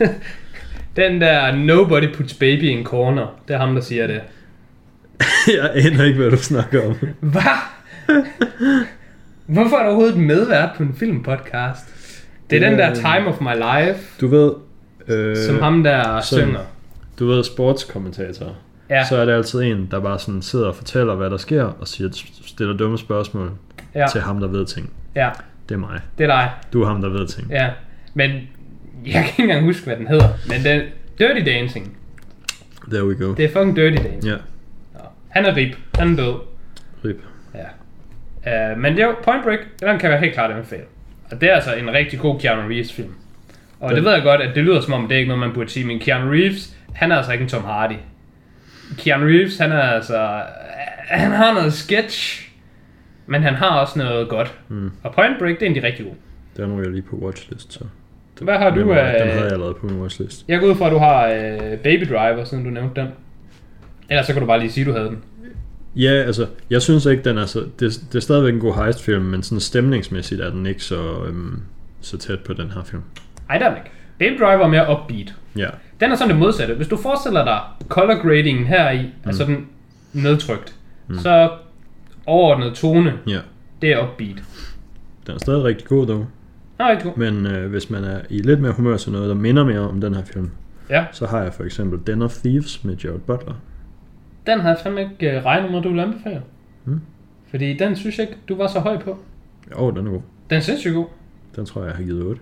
[0.96, 4.20] den der Nobody Puts Baby in Corner, det er ham, der siger det.
[5.56, 6.94] jeg aner ikke, hvad du snakker om.
[7.20, 7.42] Hvad?
[9.46, 11.84] Hvorfor er der overhovedet et medvært på en filmpodcast?
[12.50, 14.52] Det er den der Øh, Time of My Life, Du ved...
[15.08, 16.44] Øh, som ham der sådan.
[16.46, 16.60] synger.
[17.18, 18.56] Du ved, sportskommentator.
[18.90, 21.62] Ja, Så er det altid en, der bare sådan sidder og fortæller, hvad der sker,
[21.62, 22.08] og siger,
[22.46, 23.50] stiller dumme spørgsmål
[23.94, 24.90] ja, til ham, der ved ting.
[25.24, 25.30] Ja,
[25.68, 26.00] Det er mig.
[26.18, 26.50] det er dig.
[26.72, 27.50] Du er ham, der ved ting.
[27.50, 27.68] Ja,
[28.14, 28.30] men
[29.06, 30.28] jeg kan ikke engang huske, hvad den hedder.
[30.48, 30.82] Men den
[31.18, 31.96] Dirty Dancing.
[32.90, 33.34] There we go.
[33.34, 34.24] Det er fucking Dirty Dancing.
[34.24, 34.36] Ja.
[35.28, 35.76] Han er rip.
[35.98, 36.34] Han er død.
[37.04, 37.22] rip.
[37.54, 38.72] Ja.
[38.72, 40.82] Uh, men det er jo Point Break, den kan jeg helt klart anbefale.
[41.30, 43.12] Og det er altså en rigtig god Keanu Reeves film.
[43.80, 45.40] Og Den- det ved jeg godt, at det lyder som om, det er ikke noget,
[45.46, 47.94] man burde sige, men Keanu Reeves, han er altså ikke en Tom Hardy.
[48.98, 50.42] Keanu Reeves, han er altså...
[51.08, 52.47] Han har noget sketch,
[53.28, 54.54] men han har også noget godt.
[54.68, 54.90] Mm.
[55.02, 56.16] Og Point Break, det er en af de rigtig gode.
[56.56, 57.80] Den ryger lige på watchlist, så.
[58.40, 58.80] Hvad har du...
[58.80, 60.44] Den, var- den havde Øh, jeg allerede på min watchlist.
[60.48, 63.08] jeg går ud fra, at du har øh, Baby Driver, siden du nævnte den.
[64.10, 65.18] Ellers så kan du bare lige sige, at du havde den.
[65.96, 67.58] Ja, altså, jeg synes ikke, den er så...
[67.80, 71.62] Det, det er stadigvæk en god heistfilm, men sådan stemningsmæssigt er den ikke så, øhm,
[72.00, 73.02] så tæt på den her film.
[73.50, 73.90] Ej, der er den ikke.
[74.18, 75.34] Baby Driver er mere upbeat.
[75.56, 75.68] Ja,
[76.00, 76.74] Den er sådan det modsatte.
[76.74, 79.10] Hvis du forestiller dig color gradingen her i, mm.
[79.26, 79.66] altså den
[80.12, 80.74] nedtrykt,
[81.08, 81.18] mm.
[81.18, 81.50] så
[82.28, 83.38] overordnet tone, ja.
[83.82, 84.42] det er upbeat.
[85.26, 86.26] Den er stadig rigtig god, dog.
[86.78, 87.16] Nå, rigtig god.
[87.16, 90.00] Men øh, hvis man er i lidt mere humør til noget, der minder mere om
[90.00, 90.50] den her film,
[90.90, 93.54] Ja, så har jeg for eksempel Den of Thieves med Jared Butler.
[94.46, 96.42] den havde jeg fandme ikke øh, regnet med, at du ville anbefale.
[96.84, 97.00] Mm.
[97.50, 99.18] Fordi den synes jeg ikke, du var så høj på.
[99.78, 100.20] Jo, den er god.
[100.50, 101.06] Den er sindssygt god.
[101.56, 102.40] Den tror jeg, jeg har givet 8.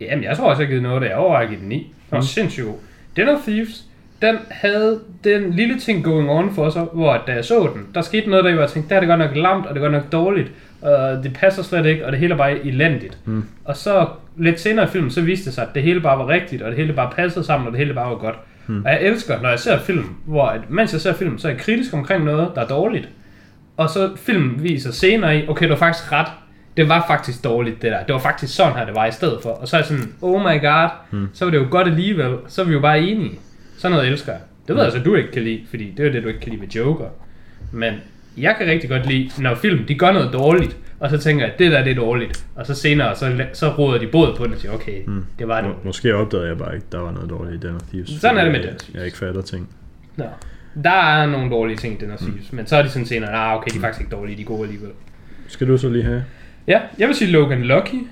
[0.00, 1.76] Jamen, jeg tror også, jeg har givet noget, der jeg har givet den 9.
[1.76, 2.22] Den var Mm.
[2.22, 2.74] sindssygt god.
[3.16, 3.86] Den of Thieves,
[4.26, 8.00] den havde den lille ting going on for sig, hvor da jeg så den, der
[8.00, 9.92] skete noget, der jeg tænkte, der er det godt nok lamt, og det er godt
[9.92, 10.52] nok dårligt,
[10.82, 13.18] og det passer slet ikke, og det hele er bare elendigt.
[13.24, 13.44] Mm.
[13.64, 14.06] Og så
[14.36, 16.70] lidt senere i filmen, så viste det sig, at det hele bare var rigtigt, og
[16.70, 18.36] det hele bare passede sammen, og det hele bare var godt.
[18.66, 18.84] Mm.
[18.84, 21.52] Og jeg elsker, når jeg ser film, hvor at, mens jeg ser film, så er
[21.52, 23.08] jeg kritisk omkring noget, der er dårligt.
[23.76, 26.26] Og så filmen viser senere i, okay, du har faktisk ret,
[26.76, 28.02] det var faktisk dårligt det der.
[28.02, 29.50] Det var faktisk sådan her, det var i stedet for.
[29.50, 31.28] Og så er jeg sådan, oh my god, Mm.
[31.32, 32.34] så var det jo godt alligevel.
[32.48, 33.38] Så er vi jo bare enige.
[33.86, 34.40] Sådan noget elsker jeg.
[34.68, 36.50] Det ved jeg så, du ikke kan lide, fordi det er det, du ikke kan
[36.50, 37.08] lide ved Joker.
[37.72, 37.94] Men
[38.36, 41.52] jeg kan rigtig godt lide, når film de gør noget dårligt, og så tænker jeg,
[41.52, 42.44] at det der det er dårligt.
[42.54, 45.24] Og så senere, så, så råder de båd på det og siger, okay, Mm.
[45.38, 45.70] det var det.
[45.70, 48.10] Må, måske opdagede jeg bare ikke, der var noget dårligt i Den of Thieves.
[48.10, 48.94] Sådan er det med fordi Den of Thieves.
[48.94, 49.68] Jeg, jeg ikke fatter ting.
[50.16, 50.24] Nå.
[50.84, 53.30] Der er nogle dårlige ting i den her series, men så er de sådan senere,
[53.30, 54.90] ah, okay, de er faktisk ikke dårlige, de er gode alligevel.
[55.48, 56.24] Skal du så lige have?
[56.66, 58.06] Ja, jeg vil sige Logan Lucky.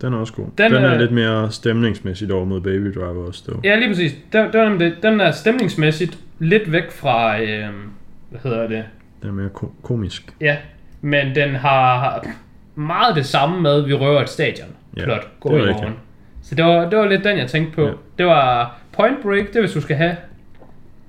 [0.00, 0.44] Den er også god.
[0.58, 3.60] Den Den, er er- lidt mere stemningsmæssigt over mod Baby Driver også, dog.
[3.64, 4.14] Ja, lige præcis.
[4.32, 7.66] Den, den, er den er stemningsmæssigt lidt væk fra, øh,
[8.30, 8.84] hvad hedder det,
[9.22, 10.34] Den er mere ko- komisk.
[10.40, 10.56] Ja,
[11.00, 12.26] men den har
[12.74, 14.68] meget det samme med, at vi røver et stadion.
[14.96, 15.76] Ja, Plot, gå i rigtigt.
[15.80, 15.94] morgen.
[16.42, 17.86] Så det var, det var lidt den, jeg tænkte på.
[17.86, 17.92] Ja.
[18.18, 20.16] Det var Point Break, det hvis du skal have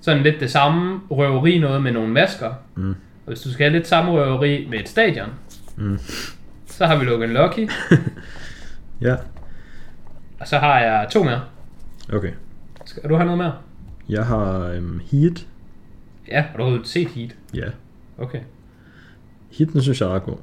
[0.02, 2.50] sådan lidt det samme røveri noget med nogle masker.
[2.76, 2.90] Mm.
[2.90, 2.96] Og
[3.28, 5.28] hvis du skal have lidt samme røveri med et stadion,
[5.76, 6.00] Mm.
[6.66, 7.70] så har vi Logan Lucky.
[9.02, 9.16] Ja,
[10.40, 11.42] og så har jeg to mere.
[12.14, 12.32] okay.
[12.86, 13.54] Skal du have noget mere?
[14.10, 15.46] Jeg har øhm, Heat.
[16.28, 17.36] Ja, har du overhovedet set Heat?
[17.54, 17.66] Ja.
[18.18, 18.40] Okay.
[19.58, 20.38] Heat, den synes jeg er god.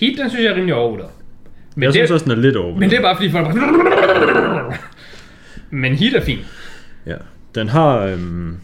[0.00, 1.10] Heat, den synes jeg er rimelig overvurderet.
[1.74, 2.76] Men, jeg det, synes også, den er lidt over.
[2.78, 4.72] men det er bare fordi folk bare...
[5.70, 6.38] Men Heat er fin.
[7.06, 7.16] Ja.
[7.54, 7.96] Den har...
[7.98, 8.56] Øhm,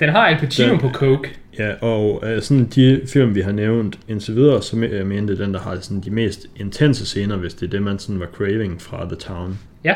[0.00, 1.34] Den har Al Pacino Den- på coke.
[1.58, 5.54] Ja, og øh, sådan de film, vi har nævnt indtil videre, så jeg mente den,
[5.54, 8.82] der har sådan de mest intense scener, hvis det er det, man sådan var craving
[8.82, 9.58] fra The Town.
[9.84, 9.94] Ja,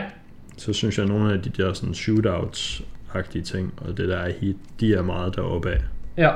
[0.57, 4.33] Så synes jeg, at nogle af de der sådan shootouts-agtige ting, og det der er
[4.41, 5.81] Heat, de er meget deroppe af.
[6.17, 6.31] Ja.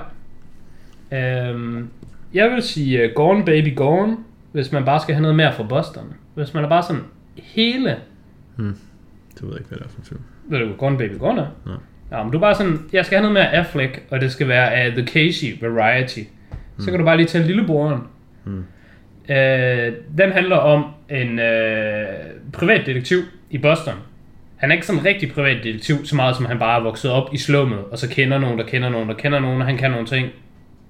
[1.13, 1.89] Øhm,
[2.35, 4.17] jeg vil sige uh, Gone Baby Gone,
[4.53, 6.15] hvis man bare skal have noget mere fra Boston.
[6.35, 7.03] Hvis man er bare sådan
[7.37, 7.97] hele...
[9.35, 10.21] Det ved jeg ikke, hvad det er for en film.
[10.49, 11.47] Ved du, Gone Baby Gone er?
[11.67, 11.77] Nej.
[12.13, 14.49] Ja, men du er bare sådan, jeg skal have noget mere Affleck, og det skal
[14.49, 16.21] være af The Casey Variety.
[16.79, 18.01] Så kan du bare lige tage lillebroren.
[18.45, 18.65] Mm.
[19.35, 22.07] Øh, den handler om en øh,
[22.53, 23.19] privatdetektiv
[23.51, 23.95] i Boston.
[24.57, 27.35] Han er ikke sådan en rigtig privatdetektiv, så meget som han bare er vokset op
[27.35, 29.91] i slummet, og så kender nogen, der kender nogen, der kender nogen, og han kan
[29.91, 30.29] nogle ting.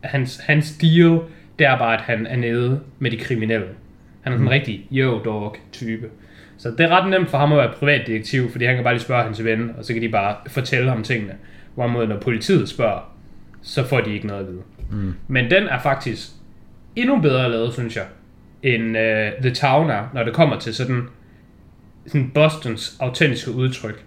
[0.00, 1.20] Hans, hans deal,
[1.58, 3.66] det er bare, at han er nede med de kriminelle.
[4.22, 6.06] Han er sådan en rigtig yo dog type.
[6.58, 9.02] Så det er ret nemt for ham at være privatdetektiv, fordi han kan bare lige
[9.02, 11.34] spørge hans ven, og så kan de bare fortælle ham tingene.
[11.74, 13.16] Hvorimod når politiet spørger,
[13.62, 14.62] så får de ikke noget at vide.
[14.90, 15.14] Mm.
[15.28, 16.28] Men den er faktisk
[16.96, 18.04] endnu bedre lavet, synes jeg,
[18.62, 21.02] end uh, The Town er, når det kommer til sådan,
[22.06, 24.04] sådan Bostons autentiske udtryk.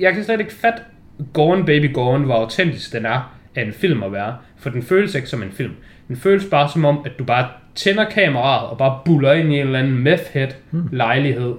[0.00, 0.78] Jeg kan slet ikke fatte,
[1.32, 5.14] Gone Baby Gone, hvor autentisk den er af en film at være, for den føles
[5.14, 5.72] ikke som en film.
[6.08, 9.54] Den føles bare som om, at du bare tænder kameraet og bare buller ind i
[9.60, 10.48] en eller anden meth head
[10.92, 11.54] lejlighed.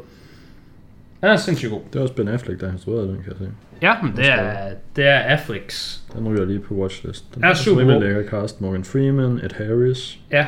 [1.22, 1.82] Den er sindssygt god.
[1.94, 3.50] Det er også Ben Affleck, der har instrueret den, kan jeg se.
[3.82, 6.04] Ja, men det er, det er Afflecks.
[6.14, 7.36] Den ryger lige på watchlist.
[7.36, 8.08] Den Er super rimelig god.
[8.08, 8.62] lækker cast.
[8.62, 10.20] Morgan Freeman, Ed Harris.
[10.32, 10.46] Ja.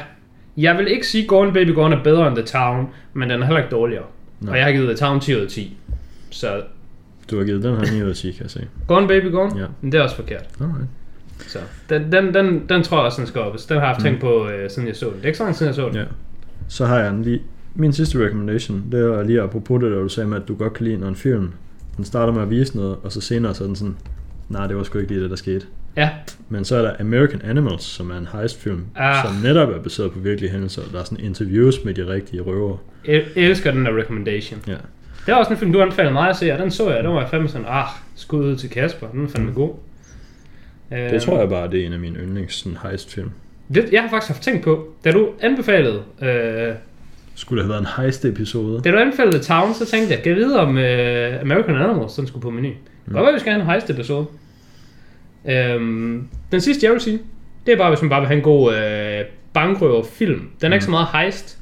[0.57, 3.45] Jeg vil ikke sige, Gone Baby Gone er bedre end The Town, men den er
[3.45, 4.03] heller ikke dårligere.
[4.39, 4.51] Nej.
[4.51, 5.77] Og jeg har givet The Town 10 ud af 10.
[6.30, 6.61] Så
[7.31, 8.67] Du har givet den her 9 ud af 10, kan jeg se.
[8.88, 9.65] Gone Baby Gone, Ja.
[9.81, 10.45] men det er også forkert.
[10.61, 10.88] Alright.
[11.47, 11.59] Så
[11.89, 13.53] den, den, den, den tror jeg også, den skal op.
[13.53, 15.13] Den har jeg haft tænkt på, øh, siden jeg så den.
[15.15, 15.95] Det er ikke så siden jeg så den.
[15.95, 16.03] Ja.
[16.67, 17.41] Så har jeg en lige...
[17.75, 20.73] Min sidste recommendation, det er lige apropos det, der du sagde med, at du godt
[20.73, 21.51] kan lide, når en film,
[21.97, 23.95] den starter med at vise noget, og så senere så er den sådan,
[24.49, 25.65] nej, det var sgu ikke lige det, der skete.
[25.97, 26.09] Ja,
[26.49, 29.25] Men så er der American Animals, som er en heistfilm, Ah.
[29.25, 30.81] som netop er baseret på virkelige hændelser.
[30.91, 32.77] Der er sådan interviews med de rigtige røver.
[33.07, 34.59] jeg elsker den der recommendation.
[34.67, 34.75] Ja.
[35.25, 37.03] Det er også en film, du anbefalede mig at se, og den så jeg.
[37.03, 37.85] Den var jeg fandme sådan, ah,
[38.15, 39.07] skud ud til Kasper.
[39.07, 39.73] Den er fandme god.
[40.91, 43.31] Øhm, Det tror jeg bare, det er en af mine yndlings sådan, heistfilm.
[43.73, 46.73] Det, jeg har faktisk haft tænkt på, da du anbefalede, øh,
[47.35, 48.81] Skulle det have været en heist-episode?
[48.81, 52.27] da du anbefalede Town, så tænkte jeg, kan jeg vide om øh, American Animals, den
[52.27, 52.69] skulle på menu.
[53.05, 53.13] Mm.
[53.13, 54.25] Godt være, vi skal have en heist episode.
[55.49, 57.19] Øhm, den sidste, jeg vil sige,
[57.65, 60.49] det er bare, hvis man bare vil have en god øh, bankrøver film.
[60.61, 61.57] Den er ikke så meget heist,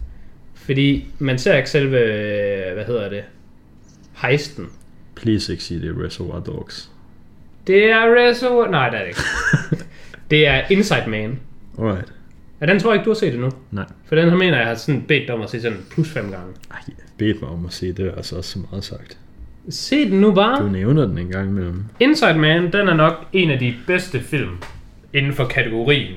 [0.56, 3.24] fordi man ser ikke selve, øh, hvad hedder det,
[4.22, 4.66] heisten.
[5.16, 6.92] Please ikke sige, det er Reservoir Dogs.
[7.68, 8.68] Det er Reservoir...
[8.72, 9.20] Nej, det er det ikke.
[10.32, 11.40] det er Inside Man.
[11.80, 12.14] Alright.
[12.62, 13.50] Ja, den tror jeg ikke, du har set endnu.
[13.72, 13.86] Nej.
[14.06, 16.10] For den her mener jeg, jeg har sådan bedt dig om at se sådan plus
[16.12, 16.48] fem gange.
[16.72, 19.18] Ej, jeg bedte mig om at se det, er altså også så meget sagt.
[19.70, 20.64] Se den nu bare.
[20.64, 21.84] Du nævner den en gang imellem.
[22.00, 24.58] Inside Man, den er nok en af de bedste film
[25.14, 26.16] inden for kategorien,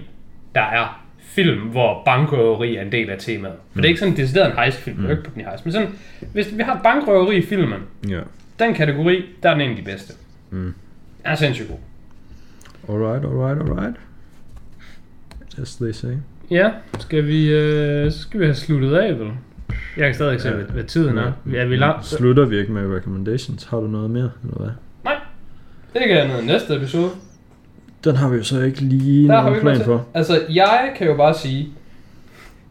[0.54, 3.54] der er film, hvor bankrøveri er en del af temaet.
[3.72, 5.10] For det er ikke sådan en decideret en heistfilm, mm.
[5.10, 5.64] ikke på den heist.
[5.66, 5.88] Men sådan,
[6.32, 8.20] hvis vi har bankrøveri i filmen, Ja.
[8.58, 10.12] den kategori, der er den en af de bedste.
[10.50, 10.74] Mm.
[11.24, 11.78] Er sindssygt god.
[12.94, 13.96] Alright, alright, alright.
[15.62, 16.12] As they say.
[16.50, 19.30] Ja, skal vi, øh, så skal vi have sluttet af, vel?
[19.96, 20.54] Jeg kan stadig ikke se, Ja.
[20.54, 21.32] hvad, hvad tiden er.
[21.54, 22.06] Er vi langt?
[22.06, 23.64] Slutter vi ikke med recommendations?
[23.64, 24.70] Har du noget mere, eller hvad?
[25.04, 25.14] Nej,
[25.92, 27.10] det kan jeg noget i næste episode.
[28.04, 29.96] Den har vi jo så ikke lige Der har vi nogen plan noget for.
[29.96, 30.04] til.
[30.18, 31.68] Altså, jeg kan jo bare sige,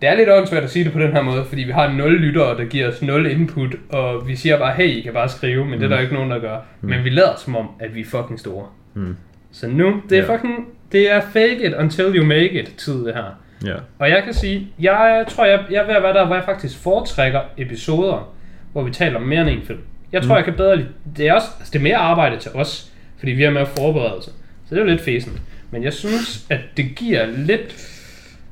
[0.01, 2.19] det er lidt åndssvagt at sige det på den her måde, fordi vi har 0
[2.21, 5.65] lyttere, der giver os 0 input, og vi siger bare, hey, I kan bare skrive,
[5.65, 5.79] men mm.
[5.79, 6.57] det er der ikke nogen, der gør.
[6.81, 6.89] Mm.
[6.89, 8.65] Men vi lader som om, at vi er fucking store.
[8.93, 9.15] Mm.
[9.51, 10.35] Så nu, det er Ja.
[10.35, 13.39] fucking, det er fake it until you make it tid det her.
[13.65, 13.75] Ja.
[13.99, 16.43] Og jeg kan sige, jeg tror, jeg, jeg er ved at være der, hvor jeg
[16.45, 18.33] faktisk foretrækker episoder,
[18.71, 19.79] hvor vi taler om mere end en film.
[20.11, 20.35] Jeg tror, mm.
[20.37, 23.31] jeg kan bedre lide, det er også, altså det er mere arbejde til os, fordi
[23.31, 24.31] vi har med forberedelse.
[24.65, 25.41] Så det er jo lidt fæsent.
[25.71, 27.95] Men jeg synes, at det giver lidt,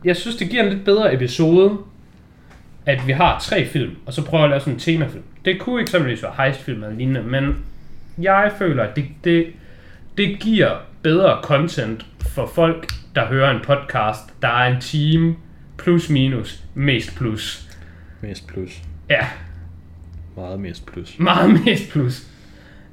[0.07, 1.77] jeg synes, det giver en lidt bedre episode,
[2.85, 5.23] at vi har tre film, og så prøver at lave sådan en temafilm.
[5.45, 7.55] Det kunne eksempelvis være heistfilm eller lignende, men
[8.21, 9.47] jeg føler, at det, det,
[10.17, 15.35] det giver bedre content for folk, der hører en podcast, der er en team
[15.77, 17.67] plus minus, mest plus.
[18.21, 18.81] Mest plus.
[19.09, 19.27] Ja,
[20.35, 21.19] Meget mest plus.
[21.19, 22.27] meget mest plus.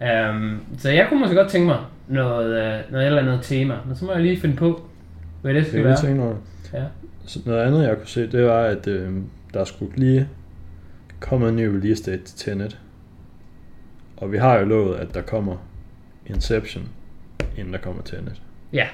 [0.01, 1.79] Um, så jeg kunne måske godt tænke mig
[2.09, 4.89] noget, uh, noget eller andet tema, men så må jeg lige finde på,
[5.43, 6.21] hvad det Det skal er være.
[6.27, 6.37] over.
[6.73, 6.83] Ja.
[7.27, 9.13] Så noget andet, jeg kunne se, det var, at øh,
[9.55, 10.29] der skulle lige
[11.21, 12.79] komme en ny release date til Tenet.
[14.17, 15.57] Og vi har jo lovet, at der kommer
[16.27, 16.89] Inception,
[17.57, 18.43] inden der kommer Tenet.
[18.73, 18.87] Ja,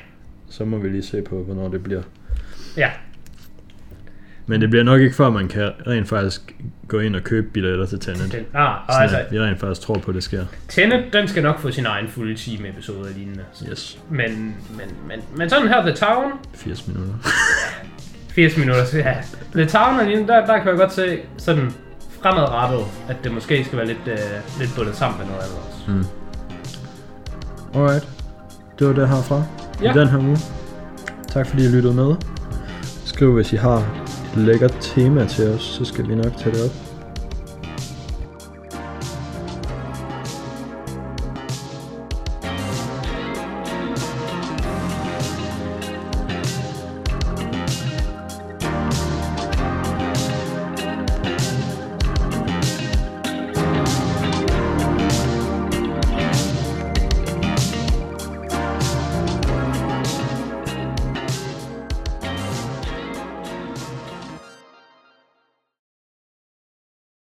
[0.49, 2.03] Så må vi lige se på, hvornår det bliver.
[2.77, 2.91] ja.
[4.47, 6.55] Men det bliver nok ikke før, man kan rent faktisk
[6.89, 8.33] gå ind og købe billetter til Tenet.
[8.33, 10.47] Den, ah, og Sådan, altså, vi rent faktisk tror på, at det sker.
[10.69, 13.45] Tenet, den skal nok få sin egen fulde time episode og lignende.
[13.71, 13.99] Yes.
[14.11, 14.19] Men,
[14.71, 17.15] men, men, men sådan her, The Town, 80 minutter.
[18.35, 19.15] 80 minutter, så ja.
[19.55, 21.71] The Town der, der kan jeg godt se sådan
[22.23, 24.19] fremadrettet, at det måske skal være lidt, øh,
[24.59, 25.91] lidt bundet sammen med noget andet også.
[25.91, 27.81] Mm.
[27.81, 28.09] Alright.
[28.79, 29.43] Det var det herfra.
[29.83, 29.91] Ja.
[29.91, 30.39] I den her uge.
[31.29, 32.15] Tak fordi I lyttede med.
[33.05, 36.65] Skriv hvis I har et lækkert tema til os, så skal vi nok tage det
[36.65, 36.90] op.